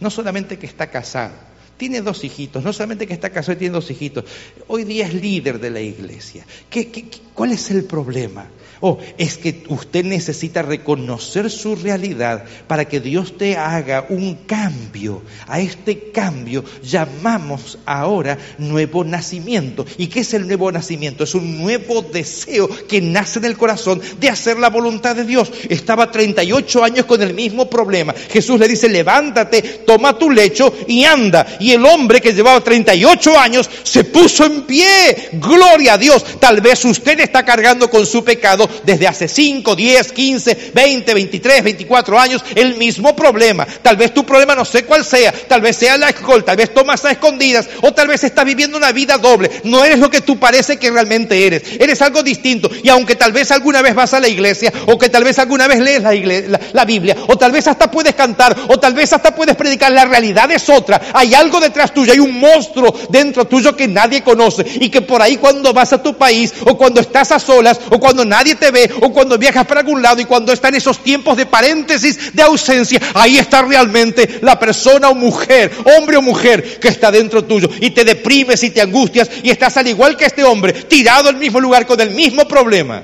No 0.00 0.08
solamente 0.08 0.58
que 0.58 0.66
está 0.66 0.90
casado, 0.90 1.34
tiene 1.76 2.00
dos 2.00 2.24
hijitos, 2.24 2.64
no 2.64 2.72
solamente 2.72 3.06
que 3.06 3.12
está 3.12 3.28
casado 3.28 3.54
y 3.54 3.58
tiene 3.58 3.74
dos 3.74 3.90
hijitos, 3.90 4.24
hoy 4.68 4.84
día 4.84 5.06
es 5.06 5.12
líder 5.12 5.60
de 5.60 5.70
la 5.70 5.80
iglesia. 5.80 6.46
¿Qué, 6.70 7.10
cuál 7.34 7.52
es 7.52 7.70
el 7.70 7.84
problema? 7.84 8.46
Oh, 8.86 8.98
es 9.16 9.38
que 9.38 9.64
usted 9.68 10.04
necesita 10.04 10.60
reconocer 10.60 11.50
su 11.50 11.74
realidad 11.74 12.44
para 12.66 12.84
que 12.84 13.00
Dios 13.00 13.38
te 13.38 13.56
haga 13.56 14.04
un 14.10 14.34
cambio. 14.46 15.22
A 15.46 15.58
este 15.58 16.10
cambio 16.10 16.62
llamamos 16.82 17.78
ahora 17.86 18.36
nuevo 18.58 19.02
nacimiento. 19.02 19.86
¿Y 19.96 20.08
qué 20.08 20.20
es 20.20 20.34
el 20.34 20.46
nuevo 20.46 20.70
nacimiento? 20.70 21.24
Es 21.24 21.34
un 21.34 21.62
nuevo 21.62 22.02
deseo 22.02 22.68
que 22.86 23.00
nace 23.00 23.38
en 23.38 23.46
el 23.46 23.56
corazón 23.56 24.02
de 24.20 24.28
hacer 24.28 24.58
la 24.58 24.68
voluntad 24.68 25.16
de 25.16 25.24
Dios. 25.24 25.50
Estaba 25.70 26.10
38 26.10 26.84
años 26.84 27.06
con 27.06 27.22
el 27.22 27.32
mismo 27.32 27.70
problema. 27.70 28.12
Jesús 28.12 28.60
le 28.60 28.68
dice, 28.68 28.90
levántate, 28.90 29.62
toma 29.86 30.18
tu 30.18 30.30
lecho 30.30 30.70
y 30.86 31.04
anda. 31.04 31.46
Y 31.58 31.72
el 31.72 31.86
hombre 31.86 32.20
que 32.20 32.34
llevaba 32.34 32.60
38 32.60 33.38
años 33.38 33.70
se 33.82 34.04
puso 34.04 34.44
en 34.44 34.64
pie. 34.64 35.30
Gloria 35.32 35.94
a 35.94 35.98
Dios. 35.98 36.22
Tal 36.38 36.60
vez 36.60 36.84
usted 36.84 37.18
está 37.20 37.46
cargando 37.46 37.88
con 37.88 38.04
su 38.04 38.22
pecado 38.22 38.68
desde 38.84 39.06
hace 39.06 39.28
5, 39.28 39.74
10, 39.74 40.12
15, 40.12 40.72
20, 40.74 41.14
23, 41.14 41.64
24 41.64 42.18
años 42.18 42.44
el 42.54 42.76
mismo 42.76 43.14
problema. 43.14 43.66
Tal 43.82 43.96
vez 43.96 44.12
tu 44.12 44.24
problema 44.24 44.54
no 44.54 44.64
sé 44.64 44.84
cuál 44.84 45.04
sea, 45.04 45.32
tal 45.32 45.60
vez 45.60 45.76
sea 45.76 45.96
la 45.96 46.08
alcohol, 46.08 46.44
tal 46.44 46.56
vez 46.56 46.72
tomas 46.72 47.04
a 47.04 47.10
escondidas 47.10 47.68
o 47.82 47.92
tal 47.92 48.08
vez 48.08 48.24
estás 48.24 48.44
viviendo 48.44 48.76
una 48.76 48.92
vida 48.92 49.18
doble. 49.18 49.50
No 49.64 49.84
eres 49.84 49.98
lo 49.98 50.10
que 50.10 50.20
tú 50.20 50.38
parece 50.38 50.78
que 50.78 50.90
realmente 50.90 51.46
eres. 51.46 51.62
Eres 51.78 52.00
algo 52.02 52.22
distinto. 52.22 52.70
Y 52.82 52.88
aunque 52.88 53.16
tal 53.16 53.32
vez 53.32 53.50
alguna 53.50 53.82
vez 53.82 53.94
vas 53.94 54.14
a 54.14 54.20
la 54.20 54.28
iglesia 54.28 54.72
o 54.86 54.98
que 54.98 55.08
tal 55.08 55.24
vez 55.24 55.38
alguna 55.38 55.66
vez 55.66 55.80
lees 55.80 56.02
la, 56.02 56.60
la 56.72 56.84
Biblia 56.84 57.16
o 57.28 57.36
tal 57.36 57.52
vez 57.52 57.66
hasta 57.66 57.90
puedes 57.90 58.14
cantar 58.14 58.56
o 58.68 58.78
tal 58.78 58.94
vez 58.94 59.12
hasta 59.12 59.34
puedes 59.34 59.56
predicar, 59.56 59.92
la 59.92 60.04
realidad 60.04 60.50
es 60.50 60.68
otra. 60.68 61.00
Hay 61.12 61.34
algo 61.34 61.60
detrás 61.60 61.92
tuyo, 61.92 62.12
hay 62.12 62.20
un 62.20 62.38
monstruo 62.38 62.94
dentro 63.10 63.46
tuyo 63.46 63.76
que 63.76 63.88
nadie 63.88 64.22
conoce 64.22 64.64
y 64.80 64.88
que 64.88 65.02
por 65.02 65.22
ahí 65.22 65.36
cuando 65.36 65.72
vas 65.72 65.92
a 65.92 66.02
tu 66.02 66.14
país 66.14 66.52
o 66.64 66.76
cuando 66.76 67.00
estás 67.00 67.32
a 67.32 67.38
solas 67.38 67.80
o 67.90 67.98
cuando 67.98 68.24
nadie 68.24 68.53
te 68.56 68.70
ve 68.70 68.90
o 69.00 69.12
cuando 69.12 69.38
viajas 69.38 69.66
para 69.66 69.80
algún 69.80 70.02
lado 70.02 70.20
y 70.20 70.24
cuando 70.24 70.52
está 70.52 70.68
en 70.68 70.76
esos 70.76 71.02
tiempos 71.02 71.36
de 71.36 71.46
paréntesis, 71.46 72.34
de 72.34 72.42
ausencia, 72.42 73.00
ahí 73.14 73.38
está 73.38 73.62
realmente 73.62 74.38
la 74.42 74.58
persona 74.58 75.08
o 75.10 75.14
mujer, 75.14 75.70
hombre 75.96 76.16
o 76.16 76.22
mujer 76.22 76.78
que 76.78 76.88
está 76.88 77.10
dentro 77.10 77.44
tuyo 77.44 77.68
y 77.80 77.90
te 77.90 78.04
deprimes 78.04 78.62
y 78.62 78.70
te 78.70 78.80
angustias 78.80 79.30
y 79.42 79.50
estás 79.50 79.76
al 79.76 79.88
igual 79.88 80.16
que 80.16 80.26
este 80.26 80.44
hombre, 80.44 80.72
tirado 80.72 81.28
al 81.28 81.36
mismo 81.36 81.60
lugar 81.60 81.86
con 81.86 82.00
el 82.00 82.10
mismo 82.10 82.46
problema. 82.46 83.02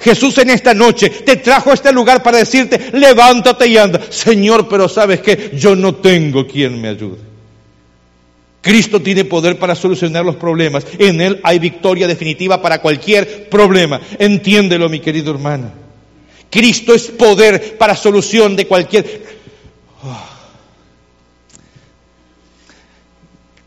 Jesús 0.00 0.36
en 0.38 0.50
esta 0.50 0.74
noche 0.74 1.08
te 1.08 1.36
trajo 1.36 1.70
a 1.70 1.74
este 1.74 1.90
lugar 1.90 2.22
para 2.22 2.36
decirte, 2.36 2.90
levántate 2.92 3.66
y 3.68 3.78
anda. 3.78 4.00
Señor, 4.10 4.68
pero 4.68 4.86
sabes 4.86 5.20
que 5.20 5.52
yo 5.54 5.74
no 5.74 5.94
tengo 5.94 6.46
quien 6.46 6.78
me 6.78 6.88
ayude. 6.88 7.23
Cristo 8.64 9.02
tiene 9.02 9.26
poder 9.26 9.58
para 9.58 9.74
solucionar 9.74 10.24
los 10.24 10.36
problemas. 10.36 10.86
En 10.98 11.20
Él 11.20 11.38
hay 11.42 11.58
victoria 11.58 12.06
definitiva 12.06 12.62
para 12.62 12.80
cualquier 12.80 13.50
problema. 13.50 14.00
Entiéndelo, 14.18 14.88
mi 14.88 15.00
querido 15.00 15.32
hermano. 15.32 15.70
Cristo 16.48 16.94
es 16.94 17.08
poder 17.08 17.76
para 17.76 17.94
solución 17.94 18.56
de 18.56 18.66
cualquier... 18.66 19.22
Oh. 20.02 20.24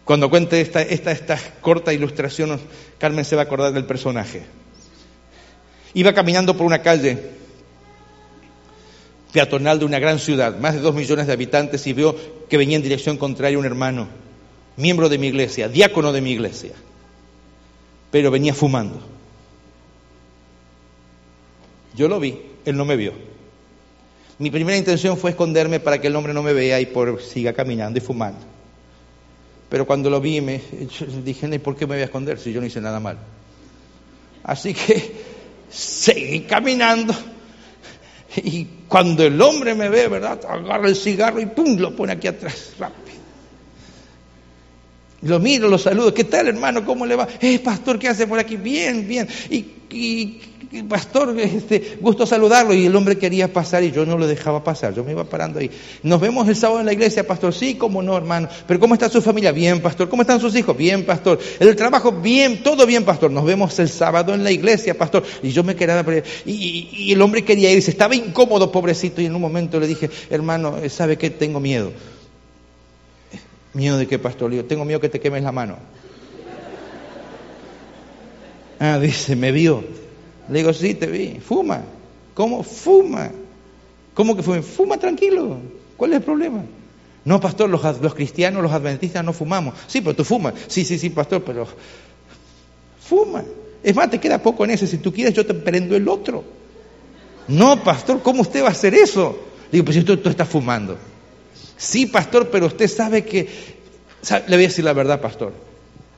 Cuando 0.04 0.32
cuente 0.32 0.60
esta, 0.62 0.82
esta, 0.82 1.12
esta 1.12 1.40
corta 1.62 1.94
ilustración, 1.94 2.60
Carmen 2.98 3.24
se 3.24 3.36
va 3.36 3.44
a 3.44 3.46
acordar 3.46 3.74
del 3.74 3.86
personaje. 3.86 4.46
Iba 5.94 6.14
caminando 6.14 6.58
por 6.58 6.66
una 6.66 6.82
calle 6.82 7.20
peatonal 9.32 9.78
de 9.78 9.86
una 9.86 10.00
gran 10.00 10.18
ciudad, 10.18 10.58
más 10.58 10.74
de 10.74 10.80
dos 10.80 10.96
millones 10.96 11.28
de 11.28 11.34
habitantes, 11.34 11.86
y 11.86 11.94
veo 11.94 12.16
que 12.50 12.58
venía 12.58 12.78
en 12.78 12.84
dirección 12.84 13.18
contraria 13.18 13.60
un 13.60 13.66
hermano, 13.66 14.08
miembro 14.78 15.10
de 15.10 15.18
mi 15.18 15.28
iglesia, 15.28 15.68
diácono 15.68 16.14
de 16.14 16.22
mi 16.22 16.32
iglesia, 16.32 16.74
pero 18.12 18.32
venía 18.32 18.54
fumando. 18.54 19.02
Yo 21.96 22.08
lo 22.08 22.20
vi, 22.20 22.40
él 22.64 22.78
no 22.78 22.86
me 22.86 22.96
vio. 22.96 23.14
Mi 24.40 24.52
primera 24.52 24.78
intención 24.78 25.18
fue 25.18 25.32
esconderme 25.32 25.80
para 25.80 26.00
que 26.00 26.08
el 26.08 26.16
hombre 26.16 26.34
no 26.34 26.44
me 26.44 26.54
vea 26.54 26.80
y 26.80 26.86
por 26.86 27.22
siga 27.22 27.54
caminando 27.54 27.98
y 27.98 28.02
fumando. 28.02 28.40
Pero 29.68 29.86
cuando 29.86 30.10
lo 30.10 30.22
vi, 30.22 30.40
me 30.40 30.62
dije, 31.24 31.60
¿por 31.60 31.76
qué 31.76 31.88
me 31.88 31.96
voy 31.96 32.02
a 32.04 32.06
esconder 32.06 32.40
si 32.40 32.54
yo 32.54 32.62
no 32.62 32.68
hice 32.68 32.80
nada 32.80 33.00
mal? 33.00 33.18
Así 34.44 34.74
que 34.74 35.12
seguí 35.70 36.42
caminando. 36.42 37.14
Y 38.38 38.66
cuando 38.88 39.24
el 39.24 39.42
hombre 39.42 39.74
me 39.74 39.90
ve, 39.90 40.08
¿verdad? 40.08 40.40
Agarra 40.48 40.88
el 40.88 40.96
cigarro 40.96 41.42
y 41.42 41.48
¡pum! 41.48 41.78
lo 41.78 41.96
pone 41.96 42.14
aquí 42.14 42.28
atrás, 42.28 42.74
rápido. 42.78 43.07
Lo 45.28 45.40
miro, 45.40 45.68
lo 45.68 45.78
saludo. 45.78 46.14
¿Qué 46.14 46.24
tal, 46.24 46.48
hermano? 46.48 46.86
¿Cómo 46.86 47.06
le 47.06 47.16
va? 47.16 47.28
Eh, 47.42 47.60
pastor, 47.60 48.00
¿qué 48.00 48.08
hace 48.08 48.26
por 48.28 48.40
aquí? 48.40 48.56
Bien, 48.56 49.06
bien. 49.06 49.28
Y, 49.50 50.40
pastor, 50.88 51.38
este, 51.38 51.98
gusto 52.00 52.26
saludarlo. 52.26 52.74
Y 52.74 52.86
el 52.86 52.96
hombre 52.96 53.18
quería 53.18 53.52
pasar 53.52 53.84
y 53.84 53.92
yo 53.92 54.06
no 54.06 54.18
lo 54.18 54.26
dejaba 54.26 54.64
pasar. 54.64 54.96
Yo 54.96 55.04
me 55.04 55.12
iba 55.12 55.26
parando 55.26 55.60
ahí. 55.60 55.70
Nos 56.02 56.22
vemos 56.22 56.48
el 56.48 56.56
sábado 56.56 56.80
en 56.80 56.86
la 56.86 56.94
iglesia, 56.94 57.28
pastor. 57.28 57.54
Sí, 57.54 57.76
cómo 57.76 58.02
no, 58.02 58.16
hermano. 58.16 58.48
Pero 58.66 58.80
¿cómo 58.80 58.94
está 58.94 59.10
su 59.10 59.22
familia? 59.22 59.52
Bien, 59.52 59.82
pastor. 59.82 60.08
¿Cómo 60.08 60.22
están 60.22 60.40
sus 60.40 60.56
hijos? 60.56 60.78
Bien, 60.78 61.06
pastor. 61.06 61.40
El 61.60 61.76
trabajo, 61.76 62.14
bien, 62.14 62.64
todo 62.64 62.86
bien, 62.86 63.04
pastor. 63.04 63.30
Nos 63.30 63.44
vemos 63.44 63.78
el 63.80 63.90
sábado 63.90 64.34
en 64.34 64.46
la 64.46 64.52
iglesia, 64.52 64.98
pastor. 64.98 65.24
Y 65.44 65.50
yo 65.50 65.62
me 65.62 65.76
quedaba. 65.76 66.10
Y, 66.46 66.90
y 66.94 67.12
el 67.12 67.22
hombre 67.22 67.44
quería 67.44 67.70
irse. 67.70 67.92
Estaba 67.92 68.16
incómodo, 68.16 68.72
pobrecito. 68.72 69.22
Y 69.22 69.26
en 69.26 69.36
un 69.36 69.42
momento 69.42 69.78
le 69.78 69.88
dije, 69.88 70.10
hermano, 70.30 70.78
¿sabe 70.88 71.18
qué? 71.18 71.30
Tengo 71.30 71.60
miedo. 71.60 71.92
¿Miedo 73.78 74.00
de 74.00 74.08
qué, 74.08 74.18
pastor? 74.18 74.52
Le 74.52 74.64
tengo 74.64 74.86
miedo 74.86 75.00
que 75.00 75.08
te 75.08 75.20
quemes 75.20 75.44
la 75.44 75.52
mano. 75.52 75.78
Ah, 78.80 78.98
dice, 78.98 79.36
me 79.36 79.52
vio. 79.52 79.84
Le 80.50 80.58
digo, 80.58 80.74
sí, 80.74 80.96
te 80.96 81.06
vi. 81.06 81.40
Fuma. 81.40 81.84
¿Cómo? 82.34 82.64
Fuma. 82.64 83.30
¿Cómo 84.16 84.36
que 84.36 84.42
fuma? 84.42 84.64
Fuma 84.64 84.98
tranquilo. 84.98 85.60
¿Cuál 85.96 86.14
es 86.14 86.18
el 86.18 86.24
problema? 86.24 86.64
No, 87.24 87.40
pastor, 87.40 87.70
los, 87.70 88.02
los 88.02 88.16
cristianos, 88.16 88.64
los 88.64 88.72
adventistas 88.72 89.24
no 89.24 89.32
fumamos. 89.32 89.76
Sí, 89.86 90.02
pero 90.02 90.16
tú 90.16 90.24
fumas. 90.24 90.56
Sí, 90.66 90.84
sí, 90.84 90.98
sí, 90.98 91.12
pastor, 91.12 91.44
pero 91.44 91.68
fuma. 93.00 93.44
Es 93.84 93.96
más, 93.96 94.10
te 94.10 94.20
queda 94.20 94.42
poco 94.42 94.66
en 94.66 94.72
ese. 94.72 94.88
Si 94.88 94.98
tú 94.98 95.14
quieres, 95.14 95.36
yo 95.36 95.46
te 95.46 95.54
prendo 95.54 95.96
el 95.96 96.08
otro. 96.10 96.44
No, 97.48 97.84
pastor, 97.84 98.24
¿cómo 98.24 98.42
usted 98.42 98.64
va 98.64 98.70
a 98.70 98.72
hacer 98.72 98.96
eso? 98.96 99.38
Digo, 99.72 99.86
pues 99.86 99.98
si 99.98 100.04
tú 100.04 100.14
estás 100.28 100.50
fumando. 100.50 100.98
Sí, 101.78 102.08
pastor, 102.08 102.50
pero 102.50 102.66
usted 102.66 102.88
sabe 102.88 103.24
que... 103.24 103.48
Le 104.48 104.56
voy 104.56 104.66
a 104.66 104.68
decir 104.68 104.84
la 104.84 104.94
verdad, 104.94 105.22
pastor. 105.22 105.54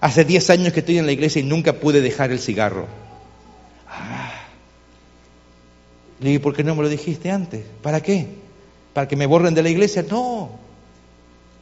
Hace 0.01 0.23
10 0.23 0.49
años 0.51 0.73
que 0.73 0.79
estoy 0.79 0.97
en 0.97 1.05
la 1.05 1.11
iglesia 1.11 1.41
y 1.41 1.43
nunca 1.43 1.73
pude 1.73 2.01
dejar 2.01 2.31
el 2.31 2.39
cigarro. 2.39 2.87
Ah. 3.87 4.31
Le 6.21 6.29
dije, 6.29 6.39
¿por 6.39 6.55
qué 6.55 6.63
no 6.63 6.75
me 6.75 6.83
lo 6.83 6.89
dijiste 6.89 7.29
antes? 7.29 7.63
¿Para 7.81 8.01
qué? 8.01 8.27
¿Para 8.93 9.07
que 9.07 9.17
me 9.17 9.25
borren 9.25 9.53
de 9.53 9.61
la 9.61 9.69
iglesia? 9.69 10.05
No. 10.09 10.49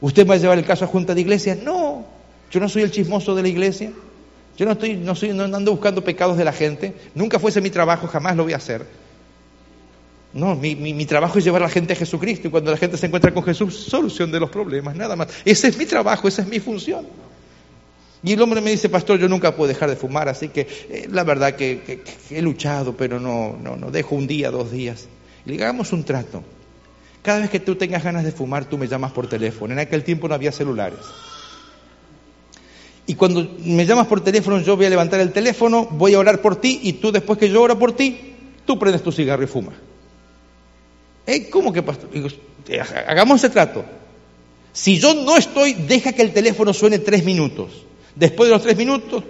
¿Usted 0.00 0.26
va 0.26 0.34
a 0.34 0.38
llevar 0.38 0.58
el 0.58 0.64
caso 0.64 0.84
a 0.84 0.88
junta 0.88 1.14
de 1.14 1.20
iglesia? 1.20 1.58
No. 1.60 2.06
Yo 2.50 2.60
no 2.60 2.68
soy 2.68 2.82
el 2.82 2.92
chismoso 2.92 3.34
de 3.34 3.42
la 3.42 3.48
iglesia. 3.48 3.90
Yo 4.56 4.64
no 4.64 4.72
estoy, 4.72 4.96
no, 4.96 5.14
soy, 5.14 5.30
no 5.30 5.44
ando 5.44 5.72
buscando 5.72 6.02
pecados 6.02 6.36
de 6.38 6.44
la 6.44 6.52
gente. 6.52 6.94
Nunca 7.14 7.38
fuese 7.38 7.60
mi 7.60 7.70
trabajo, 7.70 8.06
jamás 8.06 8.36
lo 8.36 8.44
voy 8.44 8.52
a 8.52 8.56
hacer. 8.56 8.86
No, 10.32 10.54
mi, 10.54 11.06
trabajo 11.06 11.38
es 11.38 11.44
llevar 11.44 11.62
a 11.62 11.66
la 11.66 11.70
gente 11.70 11.94
a 11.94 11.96
Jesucristo 11.96 12.48
y 12.48 12.50
cuando 12.50 12.70
la 12.70 12.76
gente 12.76 12.96
se 12.96 13.06
encuentra 13.06 13.32
con 13.32 13.42
Jesús, 13.42 13.74
solución 13.74 14.30
de 14.30 14.38
los 14.38 14.50
problemas, 14.50 14.94
nada 14.94 15.16
más. 15.16 15.28
Ese 15.44 15.68
es 15.68 15.78
mi 15.78 15.86
trabajo, 15.86 16.28
esa 16.28 16.42
es 16.42 16.48
mi 16.48 16.60
función. 16.60 17.06
Y 18.22 18.32
el 18.32 18.42
hombre 18.42 18.60
me 18.60 18.70
dice, 18.70 18.88
pastor, 18.88 19.18
yo 19.18 19.28
nunca 19.28 19.54
puedo 19.54 19.68
dejar 19.68 19.88
de 19.88 19.96
fumar, 19.96 20.28
así 20.28 20.48
que 20.48 20.66
eh, 20.90 21.08
la 21.10 21.24
verdad 21.24 21.54
que, 21.54 22.02
he 22.30 22.42
luchado, 22.42 22.96
pero 22.96 23.20
no, 23.20 23.56
no, 23.62 23.76
no 23.76 23.90
dejo 23.90 24.16
un 24.16 24.26
día, 24.26 24.50
dos 24.50 24.70
días. 24.70 25.08
Y 25.46 25.52
le 25.52 25.62
hagamos 25.62 25.92
un 25.92 26.04
trato. 26.04 26.42
Cada 27.22 27.40
vez 27.40 27.50
que 27.50 27.60
tú 27.60 27.76
tengas 27.76 28.04
ganas 28.04 28.24
de 28.24 28.32
fumar, 28.32 28.66
tú 28.66 28.76
me 28.76 28.86
llamas 28.86 29.12
por 29.12 29.28
teléfono. 29.28 29.72
En 29.72 29.78
aquel 29.78 30.04
tiempo 30.04 30.28
no 30.28 30.34
había 30.34 30.52
celulares. 30.52 31.00
Y 33.06 33.14
cuando 33.14 33.56
me 33.64 33.86
llamas 33.86 34.06
por 34.06 34.20
teléfono, 34.20 34.60
yo 34.60 34.76
voy 34.76 34.84
a 34.84 34.90
levantar 34.90 35.20
el 35.20 35.32
teléfono, 35.32 35.86
voy 35.86 36.14
a 36.14 36.18
orar 36.18 36.42
por 36.42 36.56
ti 36.56 36.80
y 36.82 36.94
tú 36.94 37.10
después 37.10 37.38
que 37.38 37.48
yo 37.48 37.62
oro 37.62 37.78
por 37.78 37.92
ti, 37.92 38.34
tú 38.66 38.78
prendes 38.78 39.02
tu 39.02 39.10
cigarro 39.10 39.42
y 39.42 39.46
fumas. 39.46 39.87
¿Cómo 41.50 41.72
que 41.72 41.82
pastor? 41.82 42.08
Eh, 42.68 42.80
hagamos 42.80 43.38
ese 43.42 43.50
trato. 43.50 43.84
Si 44.72 44.98
yo 44.98 45.14
no 45.14 45.36
estoy, 45.36 45.74
deja 45.74 46.12
que 46.12 46.22
el 46.22 46.32
teléfono 46.32 46.72
suene 46.72 46.98
tres 46.98 47.24
minutos. 47.24 47.70
Después 48.14 48.48
de 48.48 48.54
los 48.54 48.62
tres 48.62 48.76
minutos, 48.76 49.24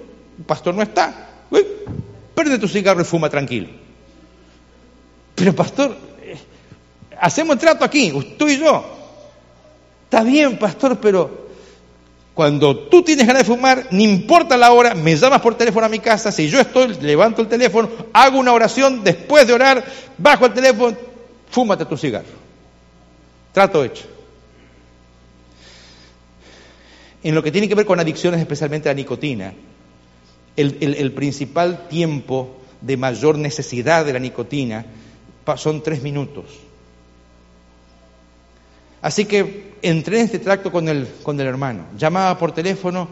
pastor 0.46 0.74
no 0.74 0.82
está. 0.82 1.30
Uy, 1.50 1.66
prende 2.34 2.58
tu 2.58 2.68
cigarro 2.68 3.00
y 3.00 3.04
fuma 3.04 3.28
tranquilo. 3.28 3.68
Pero 5.34 5.54
pastor, 5.54 5.96
eh, 6.22 6.36
hacemos 7.18 7.54
el 7.54 7.60
trato 7.60 7.84
aquí, 7.84 8.12
tú 8.38 8.48
y 8.48 8.58
yo. 8.58 8.84
Está 10.04 10.22
bien, 10.22 10.58
pastor, 10.58 10.98
pero 11.00 11.48
cuando 12.34 12.78
tú 12.88 13.02
tienes 13.02 13.26
ganas 13.26 13.42
de 13.42 13.52
fumar, 13.52 13.88
no 13.90 14.00
importa 14.00 14.56
la 14.56 14.72
hora, 14.72 14.94
me 14.94 15.16
llamas 15.16 15.40
por 15.40 15.56
teléfono 15.56 15.86
a 15.86 15.88
mi 15.88 15.98
casa, 15.98 16.30
si 16.30 16.48
yo 16.48 16.60
estoy, 16.60 16.94
levanto 17.00 17.42
el 17.42 17.48
teléfono, 17.48 17.88
hago 18.12 18.38
una 18.38 18.52
oración, 18.52 19.02
después 19.02 19.46
de 19.46 19.54
orar, 19.54 19.84
bajo 20.16 20.46
el 20.46 20.52
teléfono, 20.54 20.96
fúmate 21.50 21.84
tu 21.84 21.96
cigarro. 21.96 22.48
Trato 23.52 23.84
hecho. 23.84 24.04
En 27.22 27.34
lo 27.34 27.42
que 27.42 27.50
tiene 27.50 27.68
que 27.68 27.74
ver 27.74 27.86
con 27.86 27.98
adicciones, 27.98 28.40
especialmente 28.40 28.88
a 28.88 28.94
nicotina, 28.94 29.52
el, 30.56 31.12
principal 31.12 31.88
tiempo 31.88 32.58
de 32.80 32.96
mayor 32.96 33.38
necesidad 33.38 34.04
de 34.04 34.12
la 34.12 34.18
nicotina 34.18 34.86
son 35.56 35.82
tres 35.82 36.02
minutos. 36.02 36.46
Así 39.00 39.24
que 39.24 39.74
entré 39.82 40.18
en 40.18 40.24
este 40.26 40.38
tracto 40.38 40.72
con 40.72 40.88
el, 40.88 41.08
con 41.22 41.40
el 41.40 41.46
hermano. 41.46 41.86
Llamaba 41.96 42.36
por 42.38 42.52
teléfono, 42.52 43.08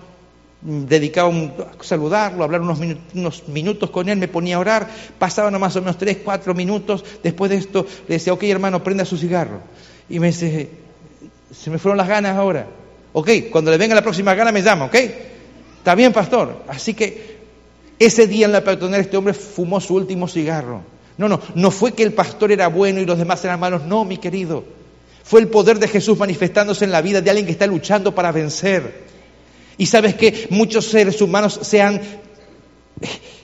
dedicaba 0.66 1.30
a 1.30 1.84
saludarlo, 1.84 2.42
a 2.42 2.44
hablar 2.44 2.60
unos, 2.60 2.80
unos, 3.14 3.48
minutos 3.48 3.90
con 3.90 4.08
él, 4.08 4.18
me 4.18 4.26
ponía 4.26 4.56
a 4.56 4.58
orar, 4.58 4.88
pasaban 5.18 5.58
más 5.60 5.76
o 5.76 5.80
menos 5.80 5.96
tres, 5.96 6.18
cuatro 6.24 6.54
minutos, 6.54 7.04
después 7.22 7.50
de 7.50 7.58
esto 7.58 7.86
le 8.08 8.16
decía, 8.16 8.32
ok 8.32 8.42
hermano, 8.44 8.82
prenda 8.82 9.04
su 9.04 9.16
cigarro. 9.16 9.60
Y 10.08 10.18
me 10.18 10.28
dice, 10.28 10.68
se 11.52 11.70
me 11.70 11.78
fueron 11.78 11.96
las 11.96 12.08
ganas 12.08 12.36
ahora. 12.36 12.66
Ok, 13.12 13.30
cuando 13.50 13.70
le 13.70 13.78
venga 13.78 13.94
la 13.94 14.02
próxima 14.02 14.34
gana 14.34 14.52
me 14.52 14.62
llama, 14.62 14.86
ok. 14.86 14.94
Está 15.78 15.94
bien, 15.94 16.12
pastor. 16.12 16.64
Así 16.68 16.94
que 16.94 17.36
ese 17.98 18.26
día 18.26 18.46
en 18.46 18.52
la 18.52 18.62
peatonera 18.62 19.00
este 19.00 19.16
hombre 19.16 19.34
fumó 19.34 19.80
su 19.80 19.94
último 19.94 20.26
cigarro. 20.26 20.82
No, 21.16 21.28
no, 21.28 21.40
no 21.54 21.70
fue 21.70 21.92
que 21.92 22.02
el 22.02 22.12
pastor 22.12 22.52
era 22.52 22.66
bueno 22.66 23.00
y 23.00 23.06
los 23.06 23.16
demás 23.16 23.42
eran 23.44 23.60
malos, 23.60 23.84
no, 23.84 24.04
mi 24.04 24.18
querido. 24.18 24.64
Fue 25.22 25.40
el 25.40 25.48
poder 25.48 25.78
de 25.78 25.88
Jesús 25.88 26.18
manifestándose 26.18 26.84
en 26.84 26.92
la 26.92 27.00
vida 27.00 27.20
de 27.20 27.30
alguien 27.30 27.46
que 27.46 27.52
está 27.52 27.66
luchando 27.66 28.14
para 28.14 28.32
vencer. 28.32 29.15
Y 29.78 29.86
sabes 29.86 30.14
que 30.14 30.46
muchos 30.50 30.86
seres 30.86 31.20
humanos 31.20 31.58
se 31.62 31.82
han 31.82 32.00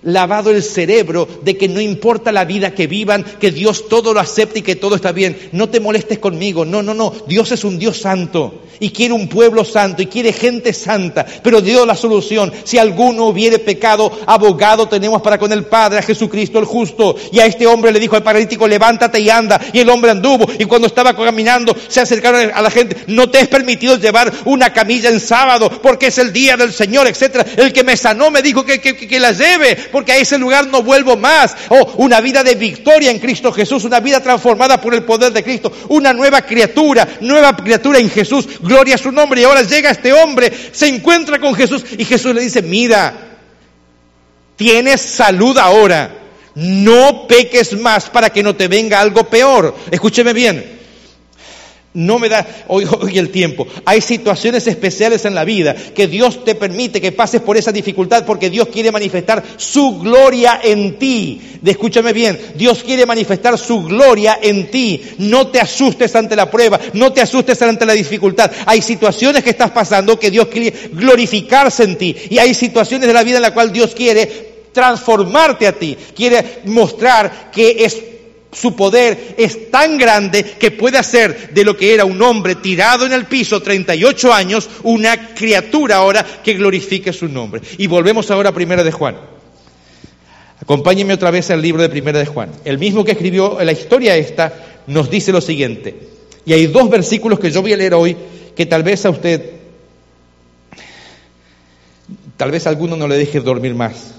lavado 0.03 0.51
el 0.51 0.63
cerebro 0.63 1.29
de 1.43 1.57
que 1.57 1.69
no 1.69 1.81
importa 1.81 2.33
la 2.33 2.45
vida 2.45 2.75
que 2.75 2.87
vivan, 2.87 3.25
que 3.41 3.51
Dios 3.51 3.89
todo 3.89 4.13
lo 4.13 4.21
acepta 4.21 4.59
y 4.59 4.63
que 4.63 4.77
todo 4.77 4.97
está 4.97 5.13
bien. 5.13 5.51
No 5.53 5.69
te 5.69 5.81
molestes 5.81 6.19
conmigo. 6.19 6.65
No, 6.65 6.83
no, 6.83 6.95
no. 6.95 7.13
Dios 7.27 7.53
es 7.53 7.65
un 7.65 7.79
Dios 7.79 7.99
santo 7.99 8.63
y 8.83 8.91
quiere 8.91 9.15
un 9.15 9.29
pueblo 9.29 9.65
santo 9.65 10.03
y 10.03 10.07
quiere 10.07 10.33
gente 10.33 10.73
santa. 10.73 11.25
Pero 11.25 11.61
dio 11.61 11.87
la 11.87 11.95
solución. 11.95 12.53
Si 12.65 12.79
alguno 12.79 13.27
hubiere 13.27 13.61
pecado, 13.61 14.11
abogado 14.27 14.89
tenemos 14.89 15.23
para 15.23 15.39
con 15.39 15.53
el 15.53 15.65
Padre, 15.67 16.01
a 16.01 16.03
Jesucristo 16.03 16.59
el 16.59 16.65
justo. 16.65 17.15
Y 17.31 17.39
a 17.39 17.47
este 17.47 17.65
hombre 17.69 17.93
le 17.93 18.01
dijo 18.01 18.17
al 18.17 18.25
paralítico, 18.25 18.67
levántate 18.67 19.21
y 19.21 19.31
anda. 19.31 19.61
Y 19.73 19.79
el 19.79 19.89
hombre 19.89 20.11
anduvo. 20.11 20.47
Y 20.59 20.65
cuando 20.65 20.89
estaba 20.89 21.15
caminando, 21.15 21.77
se 21.87 22.01
acercaron 22.01 22.51
a 22.53 22.61
la 22.61 22.73
gente. 22.73 22.97
No 23.07 23.31
te 23.31 23.39
es 23.39 23.47
permitido 23.47 23.97
llevar 23.99 24.33
una 24.47 24.73
camilla 24.73 25.11
en 25.11 25.21
sábado 25.21 25.71
porque 25.81 26.09
es 26.09 26.19
el 26.19 26.33
día 26.33 26.57
del 26.57 26.73
Señor, 26.73 27.07
etcétera. 27.07 27.47
El 27.57 27.73
que 27.73 27.85
me 27.85 27.97
sanó 27.97 28.33
me 28.33 28.43
dijo 28.43 28.65
que, 28.65 28.81
que, 28.81 28.97
que 28.97 29.21
la 29.21 29.31
lleve 29.31 29.77
porque 29.93 30.13
a 30.13 30.17
ese 30.17 30.39
lugar 30.39 30.67
no 30.67 30.83
vuelvo 30.83 31.17
más. 31.17 31.55
Oh, 31.69 31.93
una 31.99 32.21
vida 32.21 32.43
de 32.43 32.55
victoria 32.55 33.11
en 33.11 33.19
Cristo 33.19 33.53
Jesús, 33.53 33.85
una 33.85 34.01
vida 34.01 34.21
transformada 34.21 34.81
por 34.81 34.95
el 34.95 35.05
poder 35.05 35.33
de 35.33 35.45
Cristo, 35.45 35.73
una 35.89 36.13
nueva 36.13 36.43
criatura, 36.43 37.07
nueva 37.21 37.55
criatura 37.55 37.99
en 37.99 38.11
Jesús. 38.11 38.49
Gloria 38.61 38.97
a 38.97 38.99
su 38.99 39.13
nombre. 39.13 39.43
Y 39.43 39.45
ahora 39.45 39.63
llega 39.63 39.91
este 39.91 40.13
hombre, 40.13 40.53
se 40.73 40.89
encuentra 40.89 41.39
con 41.39 41.55
Jesús 41.55 41.85
y 41.97 42.05
Jesús 42.05 42.35
le 42.35 42.41
dice, 42.41 42.63
mira, 42.63 43.15
tienes 44.57 45.01
salud 45.01 45.57
ahora. 45.59 46.19
No 46.55 47.27
peques 47.27 47.79
más 47.79 48.11
para 48.11 48.31
que 48.31 48.43
no 48.43 48.57
te 48.57 48.69
venga 48.69 49.01
algo 49.01 49.25
peor. 49.25 49.75
Escúcheme 49.91 50.33
bien. 50.33 50.82
No 51.95 52.19
me 52.19 52.31
da 52.31 52.47
hoy, 52.69 52.87
el 53.19 53.29
tiempo. 53.29 53.67
Hay 53.85 54.01
situaciones 54.01 54.67
especiales 54.67 55.27
en 55.27 55.35
la 55.35 55.45
vida 55.45 55.75
que 55.75 56.07
Dios 56.07 56.43
te 56.43 56.55
permite 56.55 57.03
que 57.03 57.13
pases 57.13 57.43
por 57.43 57.59
esa 57.59 57.71
dificultad 57.71 58.25
porque 58.25 58.49
Dios 58.49 58.69
quiere 58.69 58.91
manifestar 58.91 59.45
su 59.59 59.99
gloria 59.99 60.59
en 60.63 60.99
ti. 60.99 61.59
escúchame 61.63 62.15
bien, 62.15 62.39
Dios 62.55 62.83
quiere 62.83 63.05
manifestar 63.05 63.59
su 63.59 63.83
gloria 63.83 64.39
en 64.41 64.71
ti. 64.71 65.03
No 65.19 65.49
te 65.49 65.61
asustes 65.61 66.17
ante 66.17 66.35
la 66.35 66.51
prueba, 66.51 66.81
no 66.95 67.13
te 67.13 67.21
asustes 67.21 67.61
ante 67.61 67.85
la 67.85 67.93
dificultad. 67.93 68.51
Hay 68.65 68.81
situaciones 68.81 69.45
que 69.45 69.51
estás 69.51 69.73
pasando 69.73 70.19
que 70.19 70.31
Dios 70.31 70.49
quiere 70.49 70.73
glorificarse 70.95 71.85
en 71.85 71.99
ti. 71.99 72.17
Y 72.31 72.39
hay 72.39 72.55
situaciones 72.55 73.07
de 73.07 73.13
la 73.13 73.23
vida 73.23 73.37
en 73.37 73.43
la 73.43 73.53
cual 73.53 73.71
Dios 73.71 73.95
quiere 73.95 74.53
transformarte 74.73 75.67
a 75.67 75.73
ti. 75.73 75.95
Quiere 76.17 76.63
mostrar 76.65 77.51
que 77.53 77.85
es 77.85 78.12
su 78.53 78.77
poder 78.77 79.35
es 79.39 79.71
tan 79.71 79.97
grande 79.97 80.45
que 80.45 80.71
puede 80.71 80.99
hacer 80.99 81.53
de 81.55 81.65
lo 81.65 81.77
que 81.77 81.95
era 81.95 82.05
un 82.05 82.21
hombre 82.21 82.57
tirado 82.57 83.07
en 83.07 83.13
el 83.13 83.25
piso 83.25 83.63
38 83.63 84.33
años 84.33 84.69
una 84.83 85.35
criatura 85.35 85.97
ahora 85.97 86.25
que 86.45 86.53
glorifique 86.55 87.13
su 87.13 87.29
nombre. 87.29 87.63
Y 87.79 87.87
volvemos 87.87 88.31
ahora 88.31 88.51
a 88.51 88.55
Primera 88.55 88.85
de 88.85 88.93
Juan. 88.93 89.17
Acompáñenme 90.61 91.15
otra 91.15 91.31
vez 91.31 91.51
al 91.51 91.63
libro 91.63 91.83
de 91.83 91.89
Primera 91.89 92.19
de 92.19 92.27
Juan. 92.27 92.51
El 92.65 92.79
mismo 92.79 93.05
que 93.05 93.13
escribió 93.13 93.59
la 93.63 93.73
historia 93.73 94.17
esta 94.17 94.53
nos 94.87 95.11
dice 95.11 95.33
lo 95.33 95.41
siguiente. 95.41 96.09
Y 96.45 96.53
hay 96.53 96.67
dos 96.67 96.91
versículos 96.91 97.41
que 97.41 97.51
yo 97.51 97.63
voy 97.63 97.73
a 97.73 97.77
leer 97.77 97.95
hoy 97.95 98.17
que 98.55 98.67
tal 98.67 98.83
vez 98.83 99.07
a 99.07 99.11
usted, 99.11 99.51
tal 102.37 102.51
vez 102.51 102.67
a 102.67 102.71
alguno 102.71 102.97
no 102.97 103.09
le 103.09 103.17
deje 103.17 103.41
dormir 103.41 103.75
más. 103.75 104.15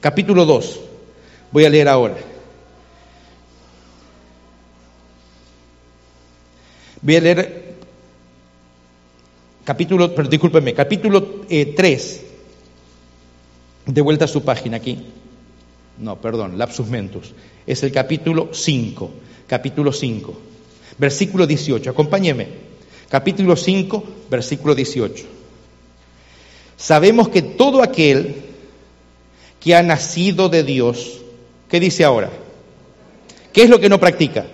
Capítulo 0.00 0.44
2. 0.44 0.80
Voy 1.52 1.64
a 1.64 1.70
leer 1.70 1.88
ahora. 1.88 2.16
Voy 7.00 7.16
a 7.16 7.20
leer 7.20 7.74
capítulo, 9.64 10.14
pero 10.14 10.28
discúlpeme, 10.28 10.74
capítulo 10.74 11.44
3. 11.46 11.46
Eh, 11.48 12.24
de 13.86 14.00
vuelta 14.00 14.24
a 14.24 14.28
su 14.28 14.42
página 14.42 14.78
aquí. 14.78 14.98
No, 15.98 16.20
perdón, 16.20 16.58
lapsus 16.58 16.88
mentus. 16.88 17.32
Es 17.66 17.82
el 17.82 17.92
capítulo 17.92 18.50
5, 18.52 19.10
capítulo 19.46 19.92
5, 19.92 20.40
versículo 20.98 21.46
18. 21.46 21.90
Acompáñeme. 21.90 22.68
Capítulo 23.08 23.56
5, 23.56 24.04
versículo 24.30 24.74
18. 24.74 25.24
Sabemos 26.76 27.28
que 27.28 27.42
todo 27.42 27.82
aquel 27.82 28.36
que 29.60 29.74
ha 29.74 29.82
nacido 29.82 30.48
de 30.48 30.62
Dios, 30.62 31.20
¿qué 31.68 31.80
dice 31.80 32.04
ahora? 32.04 32.30
¿Qué 33.52 33.62
es 33.62 33.70
lo 33.70 33.80
que 33.80 33.88
no 33.88 33.98
practica? 33.98 34.46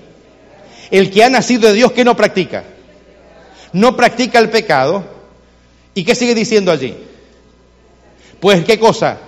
El 0.90 1.10
que 1.10 1.24
ha 1.24 1.30
nacido 1.30 1.68
de 1.68 1.74
Dios, 1.74 1.92
¿qué 1.92 2.04
no 2.04 2.16
practica? 2.16 2.64
No 3.72 3.96
practica 3.96 4.38
el 4.38 4.50
pecado. 4.50 5.04
¿Y 5.94 6.04
qué 6.04 6.14
sigue 6.14 6.34
diciendo 6.34 6.72
allí? 6.72 6.94
Pues 8.40 8.64
qué 8.64 8.78
cosa? 8.78 9.18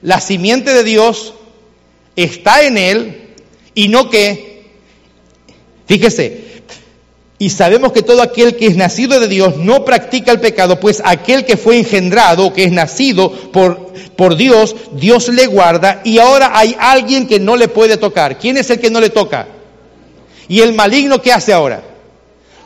La 0.00 0.20
simiente 0.20 0.72
de 0.72 0.84
Dios 0.84 1.34
está 2.16 2.62
en 2.62 2.78
él 2.78 3.34
y 3.74 3.88
no 3.88 4.10
que, 4.10 4.64
fíjese, 5.86 6.52
y 7.38 7.50
sabemos 7.50 7.92
que 7.92 8.02
todo 8.02 8.22
aquel 8.22 8.56
que 8.56 8.66
es 8.66 8.76
nacido 8.76 9.18
de 9.18 9.28
Dios 9.28 9.56
no 9.56 9.84
practica 9.84 10.30
el 10.30 10.40
pecado, 10.40 10.78
pues 10.78 11.02
aquel 11.04 11.44
que 11.44 11.56
fue 11.56 11.78
engendrado, 11.78 12.52
que 12.52 12.64
es 12.64 12.72
nacido 12.72 13.32
por, 13.50 13.92
por 14.16 14.36
Dios, 14.36 14.76
Dios 14.92 15.28
le 15.28 15.46
guarda 15.46 16.02
y 16.04 16.18
ahora 16.18 16.52
hay 16.54 16.76
alguien 16.78 17.26
que 17.26 17.40
no 17.40 17.56
le 17.56 17.68
puede 17.68 17.96
tocar. 17.96 18.38
¿Quién 18.38 18.56
es 18.58 18.70
el 18.70 18.78
que 18.78 18.90
no 18.90 19.00
le 19.00 19.10
toca? 19.10 19.48
¿Y 20.48 20.60
el 20.60 20.74
maligno 20.74 21.20
qué 21.20 21.32
hace 21.32 21.52
ahora? 21.52 21.82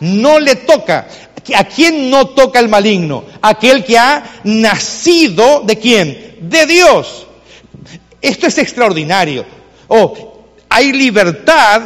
No 0.01 0.39
le 0.39 0.57
toca. 0.57 1.07
¿A 1.55 1.65
quién 1.65 2.11
no 2.11 2.29
toca 2.29 2.59
el 2.59 2.69
maligno? 2.69 3.25
Aquel 3.41 3.85
que 3.85 3.99
ha 3.99 4.41
nacido 4.45 5.63
de 5.65 5.77
quién? 5.79 6.37
De 6.41 6.67
Dios. 6.67 7.27
Esto 8.21 8.47
es 8.47 8.59
extraordinario. 8.59 9.45
Oh, 9.89 10.45
hay 10.69 10.93
libertad 10.93 11.83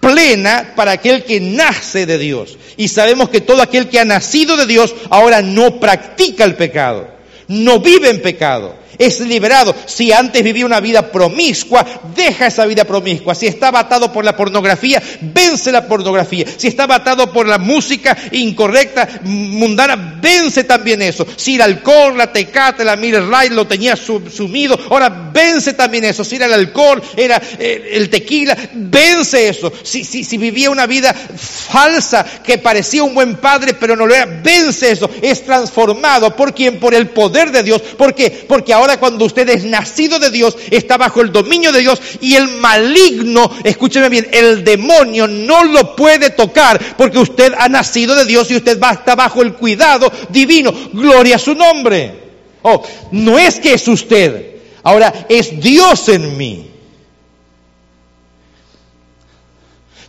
plena 0.00 0.72
para 0.74 0.92
aquel 0.92 1.24
que 1.24 1.40
nace 1.40 2.06
de 2.06 2.18
Dios. 2.18 2.58
Y 2.76 2.88
sabemos 2.88 3.28
que 3.28 3.40
todo 3.40 3.62
aquel 3.62 3.88
que 3.88 4.00
ha 4.00 4.04
nacido 4.04 4.56
de 4.56 4.66
Dios 4.66 4.94
ahora 5.10 5.42
no 5.42 5.78
practica 5.78 6.44
el 6.44 6.56
pecado, 6.56 7.08
no 7.48 7.80
vive 7.80 8.10
en 8.10 8.22
pecado 8.22 8.74
es 8.96 9.20
liberado. 9.20 9.74
Si 9.86 10.12
antes 10.12 10.42
vivía 10.42 10.66
una 10.66 10.80
vida 10.80 11.10
promiscua, 11.10 11.84
deja 12.14 12.46
esa 12.46 12.66
vida 12.66 12.84
promiscua. 12.84 13.34
Si 13.34 13.46
estaba 13.46 13.80
atado 13.80 14.12
por 14.12 14.24
la 14.24 14.36
pornografía, 14.36 15.02
vence 15.20 15.72
la 15.72 15.86
pornografía. 15.86 16.46
Si 16.56 16.66
estaba 16.66 16.96
atado 16.96 17.32
por 17.32 17.46
la 17.46 17.58
música 17.58 18.16
incorrecta, 18.32 19.08
mundana, 19.24 20.18
vence 20.20 20.64
también 20.64 21.02
eso. 21.02 21.26
Si 21.36 21.56
el 21.56 21.62
alcohol, 21.62 22.16
la 22.16 22.32
tecate, 22.32 22.84
la 22.84 22.96
Miller 22.96 23.22
Light 23.22 23.52
lo 23.52 23.66
tenía 23.66 23.96
sumido, 23.96 24.78
ahora 24.90 25.30
vence 25.32 25.74
también 25.74 26.04
eso. 26.04 26.24
Si 26.24 26.36
era 26.36 26.46
el 26.46 26.54
alcohol, 26.54 27.02
era 27.16 27.40
eh, 27.58 27.90
el 27.92 28.10
tequila, 28.10 28.56
vence 28.74 29.48
eso. 29.48 29.72
Si, 29.82 30.04
si, 30.04 30.24
si 30.24 30.38
vivía 30.38 30.70
una 30.70 30.86
vida 30.86 31.14
falsa 31.14 32.24
que 32.42 32.58
parecía 32.58 33.02
un 33.02 33.14
buen 33.14 33.36
padre, 33.36 33.74
pero 33.74 33.96
no 33.96 34.06
lo 34.06 34.14
era, 34.14 34.26
vence 34.26 34.90
eso. 34.90 35.10
Es 35.22 35.44
transformado 35.44 36.34
por 36.34 36.54
quien, 36.54 36.78
por 36.78 36.94
el 36.94 37.08
poder 37.08 37.50
de 37.50 37.62
Dios. 37.62 37.80
¿Por 37.80 38.14
qué? 38.14 38.30
Porque 38.48 38.74
ahora 38.78 38.98
cuando 38.98 39.24
usted 39.24 39.48
es 39.48 39.64
nacido 39.64 40.18
de 40.18 40.30
Dios, 40.30 40.56
está 40.70 40.96
bajo 40.96 41.20
el 41.20 41.32
dominio 41.32 41.72
de 41.72 41.80
Dios 41.80 42.00
y 42.20 42.36
el 42.36 42.48
maligno, 42.48 43.50
escúcheme 43.64 44.08
bien, 44.08 44.28
el 44.32 44.64
demonio 44.64 45.26
no 45.26 45.64
lo 45.64 45.96
puede 45.96 46.30
tocar 46.30 46.80
porque 46.96 47.18
usted 47.18 47.52
ha 47.58 47.68
nacido 47.68 48.14
de 48.14 48.24
Dios 48.24 48.50
y 48.50 48.56
usted 48.56 48.80
va, 48.80 48.92
está 48.92 49.14
bajo 49.14 49.42
el 49.42 49.54
cuidado 49.54 50.10
divino. 50.30 50.72
Gloria 50.92 51.36
a 51.36 51.40
su 51.40 51.54
nombre. 51.54 52.28
Oh, 52.62 52.82
no 53.12 53.38
es 53.38 53.60
que 53.60 53.74
es 53.74 53.86
usted, 53.88 54.56
ahora 54.82 55.26
es 55.28 55.60
Dios 55.60 56.08
en 56.08 56.36
mí. 56.36 56.70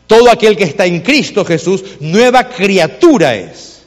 Todo 0.07 0.31
aquel 0.31 0.57
que 0.57 0.63
está 0.63 0.85
en 0.85 1.01
Cristo 1.01 1.45
Jesús, 1.45 1.83
nueva 1.99 2.49
criatura 2.49 3.35
es. 3.35 3.83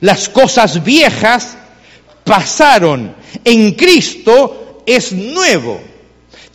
Las 0.00 0.28
cosas 0.28 0.82
viejas 0.84 1.56
pasaron. 2.24 3.17
En 3.44 3.72
Cristo 3.72 4.82
es 4.86 5.12
nuevo, 5.12 5.80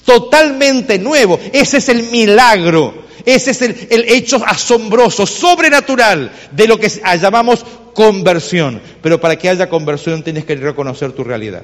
totalmente 0.05 0.99
nuevo. 0.99 1.39
Ese 1.51 1.78
es 1.78 1.89
el 1.89 2.03
milagro, 2.03 3.03
ese 3.26 3.51
es 3.51 3.61
el, 3.61 4.05
hecho 4.09 4.41
asombroso, 4.45 5.26
sobrenatural 5.26 6.32
de 6.51 6.67
lo 6.67 6.78
que 6.78 6.89
llamamos 7.21 7.65
conversión. 7.93 8.82
Pero 9.01 9.19
para 9.19 9.36
que 9.38 9.49
haya 9.49 9.69
conversión 9.69 10.24
tienes 10.24 10.45
que 10.45 10.55
reconocer 10.55 11.11
tu 11.13 11.24
realidad. 11.24 11.63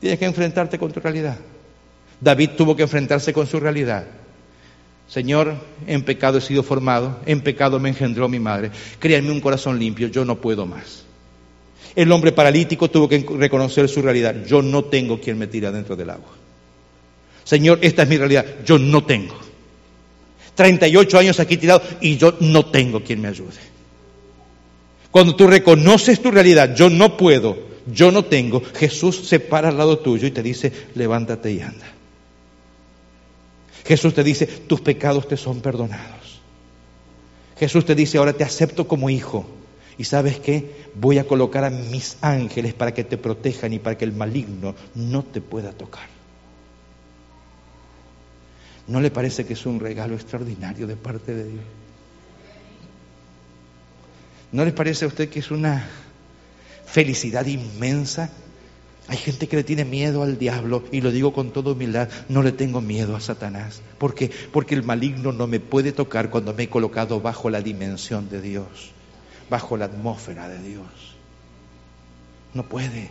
Tienes 0.00 0.18
que 0.18 0.26
enfrentarte 0.26 0.78
con 0.78 0.92
tu 0.92 1.00
realidad. 1.00 1.38
David 2.20 2.50
tuvo 2.56 2.76
que 2.76 2.82
enfrentarse 2.82 3.32
con 3.32 3.46
su 3.46 3.58
realidad. 3.58 4.04
Señor, 5.08 5.56
en 5.86 6.04
pecado 6.04 6.38
he 6.38 6.40
sido 6.40 6.62
formado, 6.62 7.20
en 7.26 7.40
pecado 7.40 7.78
me 7.78 7.90
engendró 7.90 8.28
mi 8.28 8.38
madre. 8.38 8.70
Créanme 8.98 9.30
un 9.30 9.40
corazón 9.40 9.78
limpio, 9.78 10.08
yo 10.08 10.24
no 10.24 10.40
puedo 10.40 10.64
más. 10.66 11.04
El 11.94 12.10
hombre 12.12 12.32
paralítico 12.32 12.90
tuvo 12.90 13.08
que 13.08 13.24
reconocer 13.38 13.88
su 13.88 14.00
realidad. 14.02 14.44
Yo 14.46 14.62
no 14.62 14.84
tengo 14.84 15.20
quien 15.20 15.38
me 15.38 15.46
tire 15.46 15.70
dentro 15.70 15.94
del 15.96 16.10
agua. 16.10 16.30
Señor, 17.44 17.78
esta 17.82 18.02
es 18.02 18.08
mi 18.08 18.16
realidad. 18.16 18.46
Yo 18.64 18.78
no 18.78 19.04
tengo. 19.04 19.34
38 20.54 21.18
años 21.18 21.40
aquí 21.40 21.56
tirado 21.56 21.82
y 22.00 22.16
yo 22.16 22.36
no 22.40 22.66
tengo 22.66 23.02
quien 23.02 23.20
me 23.20 23.28
ayude. 23.28 23.72
Cuando 25.10 25.36
tú 25.36 25.46
reconoces 25.46 26.20
tu 26.22 26.30
realidad, 26.30 26.74
yo 26.74 26.88
no 26.88 27.16
puedo, 27.16 27.58
yo 27.86 28.10
no 28.10 28.24
tengo, 28.24 28.62
Jesús 28.74 29.28
se 29.28 29.40
para 29.40 29.68
al 29.68 29.76
lado 29.76 29.98
tuyo 29.98 30.26
y 30.26 30.30
te 30.30 30.42
dice, 30.42 30.72
levántate 30.94 31.52
y 31.52 31.60
anda. 31.60 31.92
Jesús 33.84 34.14
te 34.14 34.22
dice, 34.22 34.46
tus 34.46 34.80
pecados 34.80 35.28
te 35.28 35.36
son 35.36 35.60
perdonados. 35.60 36.40
Jesús 37.58 37.84
te 37.84 37.94
dice, 37.94 38.18
ahora 38.18 38.32
te 38.32 38.44
acepto 38.44 38.88
como 38.88 39.10
hijo. 39.10 39.46
Y 40.02 40.04
sabes 40.04 40.40
qué? 40.40 40.88
Voy 40.96 41.18
a 41.18 41.28
colocar 41.28 41.62
a 41.62 41.70
mis 41.70 42.16
ángeles 42.22 42.74
para 42.74 42.92
que 42.92 43.04
te 43.04 43.16
protejan 43.16 43.72
y 43.72 43.78
para 43.78 43.96
que 43.96 44.04
el 44.04 44.12
maligno 44.12 44.74
no 44.96 45.22
te 45.22 45.40
pueda 45.40 45.70
tocar. 45.70 46.08
¿No 48.88 49.00
le 49.00 49.12
parece 49.12 49.46
que 49.46 49.52
es 49.52 49.64
un 49.64 49.78
regalo 49.78 50.16
extraordinario 50.16 50.88
de 50.88 50.96
parte 50.96 51.32
de 51.32 51.44
Dios? 51.44 51.64
¿No 54.50 54.64
le 54.64 54.72
parece 54.72 55.04
a 55.04 55.08
usted 55.08 55.28
que 55.28 55.38
es 55.38 55.52
una 55.52 55.88
felicidad 56.84 57.46
inmensa? 57.46 58.28
Hay 59.06 59.18
gente 59.18 59.46
que 59.46 59.54
le 59.54 59.62
tiene 59.62 59.84
miedo 59.84 60.24
al 60.24 60.36
diablo 60.36 60.82
y 60.90 61.00
lo 61.00 61.12
digo 61.12 61.32
con 61.32 61.52
toda 61.52 61.74
humildad, 61.74 62.08
no 62.28 62.42
le 62.42 62.50
tengo 62.50 62.80
miedo 62.80 63.14
a 63.14 63.20
Satanás. 63.20 63.82
¿Por 63.98 64.16
qué? 64.16 64.32
Porque 64.52 64.74
el 64.74 64.82
maligno 64.82 65.30
no 65.30 65.46
me 65.46 65.60
puede 65.60 65.92
tocar 65.92 66.28
cuando 66.28 66.54
me 66.54 66.64
he 66.64 66.68
colocado 66.68 67.20
bajo 67.20 67.50
la 67.50 67.60
dimensión 67.60 68.28
de 68.28 68.40
Dios 68.40 68.92
bajo 69.52 69.76
la 69.76 69.84
atmósfera 69.84 70.48
de 70.48 70.62
Dios. 70.62 70.86
No 72.54 72.62
puede. 72.62 73.10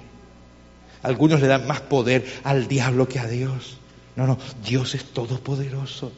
Algunos 1.03 1.39
le 1.39 1.45
dan 1.45 1.67
más 1.67 1.81
poder 1.81 2.25
al 2.43 2.67
diablo 2.67 3.07
que 3.07 3.19
a 3.19 3.27
Dios. 3.27 3.77
No, 4.15 4.25
no, 4.25 4.39
Dios 4.65 4.95
es 4.95 5.05
todopoderoso. 5.05 6.11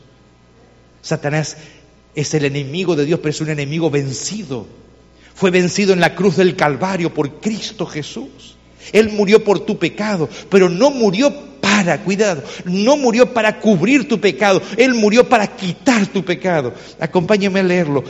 Satanás 1.02 1.58
Es 2.16 2.34
el 2.36 2.46
enemigo 2.46 2.96
de 2.96 3.06
Dios, 3.06 3.20
pero 3.20 3.32
es 3.32 3.42
un 3.42 3.50
enemigo 3.50 3.90
vencido. 3.90 4.66
Fue 5.36 5.52
vencido 5.52 5.92
en 5.92 6.00
la 6.00 6.16
cruz 6.16 6.38
del 6.38 6.56
Calvario 6.56 7.14
por 7.14 7.42
Cristo 7.42 7.86
Jesús. 7.86 8.56
Él 8.94 9.10
murió 9.10 9.44
por 9.44 9.60
tu 9.66 9.78
pecado, 9.78 10.30
pero 10.50 10.70
no 10.70 10.90
murió 10.90 11.34
para, 11.60 12.02
cuidado, 12.02 12.44
no 12.66 12.96
murió 12.96 13.34
para 13.34 13.60
cubrir 13.60 14.08
tu 14.08 14.20
pecado, 14.20 14.62
Él 14.78 14.94
murió 14.94 15.28
para 15.28 15.48
quitar 15.48 16.06
tu 16.08 16.24
pecado. 16.24 16.74
Acompáñeme 17.00 17.62
a 17.62 17.64
leerlo 17.64 18.04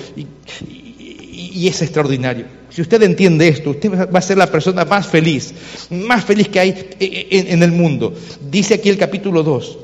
es 1.54 1.82
extraordinario. 1.82 2.46
Si 2.70 2.82
usted 2.82 3.02
entiende 3.04 3.48
esto, 3.48 3.72
usted 3.72 3.92
va 3.92 4.20
a 4.20 4.22
ser 4.22 4.38
la 4.38 4.48
persona 4.48 4.86
más 4.86 5.08
feliz, 5.08 5.54
más 5.90 6.26
feliz 6.26 6.50
que 6.50 6.60
hay 6.60 6.90
en, 7.00 7.62
el 7.62 7.72
mundo. 7.72 8.14
Dice 8.50 8.74
aquí 8.74 8.90
el 8.90 8.98
capítulo 8.98 9.44
2. 9.44 9.78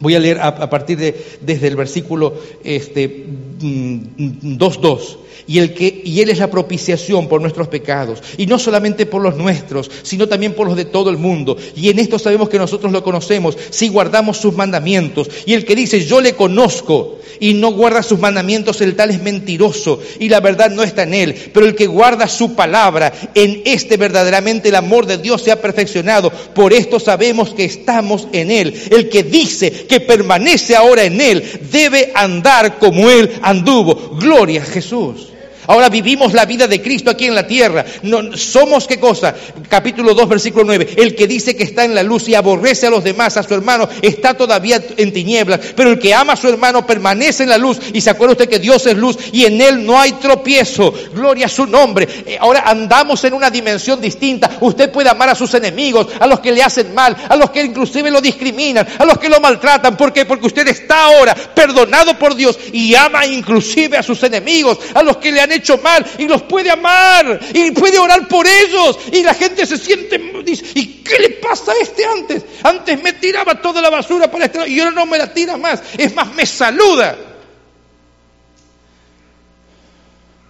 Voy 0.00 0.14
a 0.14 0.20
leer 0.20 0.40
a, 0.40 0.70
partir 0.70 0.96
de 0.98 1.14
desde 1.40 1.66
el 1.66 1.76
versículo 1.76 2.34
este, 2.64 3.26
2.2. 3.60 5.16
Y, 5.48 5.58
el 5.58 5.72
que, 5.72 6.02
y 6.04 6.20
Él 6.20 6.28
es 6.28 6.38
la 6.38 6.50
propiciación 6.50 7.26
por 7.26 7.40
nuestros 7.40 7.68
pecados, 7.68 8.22
y 8.36 8.46
no 8.46 8.58
solamente 8.58 9.06
por 9.06 9.22
los 9.22 9.34
nuestros, 9.34 9.90
sino 10.02 10.28
también 10.28 10.52
por 10.52 10.66
los 10.66 10.76
de 10.76 10.84
todo 10.84 11.08
el 11.08 11.16
mundo. 11.16 11.56
Y 11.74 11.88
en 11.88 11.98
esto 11.98 12.18
sabemos 12.18 12.50
que 12.50 12.58
nosotros 12.58 12.92
lo 12.92 13.02
conocemos, 13.02 13.56
si 13.70 13.88
guardamos 13.88 14.36
sus 14.36 14.54
mandamientos. 14.54 15.30
Y 15.46 15.54
el 15.54 15.64
que 15.64 15.74
dice, 15.74 16.04
yo 16.04 16.20
le 16.20 16.34
conozco, 16.34 17.18
y 17.40 17.54
no 17.54 17.72
guarda 17.72 18.02
sus 18.02 18.18
mandamientos, 18.18 18.82
el 18.82 18.94
tal 18.94 19.10
es 19.10 19.22
mentiroso, 19.22 20.00
y 20.18 20.28
la 20.28 20.40
verdad 20.40 20.70
no 20.70 20.82
está 20.82 21.04
en 21.04 21.14
él. 21.14 21.34
Pero 21.54 21.64
el 21.64 21.74
que 21.74 21.86
guarda 21.86 22.28
su 22.28 22.54
palabra, 22.54 23.12
en 23.34 23.62
este 23.64 23.96
verdaderamente 23.96 24.68
el 24.68 24.74
amor 24.74 25.06
de 25.06 25.16
Dios 25.16 25.42
se 25.42 25.50
ha 25.50 25.62
perfeccionado. 25.62 26.30
Por 26.30 26.74
esto 26.74 27.00
sabemos 27.00 27.54
que 27.54 27.64
estamos 27.64 28.28
en 28.32 28.50
él. 28.50 28.74
El 28.90 29.08
que 29.08 29.22
dice 29.22 29.70
que 29.70 30.00
permanece 30.00 30.76
ahora 30.76 31.04
en 31.04 31.20
él, 31.20 31.42
debe 31.72 32.12
andar 32.14 32.78
como 32.78 33.08
él 33.08 33.30
anduvo. 33.40 34.16
Gloria 34.18 34.62
a 34.62 34.66
Jesús. 34.66 35.28
Ahora 35.68 35.90
vivimos 35.90 36.32
la 36.32 36.46
vida 36.46 36.66
de 36.66 36.80
Cristo 36.80 37.10
aquí 37.10 37.26
en 37.26 37.34
la 37.34 37.46
tierra. 37.46 37.84
No, 38.02 38.34
somos 38.38 38.86
qué 38.86 38.98
cosa? 38.98 39.34
Capítulo 39.68 40.14
2, 40.14 40.26
versículo 40.26 40.64
9. 40.64 40.94
El 40.96 41.14
que 41.14 41.26
dice 41.26 41.54
que 41.54 41.64
está 41.64 41.84
en 41.84 41.94
la 41.94 42.02
luz 42.02 42.26
y 42.26 42.34
aborrece 42.34 42.86
a 42.86 42.90
los 42.90 43.04
demás, 43.04 43.36
a 43.36 43.42
su 43.42 43.52
hermano, 43.52 43.86
está 44.00 44.32
todavía 44.32 44.82
en 44.96 45.12
tinieblas. 45.12 45.60
Pero 45.76 45.90
el 45.90 45.98
que 45.98 46.14
ama 46.14 46.32
a 46.32 46.36
su 46.36 46.48
hermano 46.48 46.86
permanece 46.86 47.42
en 47.42 47.50
la 47.50 47.58
luz. 47.58 47.78
Y 47.92 48.00
se 48.00 48.08
acuerda 48.08 48.32
usted 48.32 48.48
que 48.48 48.58
Dios 48.58 48.86
es 48.86 48.96
luz 48.96 49.18
y 49.30 49.44
en 49.44 49.60
él 49.60 49.84
no 49.84 50.00
hay 50.00 50.12
tropiezo. 50.12 50.94
Gloria 51.12 51.44
a 51.44 51.50
su 51.50 51.66
nombre. 51.66 52.08
Eh, 52.24 52.38
ahora 52.40 52.62
andamos 52.64 53.22
en 53.24 53.34
una 53.34 53.50
dimensión 53.50 54.00
distinta. 54.00 54.50
Usted 54.62 54.90
puede 54.90 55.10
amar 55.10 55.28
a 55.28 55.34
sus 55.34 55.52
enemigos, 55.52 56.06
a 56.18 56.26
los 56.26 56.40
que 56.40 56.50
le 56.50 56.62
hacen 56.62 56.94
mal, 56.94 57.14
a 57.28 57.36
los 57.36 57.50
que 57.50 57.62
inclusive 57.62 58.10
lo 58.10 58.22
discriminan, 58.22 58.88
a 58.98 59.04
los 59.04 59.18
que 59.18 59.28
lo 59.28 59.38
maltratan. 59.38 59.98
¿Por 59.98 60.14
qué? 60.14 60.24
Porque 60.24 60.46
usted 60.46 60.66
está 60.68 61.04
ahora 61.04 61.34
perdonado 61.34 62.18
por 62.18 62.34
Dios 62.34 62.58
y 62.72 62.94
ama 62.94 63.26
inclusive 63.26 63.98
a 63.98 64.02
sus 64.02 64.22
enemigos, 64.22 64.78
a 64.94 65.02
los 65.02 65.18
que 65.18 65.30
le 65.30 65.42
han 65.42 65.52
hecho 65.52 65.57
hecho 65.58 65.78
mal 65.78 66.04
y 66.18 66.26
los 66.26 66.42
puede 66.42 66.70
amar 66.70 67.40
y 67.52 67.70
puede 67.72 67.98
orar 67.98 68.26
por 68.28 68.46
ellos 68.46 68.98
y 69.12 69.22
la 69.22 69.34
gente 69.34 69.66
se 69.66 69.78
siente, 69.78 70.18
dice, 70.44 70.64
¿y 70.74 71.02
qué 71.02 71.18
le 71.18 71.30
pasa 71.30 71.72
a 71.72 71.82
este 71.82 72.04
antes? 72.04 72.44
Antes 72.62 73.02
me 73.02 73.12
tiraba 73.14 73.60
toda 73.60 73.80
la 73.80 73.90
basura 73.90 74.30
para 74.30 74.46
este 74.46 74.68
y 74.68 74.80
ahora 74.80 74.92
no 74.92 75.06
me 75.06 75.18
la 75.18 75.32
tira 75.32 75.56
más, 75.56 75.82
es 75.96 76.14
más, 76.14 76.34
me 76.34 76.46
saluda. 76.46 77.16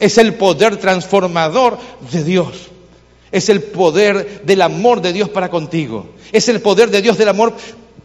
Es 0.01 0.17
el 0.19 0.35
poder 0.35 0.77
transformador 0.77 1.79
de 2.13 2.23
Dios. 2.23 2.69
Es 3.31 3.49
el 3.49 3.63
poder 3.63 4.43
del 4.45 4.63
amor 4.63 5.03
de 5.03 5.13
Dios 5.13 5.29
para 5.29 5.51
contigo. 5.51 6.15
Es 6.33 6.49
el 6.49 6.61
poder 6.61 6.91
de 6.91 7.03
Dios 7.03 7.19
del 7.19 7.29
amor 7.29 7.55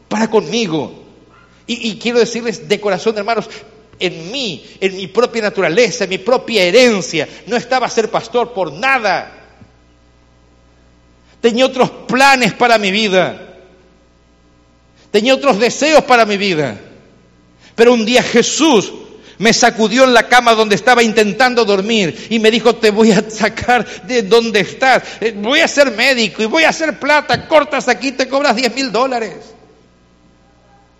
para 0.10 0.30
conmigo. 0.30 0.91
Y, 1.66 1.89
y, 1.89 1.97
quiero 1.97 2.20
decirles 2.20 2.68
de 2.68 2.82
corazón, 2.82 3.18
hermanos, 3.18 3.49
en 4.06 4.32
mí, 4.32 4.66
en 4.80 4.95
mi 4.95 5.08
propia 5.08 5.41
naturaleza, 5.41 6.04
en 6.04 6.10
mi 6.10 6.18
propia 6.18 6.64
herencia. 6.64 7.28
No 7.47 7.56
estaba 7.56 7.88
a 7.88 7.89
ser 7.89 8.10
pastor 8.10 8.54
por 8.54 8.74
nada. 8.74 9.32
Tenía 11.39 11.66
otros 11.66 11.89
planes 12.08 12.54
para 12.54 12.78
mi 12.78 12.91
vida. 12.91 13.60
Tenía 15.12 15.34
otros 15.34 15.60
deseos 15.60 16.04
para 16.04 16.26
mi 16.26 16.38
vida. 16.38 16.80
Pero 17.76 17.93
un 17.93 18.06
día 18.06 18.24
Jesús 18.24 18.91
me 19.38 19.54
sacudió 19.54 20.04
en 20.04 20.14
la 20.14 20.28
cama 20.28 20.54
donde 20.54 20.76
estaba 20.76 21.04
intentando 21.04 21.66
dormir 21.66 22.28
y 22.30 22.39
me 22.39 22.51
dijo, 22.51 22.76
te 22.76 22.91
voy 22.91 23.12
a 23.12 23.30
sacar 23.30 23.86
de 24.04 24.24
donde 24.24 24.62
estás. 24.62 25.04
Eh, 25.22 25.34
voy 25.36 25.60
a 25.60 25.68
ser 25.68 25.91
médico 25.91 26.43
y 26.43 26.45
voy 26.45 26.64
a 26.64 26.70
hacer 26.70 26.99
plata. 26.99 27.47
Cortas 27.47 27.88
aquí, 27.88 28.12
te 28.12 28.28
cobras 28.28 28.56
10 28.56 28.76
mil 28.76 28.91
dólares. 28.91 29.53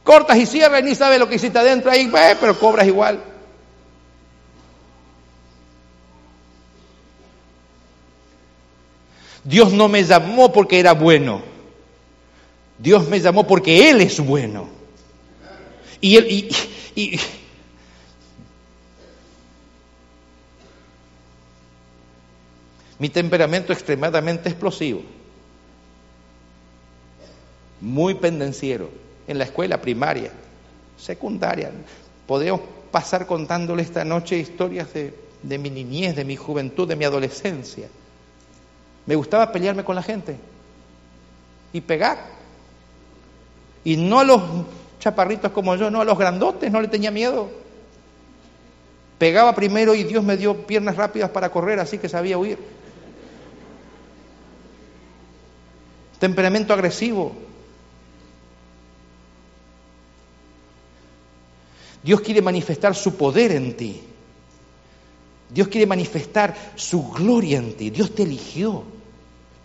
Cortas 0.04 0.38
y 0.38 0.45
cierras 0.45 0.82
y 0.82 0.84
ni 0.84 0.95
sabes 0.95 1.18
lo 1.18 1.30
que 1.30 1.36
hiciste 1.36 1.58
adentro 1.58 1.89
ahí, 1.89 2.12
eh, 2.14 2.36
pero 2.39 2.60
cobras 2.60 2.86
igual. 2.86 3.24
Dios 9.45 9.72
no 9.72 9.88
me 9.88 10.04
llamó 10.04 10.51
porque 10.51 10.80
era 10.80 10.93
bueno. 10.93 11.41
Dios 12.78 13.08
me 13.08 13.20
llamó 13.20 13.47
porque 13.47 13.89
Él 13.89 14.01
es 14.01 14.20
bueno. 14.20 14.70
Y, 16.01 16.18
él, 16.18 16.28
y, 16.30 16.49
y 17.01 17.20
mi 22.99 23.08
temperamento 23.08 23.72
extremadamente 23.72 24.49
explosivo, 24.49 25.01
muy 27.80 28.16
pendenciero 28.16 28.89
en 29.28 29.38
la 29.38 29.45
escuela 29.45 29.82
primaria, 29.82 30.32
secundaria. 30.97 31.71
Podríamos 32.28 32.61
pasar 32.91 33.26
contándole 33.26 33.82
esta 33.82 34.03
noche 34.03 34.38
historias 34.38 34.89
de, 34.93 35.57
mi 35.57 35.69
niñez, 35.69 36.15
de 36.15 36.26
mi 36.26 36.36
juventud, 36.36 36.88
de 36.88 36.95
mi 36.95 37.05
adolescencia. 37.05 37.88
Me 39.05 39.15
gustaba 39.15 39.51
pelearme 39.51 39.84
con 39.84 39.95
la 39.95 40.03
gente 40.03 40.38
y 41.74 41.82
pegar. 41.82 42.19
Y 43.84 43.97
no 43.97 44.19
a 44.19 44.24
los 44.24 44.41
chaparritos 44.99 45.51
como 45.51 45.76
yo, 45.76 45.89
no 45.89 46.01
a 46.01 46.05
los 46.05 46.17
grandotes, 46.17 46.71
no 46.71 46.80
le 46.80 46.88
tenía 46.88 47.11
miedo. 47.11 47.49
Pegaba 49.17 49.53
primero 49.53 49.95
y 49.95 50.03
Dios 50.03 50.24
me 50.24 50.38
dio 50.38 50.65
piernas 50.65 50.95
rápidas 50.95 51.30
para 51.30 51.49
correr, 51.49 51.80
así 51.80 51.97
que 51.97 52.09
sabía 52.09 52.38
huir. 52.38 52.57
Temperamento 56.19 56.74
agresivo, 56.74 57.36
Dios 62.04 62.22
quiere 62.22 62.41
manifestar 62.41 62.95
su 62.95 63.16
poder 63.16 63.51
en 63.54 63.76
ti. 63.78 64.01
Dios 65.49 65.68
quiere 65.68 65.86
manifestar 65.86 66.56
su 66.76 67.10
gloria 67.12 67.60
en 67.60 67.74
ti. 67.74 67.89
Dios 67.89 68.14
te 68.14 68.24
eligió, 68.24 68.84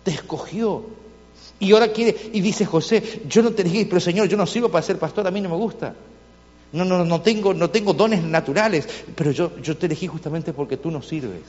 te 0.05 0.13
escogió. 0.13 0.85
Y 1.59 1.73
ahora 1.73 1.89
quiere, 1.93 2.17
y 2.33 2.41
dice 2.41 2.65
José, 2.65 3.23
yo 3.29 3.43
no 3.43 3.51
te 3.51 3.63
elegí, 3.63 3.85
pero 3.87 4.01
Señor, 4.01 4.29
yo 4.29 4.37
no 4.37 4.47
sirvo 4.47 4.69
para 4.69 4.87
ser 4.87 4.99
pastor, 4.99 5.27
a 5.27 5.31
mí 5.31 5.41
no 5.41 5.49
me 5.49 5.57
gusta. 5.57 5.95
No, 6.73 6.85
no, 6.85 7.05
no 7.05 7.21
tengo, 7.23 7.55
no 7.55 7.71
tengo 7.71 7.95
dones 7.95 8.23
naturales, 8.23 8.87
pero 9.17 9.31
yo, 9.33 9.59
yo 9.61 9.77
te 9.77 9.87
elegí 9.87 10.07
justamente 10.07 10.53
porque 10.53 10.77
tú 10.77 10.91
no 10.91 11.03
sirves. 11.03 11.43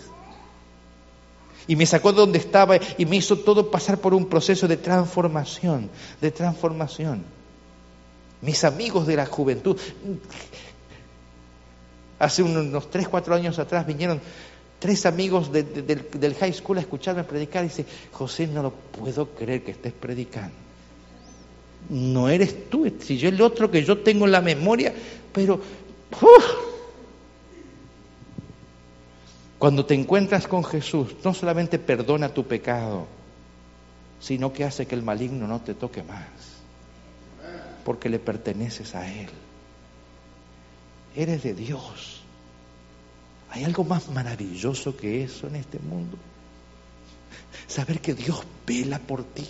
Y 1.68 1.76
me 1.76 1.86
sacó 1.86 2.12
de 2.12 2.20
donde 2.20 2.40
estaba 2.40 2.80
y 2.98 3.06
me 3.06 3.18
hizo 3.18 3.38
todo 3.38 3.70
pasar 3.70 4.00
por 4.00 4.14
un 4.14 4.26
proceso 4.26 4.68
de 4.68 4.78
transformación, 4.78 5.90
de 6.20 6.32
transformación. 6.32 7.24
Mis 8.42 8.64
amigos 8.64 9.06
de 9.06 9.18
la 9.18 9.26
juventud, 9.26 9.78
Hace 12.20 12.44
unos 12.44 12.90
3, 12.92 13.08
4 13.08 13.34
años 13.34 13.58
atrás 13.60 13.88
vinieron 13.88 14.20
tres 14.80 15.06
amigos 15.06 15.52
del, 15.52 16.36
high 16.40 16.54
school 16.54 16.78
a 16.78 16.82
escucharme 16.82 17.24
predicar 17.24 17.64
y 17.64 17.70
dice, 17.70 17.86
José, 18.12 18.48
no 18.48 18.62
lo 18.62 18.72
puedo 18.72 19.30
creer 19.30 19.64
que 19.64 19.72
estés 19.72 19.94
predicando. 19.94 20.56
No 21.90 22.30
eres 22.30 22.70
tú, 22.70 22.92
si 23.00 23.18
yo 23.18 23.30
el 23.30 23.42
otro 23.42 23.72
que 23.72 23.84
yo 23.84 24.00
tengo 24.00 24.26
en 24.26 24.32
la 24.32 24.42
memoria, 24.42 24.94
pero 25.34 25.62
cuando 29.58 29.86
te 29.86 29.96
encuentras 29.96 30.48
con 30.48 30.64
Jesús, 30.64 31.16
no 31.24 31.34
solamente 31.34 31.80
perdona 31.80 32.34
tu 32.34 32.46
pecado, 32.46 33.08
sino 34.20 34.52
que 34.52 34.66
hace 34.66 34.86
que 34.86 34.96
el 34.96 35.04
maligno 35.04 35.48
no 35.48 35.62
te 35.62 35.74
toque 35.74 36.04
más, 36.04 36.28
porque 37.86 38.10
le 38.10 38.20
perteneces 38.20 38.94
a 38.96 39.10
Él 39.10 39.30
eres 41.16 41.44
de 41.44 41.54
Dios. 41.54 42.22
¿Hay 43.52 43.64
algo 43.64 43.84
más 43.84 44.10
maravilloso 44.10 44.96
que 44.96 45.24
eso 45.24 45.48
en 45.48 45.56
este 45.56 45.80
mundo? 45.80 46.18
Saber 47.68 48.00
que 48.00 48.14
Dios 48.14 48.44
vela 48.66 49.00
por 49.00 49.24
ti. 49.24 49.48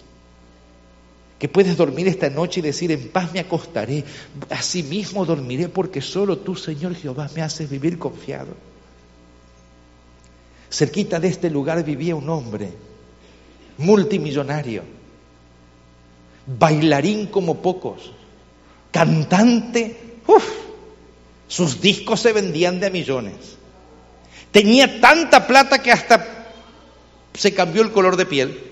Que 1.38 1.48
puedes 1.48 1.78
dormir 1.78 2.08
esta 2.08 2.30
noche 2.30 2.60
y 2.60 2.64
decir, 2.64 2.92
en 2.92 3.10
paz 3.10 3.32
me 3.34 3.40
acostaré, 3.40 4.04
asimismo 4.50 5.26
dormiré 5.26 5.70
porque 5.70 6.02
solo 6.02 6.38
tú, 6.40 6.56
Señor 6.56 6.96
Jehová, 6.96 7.30
me 7.34 7.42
haces 7.42 7.70
vivir 7.70 7.98
confiado. 7.98 8.56
Cerquita 10.70 11.20
de 11.20 11.30
este 11.30 11.50
lugar 11.50 11.84
vivía 11.84 12.16
un 12.16 12.30
hombre 12.30 12.74
multimillonario, 13.80 14.84
bailarín 16.46 17.28
como 17.28 17.62
pocos, 17.62 18.12
cantante, 18.92 20.18
uff, 20.28 20.69
Sus 21.50 21.82
discos 21.82 22.22
se 22.22 22.32
vendían 22.32 22.80
de 22.80 22.92
millones. 22.92 23.34
Tenía 24.52 25.02
tanta 25.02 25.48
plata 25.48 25.82
que 25.82 25.92
hasta 25.92 26.54
se 27.34 27.54
cambió 27.54 27.82
el 27.82 27.92
color 27.92 28.16
de 28.18 28.28
piel. 28.28 28.64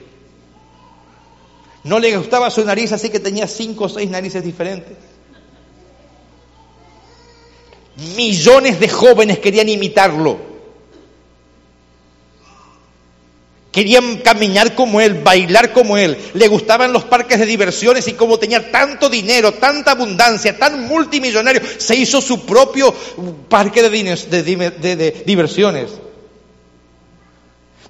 No 1.84 2.00
le 2.00 2.16
gustaba 2.16 2.52
su 2.52 2.64
nariz, 2.64 2.92
así 2.92 3.10
que 3.10 3.20
tenía 3.20 3.48
cinco 3.48 3.86
o 3.86 3.90
seis 3.90 4.10
narices 4.10 4.44
diferentes. 4.44 4.96
Millones 8.16 8.80
de 8.80 8.90
jóvenes 8.90 9.40
querían 9.40 9.70
imitarlo. 9.70 10.57
Querían 13.78 14.18
caminar 14.24 14.74
como 14.74 15.00
él, 15.02 15.22
bailar 15.22 15.72
como 15.72 16.00
él. 16.00 16.18
Le 16.34 16.48
gustaban 16.48 16.92
los 16.92 17.04
parques 17.04 17.38
de 17.38 17.46
diversiones 17.46 18.08
y 18.08 18.14
como 18.14 18.40
tenía 18.40 18.72
tanto 18.72 19.08
dinero, 19.08 19.54
tanta 19.54 19.92
abundancia, 19.92 20.58
tan 20.58 20.88
multimillonario, 20.88 21.62
se 21.78 21.96
hizo 21.96 22.20
su 22.20 22.44
propio 22.44 22.92
parque 23.48 23.88
de, 23.88 25.24
diversiones. 25.28 25.92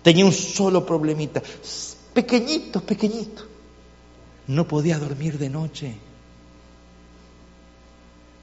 Tenía 0.02 0.26
un 0.26 0.34
solo 0.34 0.86
problemita, 0.86 1.42
pequeñito, 2.14 2.82
pequeñito. 2.82 3.44
No 4.48 4.68
podía 4.68 5.00
dormir 5.00 5.38
de 5.38 5.50
noche. 5.50 5.96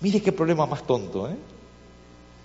Mire 0.01 0.23
qué 0.23 0.33
problema 0.33 0.65
más 0.65 0.87
tonto, 0.87 1.29
¿eh? 1.29 1.37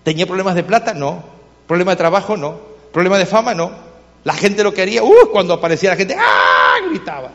¿Tenía 0.04 0.28
problemas 0.28 0.56
de 0.56 0.64
plata? 0.66 0.94
No. 0.94 1.24
¿Problema 1.68 1.92
de 1.92 1.98
trabajo? 1.98 2.36
No. 2.36 2.60
¿Problema 2.92 3.18
de 3.18 3.26
fama? 3.26 3.56
No. 3.56 3.89
La 4.24 4.34
gente 4.34 4.64
lo 4.64 4.74
quería, 4.74 5.04
uh, 5.04 5.32
cuando 5.32 5.54
aparecía 5.54 5.92
la 5.92 5.96
gente, 5.96 6.16
¡ah! 6.18 6.76
gritaba. 6.90 7.32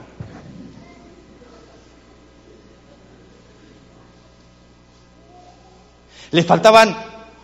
¿Les 6.30 6.45
faltaban 6.45 6.97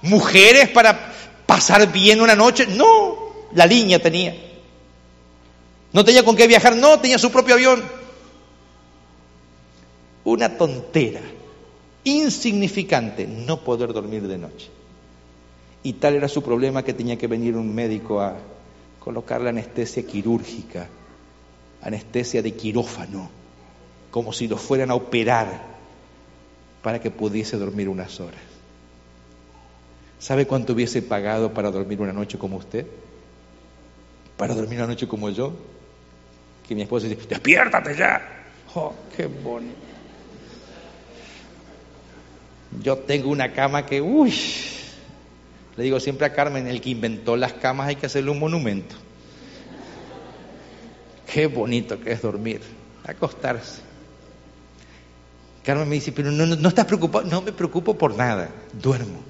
mujeres 0.02 0.68
para 0.68 1.12
pasar 1.46 1.90
bien 1.92 2.20
una 2.20 2.34
noche? 2.34 2.66
No, 2.66 3.48
la 3.52 3.64
línea 3.64 4.00
tenía. 4.00 4.36
¿No 5.92 6.04
tenía 6.04 6.24
con 6.24 6.36
qué 6.36 6.46
viajar? 6.46 6.76
No, 6.76 6.98
tenía 6.98 7.18
su 7.18 7.30
propio 7.30 7.54
avión. 7.54 7.82
Una 10.24 10.56
tontera, 10.56 11.22
insignificante, 12.04 13.26
no 13.26 13.60
poder 13.60 13.92
dormir 13.92 14.26
de 14.26 14.38
noche. 14.38 14.68
Y 15.82 15.94
tal 15.94 16.14
era 16.14 16.28
su 16.28 16.42
problema 16.42 16.84
que 16.84 16.92
tenía 16.92 17.16
que 17.16 17.26
venir 17.26 17.56
un 17.56 17.74
médico 17.74 18.20
a 18.20 18.36
colocar 19.00 19.40
la 19.40 19.50
anestesia 19.50 20.06
quirúrgica, 20.06 20.88
anestesia 21.82 22.42
de 22.42 22.54
quirófano, 22.54 23.30
como 24.10 24.32
si 24.32 24.46
lo 24.46 24.56
fueran 24.56 24.90
a 24.90 24.94
operar 24.94 25.62
para 26.82 27.00
que 27.00 27.10
pudiese 27.10 27.56
dormir 27.56 27.88
unas 27.88 28.20
horas. 28.20 28.40
¿Sabe 30.18 30.46
cuánto 30.46 30.74
hubiese 30.74 31.00
pagado 31.00 31.54
para 31.54 31.70
dormir 31.70 32.00
una 32.00 32.12
noche 32.12 32.38
como 32.38 32.58
usted? 32.58 32.86
Para 34.36 34.54
dormir 34.54 34.78
una 34.78 34.88
noche 34.88 35.08
como 35.08 35.30
yo. 35.30 35.54
Que 36.68 36.74
mi 36.74 36.82
esposa 36.82 37.08
dice, 37.08 37.26
despiértate 37.26 37.96
ya. 37.96 38.20
Oh, 38.74 38.92
qué 39.16 39.26
bonito. 39.26 39.74
Yo 42.82 42.98
tengo 42.98 43.30
una 43.30 43.52
cama 43.52 43.84
que, 43.84 44.00
uy, 44.00 44.32
le 45.80 45.84
digo 45.84 45.98
siempre 45.98 46.26
a 46.26 46.34
Carmen, 46.34 46.66
el 46.66 46.82
que 46.82 46.90
inventó 46.90 47.38
las 47.38 47.54
camas 47.54 47.88
hay 47.88 47.96
que 47.96 48.04
hacerle 48.04 48.30
un 48.30 48.38
monumento. 48.38 48.96
Qué 51.32 51.46
bonito 51.46 51.98
que 51.98 52.12
es 52.12 52.20
dormir, 52.20 52.60
acostarse. 53.02 53.80
Carmen 55.64 55.88
me 55.88 55.94
dice, 55.94 56.12
pero 56.12 56.30
no, 56.30 56.44
no, 56.44 56.68
estás 56.68 56.84
preocupado. 56.84 57.24
No 57.24 57.40
me 57.40 57.52
preocupo 57.52 57.96
por 57.96 58.14
nada, 58.14 58.50
duermo. 58.74 59.20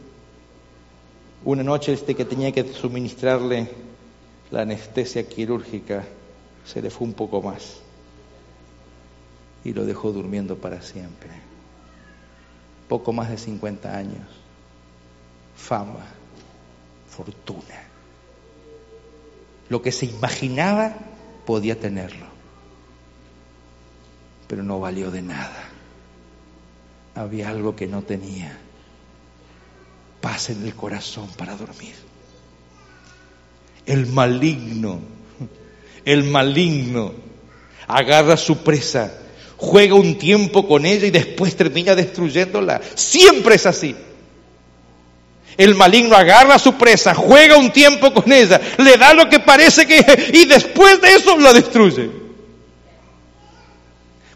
Una 1.44 1.62
noche 1.62 1.92
este 1.92 2.16
que 2.16 2.24
tenía 2.24 2.50
que 2.50 2.64
suministrarle 2.72 3.70
la 4.50 4.62
anestesia 4.62 5.28
quirúrgica, 5.28 6.02
se 6.64 6.82
le 6.82 6.90
fue 6.90 7.06
un 7.06 7.14
poco 7.14 7.40
más 7.40 7.76
y 9.62 9.72
lo 9.72 9.86
dejó 9.86 10.10
durmiendo 10.10 10.56
para 10.56 10.82
siempre. 10.82 11.30
Poco 12.88 13.12
más 13.12 13.30
de 13.30 13.38
50 13.38 13.96
años, 13.96 14.26
fama, 15.54 16.18
fortuna. 17.10 17.88
Lo 19.68 19.82
que 19.82 19.92
se 19.92 20.06
imaginaba 20.06 20.94
podía 21.46 21.78
tenerlo, 21.78 22.26
pero 24.46 24.62
no 24.62 24.80
valió 24.80 25.10
de 25.10 25.22
nada. 25.22 25.68
Había 27.14 27.50
algo 27.50 27.76
que 27.76 27.86
no 27.86 28.02
tenía. 28.02 28.58
Paz 30.20 30.50
en 30.50 30.64
el 30.64 30.74
corazón 30.74 31.28
para 31.36 31.56
dormir. 31.56 31.94
El 33.86 34.06
maligno, 34.06 35.00
el 36.04 36.24
maligno 36.24 37.12
agarra 37.86 38.36
su 38.36 38.58
presa, 38.58 39.12
juega 39.56 39.94
un 39.94 40.18
tiempo 40.18 40.66
con 40.68 40.86
ella 40.86 41.06
y 41.06 41.10
después 41.10 41.56
termina 41.56 41.94
destruyéndola. 41.94 42.80
Siempre 42.94 43.54
es 43.56 43.66
así. 43.66 43.96
El 45.60 45.74
maligno 45.74 46.16
agarra 46.16 46.54
a 46.54 46.58
su 46.58 46.72
presa, 46.72 47.14
juega 47.14 47.58
un 47.58 47.70
tiempo 47.70 48.14
con 48.14 48.32
ella, 48.32 48.58
le 48.78 48.96
da 48.96 49.12
lo 49.12 49.28
que 49.28 49.40
parece 49.40 49.86
que... 49.86 50.30
y 50.32 50.46
después 50.46 51.02
de 51.02 51.08
eso 51.16 51.36
la 51.36 51.52
destruye. 51.52 52.08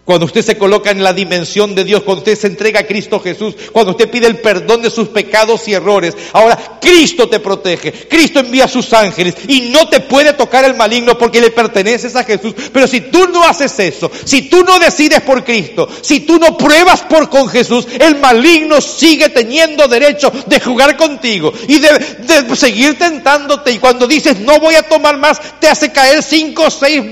Cuando 0.05 0.27
usted 0.27 0.43
se 0.43 0.59
coloca 0.59 0.91
en 0.91 1.03
la 1.03 1.15
dimensión 1.15 1.75
de 1.75 1.83
Dios, 1.83 2.03
cuando 2.03 2.19
usted 2.19 2.39
se 2.39 2.47
entrega 2.47 2.81
a 2.81 2.87
Cristo 2.87 3.21
Jesús, 3.21 3.55
cuando 3.73 3.93
usted 3.93 4.11
pide 4.11 4.27
el 4.27 4.39
perdón 4.39 4.83
de 4.83 4.91
sus 4.91 5.09
pecados 5.09 5.67
y 5.67 5.73
errores, 5.73 6.15
ahora 6.35 6.79
Cristo 6.79 7.27
te 7.27 7.41
protege, 7.41 7.91
Cristo 7.91 8.41
envía 8.41 8.67
a 8.67 8.69
sus 8.69 8.93
ángeles 8.93 9.35
y 9.49 9.71
no 9.71 9.89
te 9.89 10.01
puede 10.01 10.35
tocar 10.35 10.67
el 10.67 10.75
maligno 10.75 11.17
porque 11.17 11.41
le 11.41 11.51
perteneces 11.51 12.17
a 12.17 12.25
Jesús. 12.25 12.55
Pero 12.71 12.87
si 12.87 13.01
tú 13.01 13.29
no 13.29 13.45
haces 13.45 13.79
eso, 13.79 14.11
si 14.25 14.43
tú 14.43 14.63
no 14.63 14.79
decides 14.79 15.23
por 15.23 15.43
Cristo, 15.43 15.89
si 16.03 16.21
tú 16.21 16.39
no 16.39 16.59
pruebas 16.59 17.01
por 17.03 17.31
con 17.31 17.49
Jesús, 17.49 17.87
el 17.99 18.17
maligno 18.17 18.83
sigue 18.83 19.31
teniendo 19.31 19.89
derecho 19.89 20.31
de 20.47 20.61
jugar 20.61 20.99
contigo 20.99 21.51
y 21.67 21.79
de, 21.79 22.55
seguir 22.57 22.99
tentándote. 22.99 23.73
Y 23.73 23.79
cuando 23.79 24.07
dices 24.07 24.39
no 24.41 24.59
voy 24.59 24.75
a 24.75 24.83
tomar 24.83 25.17
más, 25.17 25.41
te 25.61 25.69
hace 25.69 25.91
caer 25.93 26.23
cinco 26.23 26.65
o 26.65 26.71
seis 26.71 27.03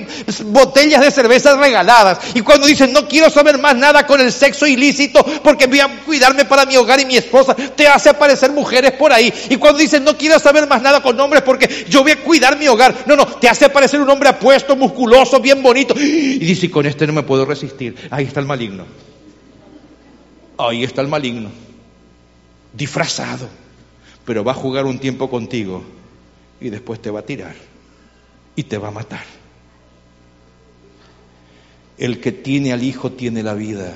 botellas 0.45 1.01
de 1.01 1.11
cervezas 1.11 1.57
regaladas. 1.57 2.19
Y 2.35 2.43
cuando 2.43 2.67
dices 2.67 2.82
no 2.89 3.09
quiero 3.09 3.31
saber 3.31 3.59
más 3.59 3.77
nada 3.77 4.07
con 4.07 4.21
el 4.21 4.33
sexo 4.33 4.67
ilícito 4.67 5.25
porque 5.43 5.67
voy 5.67 5.81
a 5.81 5.89
cuidarme 6.05 6.45
para 6.45 6.67
mi 6.67 6.77
hogar 6.77 7.01
y 7.01 7.07
mi 7.07 7.17
esposa. 7.17 7.55
Te 7.55 7.87
hace 7.87 8.09
aparecer 8.09 8.51
mujeres 8.53 8.93
por 8.93 9.13
ahí. 9.13 9.33
Y 9.51 9.57
cuando 9.57 9.79
dices 9.79 10.01
no 10.01 10.17
quiero 10.17 10.39
saber 10.39 10.69
más 10.69 10.83
nada 10.83 11.03
con 11.03 11.19
hombres 11.21 11.43
porque 11.43 11.87
yo 11.89 12.03
voy 12.03 12.13
a 12.13 12.23
cuidar 12.23 12.59
mi 12.59 12.69
hogar. 12.69 13.05
No, 13.07 13.17
no, 13.17 13.27
te 13.27 13.49
hace 13.49 13.65
aparecer 13.65 14.01
un 14.01 14.09
hombre 14.11 14.29
apuesto, 14.29 14.77
musculoso, 14.77 15.41
bien 15.41 15.63
bonito. 15.63 15.95
Y 15.99 16.39
dice, 16.39 16.71
con 16.71 16.87
este 16.87 17.07
no 17.07 17.13
me 17.13 17.23
puedo 17.23 17.45
resistir. 17.45 17.95
Ahí 18.11 18.25
está 18.25 18.41
el 18.41 18.47
maligno. 18.47 18.85
Ahí 20.59 20.85
está 20.85 21.01
el 21.01 21.09
maligno. 21.09 21.51
Disfrazado. 22.73 23.49
Pero 24.25 24.45
va 24.45 24.53
a 24.53 24.55
jugar 24.55 24.85
un 24.85 24.99
tiempo 24.99 25.29
contigo 25.29 25.83
y 26.61 26.71
después 26.71 27.03
te 27.03 27.11
va 27.11 27.21
a 27.21 27.27
tirar 27.27 27.55
y 28.55 28.63
te 28.65 28.79
va 28.79 28.89
a 28.89 28.93
matar. 28.93 29.42
El 32.03 32.19
que 32.19 32.33
tiene 32.33 32.73
al 32.73 32.83
Hijo 32.83 33.13
tiene 33.13 33.45
la 33.45 33.55
vida. 33.55 33.95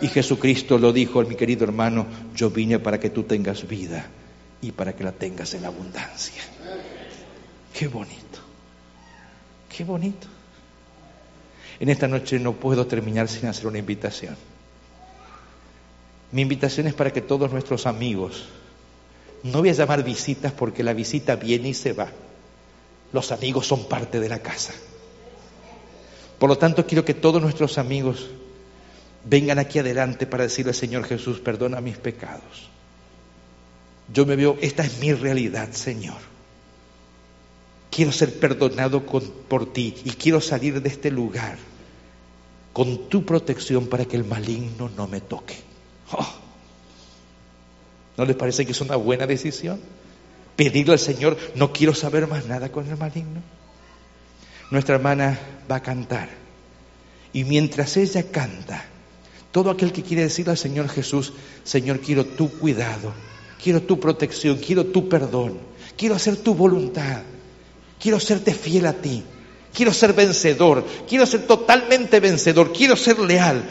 Y 0.00 0.08
Jesucristo 0.08 0.76
lo 0.76 0.92
dijo, 0.92 1.22
mi 1.22 1.36
querido 1.36 1.62
hermano, 1.62 2.04
yo 2.34 2.50
vine 2.50 2.80
para 2.80 2.98
que 2.98 3.10
tú 3.10 3.22
tengas 3.22 3.68
vida 3.68 4.08
y 4.60 4.72
para 4.72 4.96
que 4.96 5.04
la 5.04 5.12
tengas 5.12 5.54
en 5.54 5.66
abundancia. 5.66 6.42
Qué 7.72 7.86
bonito, 7.86 8.40
qué 9.68 9.84
bonito. 9.84 10.26
En 11.78 11.90
esta 11.90 12.08
noche 12.08 12.40
no 12.40 12.54
puedo 12.54 12.84
terminar 12.88 13.28
sin 13.28 13.46
hacer 13.46 13.68
una 13.68 13.78
invitación. 13.78 14.36
Mi 16.32 16.42
invitación 16.42 16.88
es 16.88 16.94
para 16.94 17.12
que 17.12 17.20
todos 17.20 17.52
nuestros 17.52 17.86
amigos, 17.86 18.48
no 19.44 19.60
voy 19.60 19.68
a 19.68 19.74
llamar 19.74 20.02
visitas 20.02 20.50
porque 20.50 20.82
la 20.82 20.92
visita 20.92 21.36
viene 21.36 21.68
y 21.68 21.74
se 21.74 21.92
va. 21.92 22.08
Los 23.12 23.30
amigos 23.30 23.68
son 23.68 23.88
parte 23.88 24.18
de 24.18 24.28
la 24.28 24.40
casa. 24.40 24.74
Por 26.40 26.48
lo 26.48 26.56
tanto, 26.56 26.86
quiero 26.86 27.04
que 27.04 27.12
todos 27.12 27.42
nuestros 27.42 27.76
amigos 27.76 28.30
vengan 29.26 29.58
aquí 29.58 29.78
adelante 29.78 30.26
para 30.26 30.44
decirle, 30.44 30.72
Señor 30.72 31.04
Jesús, 31.04 31.38
perdona 31.38 31.82
mis 31.82 31.98
pecados. 31.98 32.70
Yo 34.10 34.24
me 34.24 34.36
veo, 34.36 34.56
esta 34.62 34.82
es 34.82 34.98
mi 35.00 35.12
realidad, 35.12 35.70
Señor. 35.72 36.16
Quiero 37.90 38.10
ser 38.10 38.38
perdonado 38.40 39.04
por 39.04 39.70
ti 39.74 39.94
y 40.02 40.12
quiero 40.12 40.40
salir 40.40 40.80
de 40.80 40.88
este 40.88 41.10
lugar 41.10 41.58
con 42.72 43.10
tu 43.10 43.26
protección 43.26 43.88
para 43.88 44.06
que 44.06 44.16
el 44.16 44.24
maligno 44.24 44.90
no 44.96 45.06
me 45.06 45.20
toque. 45.20 45.56
Oh. 46.12 46.26
¿No 48.16 48.24
les 48.24 48.34
parece 48.34 48.64
que 48.64 48.72
es 48.72 48.80
una 48.80 48.96
buena 48.96 49.26
decisión? 49.26 49.78
Pedirle 50.56 50.94
al 50.94 50.98
Señor, 50.98 51.36
no 51.54 51.70
quiero 51.74 51.94
saber 51.94 52.26
más 52.26 52.46
nada 52.46 52.72
con 52.72 52.88
el 52.88 52.96
maligno. 52.96 53.42
Nuestra 54.70 54.94
hermana 54.94 55.38
va 55.70 55.76
a 55.76 55.82
cantar. 55.82 56.28
Y 57.32 57.44
mientras 57.44 57.96
ella 57.96 58.30
canta, 58.30 58.84
Todo 59.52 59.70
aquel 59.70 59.92
que 59.92 60.02
quiere 60.02 60.22
decirle 60.22 60.52
al 60.52 60.58
Señor 60.58 60.88
Jesús, 60.88 61.32
Señor, 61.64 62.00
quiero 62.00 62.24
tu 62.24 62.48
cuidado, 62.50 63.12
quiero 63.62 63.82
tu 63.82 63.98
protección, 63.98 64.58
quiero 64.58 64.86
tu 64.86 65.08
perdón, 65.08 65.58
quiero 65.96 66.14
hacer 66.14 66.36
tu 66.36 66.54
voluntad, 66.54 67.22
quiero 68.00 68.20
serte 68.20 68.54
fiel 68.54 68.86
a 68.86 68.92
ti, 68.92 69.24
quiero 69.74 69.92
ser 69.92 70.12
vencedor, 70.12 70.84
quiero 71.08 71.26
ser 71.26 71.48
totalmente 71.48 72.20
vencedor, 72.20 72.72
quiero 72.72 72.94
ser 72.94 73.18
leal, 73.18 73.64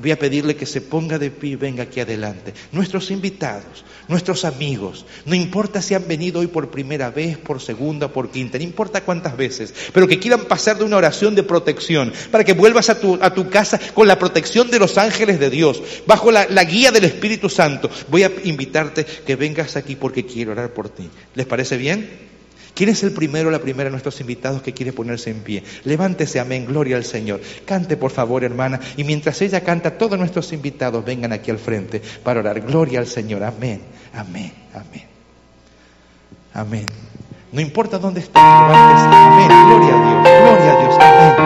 voy 0.00 0.10
a 0.10 0.18
pedirle 0.18 0.56
que 0.56 0.66
se 0.66 0.80
ponga 0.80 1.18
de 1.18 1.30
pie 1.30 1.50
y 1.50 1.56
venga 1.56 1.84
aquí 1.84 2.00
adelante. 2.00 2.52
Nuestros 2.72 3.10
invitados, 3.10 3.84
nuestros 4.08 4.44
amigos, 4.44 5.06
no 5.24 5.34
importa 5.34 5.82
si 5.82 5.94
han 5.94 6.06
venido 6.06 6.40
hoy 6.40 6.46
por 6.46 6.70
primera 6.70 7.10
vez, 7.10 7.38
por 7.38 7.60
segunda, 7.60 8.08
por 8.08 8.30
quinta, 8.30 8.58
no 8.58 8.64
importa 8.64 9.02
cuántas 9.02 9.36
veces, 9.36 9.74
pero 9.92 10.06
que 10.06 10.18
quieran 10.18 10.44
pasar 10.44 10.78
de 10.78 10.84
una 10.84 10.96
oración 10.96 11.34
de 11.34 11.42
protección 11.42 12.12
para 12.30 12.44
que 12.44 12.52
vuelvas 12.52 12.90
a 12.90 13.00
tu, 13.00 13.18
a 13.20 13.32
tu 13.32 13.48
casa 13.48 13.80
con 13.94 14.06
la 14.06 14.18
protección 14.18 14.70
de 14.70 14.78
los 14.78 14.98
ángeles 14.98 15.40
de 15.40 15.50
Dios, 15.50 15.82
bajo 16.06 16.30
la, 16.30 16.46
la 16.48 16.64
guía 16.64 16.90
del 16.90 17.04
Espíritu 17.04 17.48
Santo. 17.48 17.90
Voy 18.08 18.22
a 18.22 18.32
invitarte 18.44 19.04
que 19.04 19.36
vengas 19.36 19.76
aquí 19.76 19.96
porque 19.96 20.26
quiero 20.26 20.52
orar 20.52 20.72
por 20.72 20.88
ti. 20.88 21.08
¿Les 21.34 21.46
parece 21.46 21.76
bien? 21.76 22.35
¿Quién 22.76 22.90
es 22.90 23.02
el 23.02 23.12
primero 23.12 23.48
o 23.48 23.50
la 23.50 23.58
primera 23.58 23.84
de 23.84 23.92
nuestros 23.92 24.20
invitados 24.20 24.60
que 24.60 24.74
quiere 24.74 24.92
ponerse 24.92 25.30
en 25.30 25.40
pie? 25.40 25.64
Levántese, 25.84 26.38
amén, 26.38 26.66
gloria 26.66 26.98
al 26.98 27.04
Señor. 27.04 27.40
Cante, 27.64 27.96
por 27.96 28.10
favor, 28.10 28.44
hermana. 28.44 28.78
Y 28.98 29.04
mientras 29.04 29.40
ella 29.40 29.62
canta, 29.62 29.96
todos 29.96 30.18
nuestros 30.18 30.52
invitados 30.52 31.02
vengan 31.02 31.32
aquí 31.32 31.50
al 31.50 31.58
frente 31.58 32.02
para 32.22 32.40
orar. 32.40 32.60
Gloria 32.60 32.98
al 32.98 33.06
Señor, 33.06 33.44
amén, 33.44 33.80
amén, 34.12 34.52
amén. 34.74 35.04
Amén. 36.52 36.86
No 37.50 37.62
importa 37.62 37.98
dónde 37.98 38.20
esté, 38.20 38.38
levántese, 38.38 39.06
amén, 39.10 39.48
gloria 39.48 39.94
a 39.94 40.04
Dios, 40.04 40.22
gloria 40.42 40.72
a 40.72 40.80
Dios, 40.82 40.94
amén. 41.00 41.45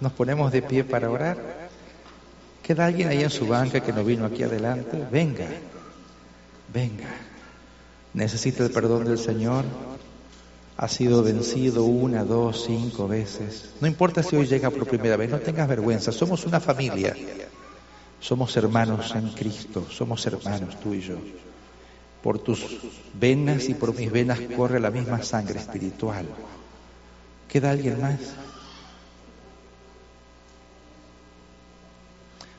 Nos 0.00 0.12
ponemos 0.12 0.50
de 0.52 0.62
pie 0.62 0.84
para 0.84 1.10
orar. 1.10 1.38
¿Queda 2.62 2.86
alguien 2.86 3.08
ahí 3.08 3.22
en 3.22 3.30
su 3.30 3.46
banca 3.46 3.80
que 3.80 3.92
no 3.92 4.04
vino 4.04 4.24
aquí 4.24 4.42
adelante? 4.42 5.04
Venga, 5.10 5.46
venga. 6.72 7.08
Necesita 8.14 8.62
el 8.62 8.70
perdón 8.70 9.04
del 9.04 9.18
Señor. 9.18 9.64
Ha 10.76 10.88
sido 10.88 11.22
vencido 11.22 11.84
una, 11.84 12.24
dos, 12.24 12.64
cinco 12.66 13.08
veces. 13.08 13.74
No 13.80 13.86
importa 13.86 14.22
si 14.22 14.36
hoy 14.36 14.46
llega 14.46 14.70
por 14.70 14.86
primera 14.86 15.16
vez, 15.16 15.30
no 15.30 15.38
tengas 15.38 15.68
vergüenza. 15.68 16.12
Somos 16.12 16.46
una 16.46 16.60
familia. 16.60 17.14
Somos 18.20 18.56
hermanos 18.56 19.12
en 19.14 19.30
Cristo. 19.30 19.86
Somos 19.90 20.24
hermanos 20.26 20.78
tú 20.80 20.94
y 20.94 21.00
yo. 21.00 21.16
Por 22.22 22.38
tus 22.38 22.64
venas 23.14 23.68
y 23.68 23.74
por 23.74 23.94
mis 23.94 24.10
venas 24.10 24.38
corre 24.56 24.78
la 24.78 24.90
misma 24.90 25.22
sangre 25.22 25.58
espiritual. 25.58 26.26
¿Queda 27.52 27.70
alguien 27.70 28.00
más? 28.00 28.18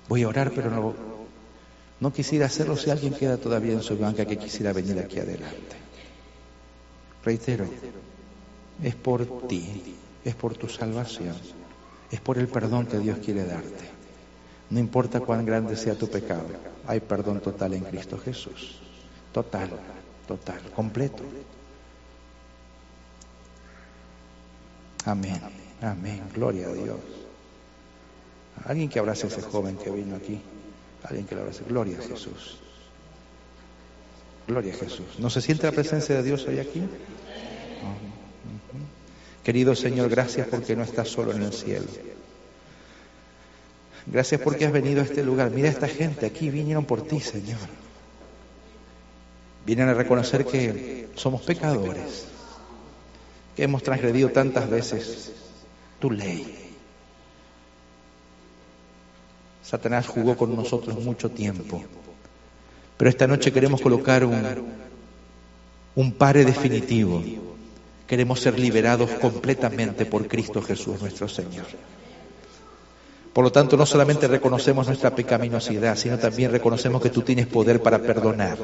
Voy 0.08 0.22
a 0.22 0.28
orar, 0.28 0.52
pero 0.54 0.70
no, 0.70 0.94
no 2.00 2.14
quisiera 2.14 2.46
hacerlo 2.46 2.78
si 2.78 2.92
alguien 2.92 3.16
queda 3.16 3.38
todavía 3.38 3.74
en 3.74 3.82
su 3.82 3.98
banca 3.98 4.24
que 4.24 4.38
quisiera 4.38 4.72
venir 4.72 5.00
aquí 5.00 5.18
adelante. 5.18 5.78
Reitero, 7.26 7.66
es 8.84 8.94
por 8.94 9.48
ti, 9.48 9.96
es 10.24 10.36
por 10.36 10.54
tu 10.54 10.70
salvación, 10.70 11.38
es 12.12 12.20
por 12.20 12.38
el 12.38 12.48
perdón 12.48 12.86
que 12.86 13.00
Dios 13.00 13.18
quiere 13.18 13.46
darte. 13.46 13.90
No 14.70 14.78
importa 14.78 15.22
cuán 15.22 15.44
grande 15.44 15.76
sea 15.76 15.96
tu 15.96 16.08
pecado, 16.08 16.46
hay 16.86 17.00
perdón 17.00 17.40
total 17.40 17.74
en 17.74 17.84
Cristo 17.86 18.20
Jesús. 18.20 18.78
Total, 19.32 19.72
total, 20.28 20.62
completo. 20.76 21.24
Amén, 25.06 25.42
amén, 25.82 26.22
gloria 26.34 26.68
a 26.68 26.74
Dios. 26.74 27.00
Alguien 28.66 28.90
que 28.90 29.00
abrace 29.00 29.26
a 29.26 29.30
ese 29.30 29.42
joven 29.42 29.78
que 29.78 29.90
vino 29.90 30.16
aquí. 30.16 30.40
Alguien 31.04 31.26
que 31.26 31.36
le 31.36 31.42
abrace. 31.42 31.64
Gloria 31.68 32.00
a 32.00 32.02
Jesús. 32.02 32.60
Gloria 34.48 34.74
a 34.74 34.78
Jesús. 34.78 35.20
¿No 35.20 35.30
se 35.30 35.42
siente 35.42 35.66
la 35.66 35.72
presencia 35.72 36.16
de 36.16 36.24
Dios 36.24 36.46
hoy 36.48 36.60
aquí? 36.60 36.84
Querido 39.44 39.76
Señor, 39.76 40.10
gracias 40.10 40.48
porque 40.48 40.76
no 40.76 40.84
estás 40.84 41.10
solo 41.10 41.34
en 41.34 41.42
el 41.42 41.54
cielo. 41.54 41.88
Gracias 44.06 44.40
porque 44.42 44.66
has 44.66 44.72
venido 44.72 45.02
a 45.02 45.04
este 45.04 45.24
lugar. 45.24 45.52
Mira 45.52 45.70
esta 45.70 45.88
gente 45.88 46.26
aquí, 46.26 46.50
vinieron 46.50 46.86
por 46.86 47.06
ti, 47.06 47.20
Señor. 47.20 47.60
Vienen 49.66 49.90
a 49.90 49.94
reconocer 49.94 50.46
que 50.46 51.10
somos 51.16 51.42
pecadores, 51.42 52.26
que 53.56 53.64
hemos 53.64 53.84
transgredido 53.84 54.30
tantas 54.30 54.70
veces 54.70 55.32
tu 56.00 56.12
ley. 56.12 56.64
Satanás 59.64 60.08
jugó 60.08 60.36
con 60.36 60.56
nosotros 60.56 61.00
mucho 61.00 61.32
tiempo. 61.32 61.84
Pero 62.98 63.10
esta 63.10 63.28
noche 63.28 63.52
queremos 63.52 63.82
colocar 63.82 64.26
un, 64.26 64.44
un 65.96 66.12
pare 66.14 66.46
definitivo. 66.46 67.24
Queremos 68.08 68.40
ser 68.40 68.60
liberados 68.60 69.10
completamente 69.12 70.06
por 70.06 70.28
Cristo 70.28 70.62
Jesús 70.62 71.02
nuestro 71.02 71.28
Señor. 71.28 71.66
Por 73.32 73.44
lo 73.44 73.52
tanto, 73.52 73.78
no 73.78 73.86
solamente 73.86 74.28
reconocemos 74.28 74.86
nuestra 74.86 75.16
pecaminosidad, 75.16 75.96
sino 75.96 76.20
también 76.20 76.52
reconocemos 76.52 77.02
que 77.02 77.10
tú 77.10 77.22
tienes 77.22 77.48
poder 77.48 77.82
para 77.82 78.00
perdonar. 78.00 78.58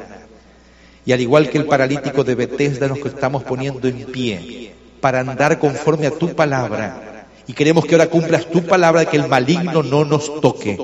Y 1.05 1.11
al 1.11 1.21
igual 1.21 1.49
que 1.49 1.57
el 1.57 1.65
paralítico 1.65 2.23
de 2.23 2.35
Bethesda, 2.35 2.87
nos 2.87 2.99
estamos 2.99 3.43
poniendo 3.43 3.87
en 3.87 4.05
pie 4.05 4.75
para 4.99 5.19
andar 5.21 5.59
conforme 5.59 6.07
a 6.07 6.11
tu 6.11 6.35
palabra 6.35 7.09
y 7.49 7.53
queremos 7.53 7.83
que 7.83 7.95
ahora 7.95 8.05
cumplas 8.05 8.45
tu 8.45 8.63
palabra 8.63 8.99
de 9.01 9.07
que 9.07 9.17
el 9.17 9.27
maligno 9.27 9.81
no 9.81 10.05
nos 10.05 10.39
toque. 10.39 10.77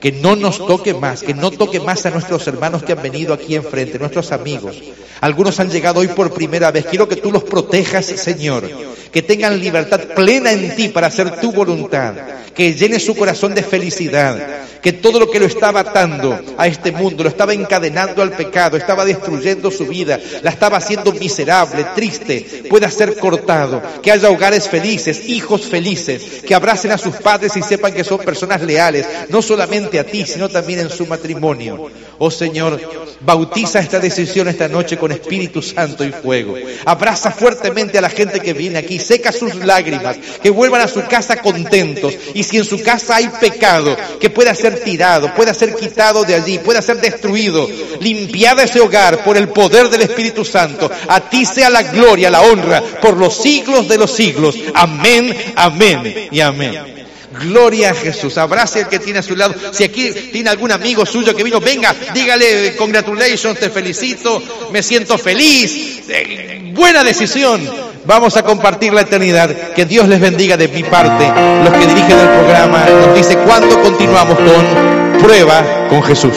Que 0.00 0.12
no 0.12 0.34
nos 0.34 0.64
toque 0.66 0.94
más, 0.94 1.22
que 1.22 1.34
no 1.34 1.50
toque 1.50 1.78
más 1.78 2.06
a 2.06 2.10
nuestros 2.10 2.46
hermanos 2.46 2.82
que 2.82 2.92
han 2.92 3.02
venido 3.02 3.34
aquí 3.34 3.54
enfrente, 3.54 3.98
nuestros 3.98 4.32
amigos. 4.32 4.80
Algunos 5.20 5.60
han 5.60 5.68
llegado 5.68 6.00
hoy 6.00 6.08
por 6.08 6.32
primera 6.32 6.70
vez. 6.70 6.86
Quiero 6.86 7.06
que 7.06 7.16
tú 7.16 7.30
los 7.30 7.44
protejas, 7.44 8.06
Señor. 8.06 8.70
Que 9.12 9.20
tengan 9.20 9.60
libertad 9.60 10.00
plena 10.16 10.52
en 10.52 10.74
ti 10.74 10.88
para 10.88 11.08
hacer 11.08 11.38
tu 11.38 11.52
voluntad. 11.52 12.14
Que 12.54 12.72
llene 12.72 12.98
su 12.98 13.14
corazón 13.14 13.54
de 13.54 13.62
felicidad 13.62 14.38
que 14.82 14.92
todo 14.92 15.18
lo 15.18 15.30
que 15.30 15.40
lo 15.40 15.46
estaba 15.46 15.80
atando 15.80 16.38
a 16.56 16.66
este 16.66 16.92
mundo, 16.92 17.22
lo 17.22 17.28
estaba 17.28 17.52
encadenando 17.52 18.22
al 18.22 18.32
pecado, 18.32 18.76
estaba 18.76 19.04
destruyendo 19.04 19.70
su 19.70 19.86
vida, 19.86 20.18
la 20.42 20.50
estaba 20.50 20.78
haciendo 20.78 21.12
miserable, 21.12 21.84
triste, 21.94 22.64
pueda 22.68 22.90
ser 22.90 23.16
cortado, 23.16 23.82
que 24.02 24.12
haya 24.12 24.30
hogares 24.30 24.68
felices, 24.68 25.28
hijos 25.28 25.62
felices, 25.62 26.42
que 26.46 26.54
abracen 26.54 26.92
a 26.92 26.98
sus 26.98 27.16
padres 27.16 27.56
y 27.56 27.62
sepan 27.62 27.92
que 27.92 28.04
son 28.04 28.18
personas 28.18 28.62
leales, 28.62 29.06
no 29.28 29.42
solamente 29.42 29.98
a 29.98 30.04
ti, 30.04 30.24
sino 30.26 30.48
también 30.48 30.80
en 30.80 30.90
su 30.90 31.06
matrimonio. 31.06 31.90
Oh 32.18 32.30
Señor, 32.30 32.80
bautiza 33.20 33.78
esta 33.78 34.00
decisión 34.00 34.48
esta 34.48 34.68
noche 34.68 34.96
con 34.96 35.12
Espíritu 35.12 35.62
Santo 35.62 36.04
y 36.04 36.10
fuego. 36.10 36.56
Abraza 36.84 37.30
fuertemente 37.30 37.98
a 37.98 38.00
la 38.00 38.10
gente 38.10 38.40
que 38.40 38.52
viene 38.52 38.78
aquí, 38.78 38.98
seca 38.98 39.30
sus 39.30 39.54
lágrimas, 39.54 40.16
que 40.42 40.50
vuelvan 40.50 40.80
a 40.80 40.88
su 40.88 41.04
casa 41.06 41.40
contentos. 41.40 42.14
Y 42.34 42.42
si 42.42 42.58
en 42.58 42.64
su 42.64 42.82
casa 42.82 43.16
hay 43.16 43.28
pecado, 43.40 43.96
que 44.20 44.30
pueda 44.30 44.54
ser 44.70 44.84
tirado, 44.84 45.34
pueda 45.34 45.54
ser 45.54 45.74
quitado 45.74 46.24
de 46.24 46.34
allí, 46.34 46.58
pueda 46.58 46.82
ser 46.82 47.00
destruido, 47.00 47.68
limpiada 48.00 48.64
ese 48.64 48.80
hogar 48.80 49.24
por 49.24 49.36
el 49.36 49.48
poder 49.48 49.88
del 49.88 50.02
Espíritu 50.02 50.44
Santo. 50.44 50.90
A 51.08 51.20
ti 51.20 51.44
sea 51.44 51.70
la 51.70 51.82
gloria, 51.82 52.30
la 52.30 52.42
honra, 52.42 52.82
por 53.00 53.16
los 53.16 53.36
siglos 53.36 53.88
de 53.88 53.98
los 53.98 54.10
siglos. 54.10 54.56
Amén, 54.74 55.36
amén 55.56 56.28
y 56.30 56.40
amén. 56.40 56.97
Gloria 57.40 57.90
a 57.90 57.94
Jesús. 57.94 58.38
Abrace 58.38 58.82
al 58.82 58.88
que 58.88 58.98
tiene 58.98 59.20
a 59.20 59.22
su 59.22 59.36
lado. 59.36 59.54
Si 59.72 59.84
aquí 59.84 60.10
tiene 60.32 60.50
algún 60.50 60.72
amigo 60.72 61.06
suyo 61.06 61.34
que 61.34 61.42
vino, 61.44 61.60
venga, 61.60 61.94
dígale, 62.12 62.76
congratulations, 62.76 63.58
te 63.58 63.70
felicito, 63.70 64.42
me 64.72 64.82
siento 64.82 65.18
feliz. 65.18 66.02
Eh, 66.08 66.72
buena 66.74 67.04
decisión. 67.04 67.88
Vamos 68.04 68.36
a 68.36 68.42
compartir 68.42 68.92
la 68.92 69.02
eternidad. 69.02 69.72
Que 69.74 69.84
Dios 69.84 70.08
les 70.08 70.20
bendiga 70.20 70.56
de 70.56 70.68
mi 70.68 70.82
parte. 70.82 71.26
Los 71.62 71.72
que 71.74 71.86
dirigen 71.86 72.18
el 72.18 72.28
programa 72.28 72.86
nos 72.86 73.14
dice 73.14 73.36
cuándo 73.38 73.80
continuamos 73.82 74.38
con 74.38 75.18
Prueba 75.20 75.88
con 75.90 76.02
Jesús. 76.02 76.36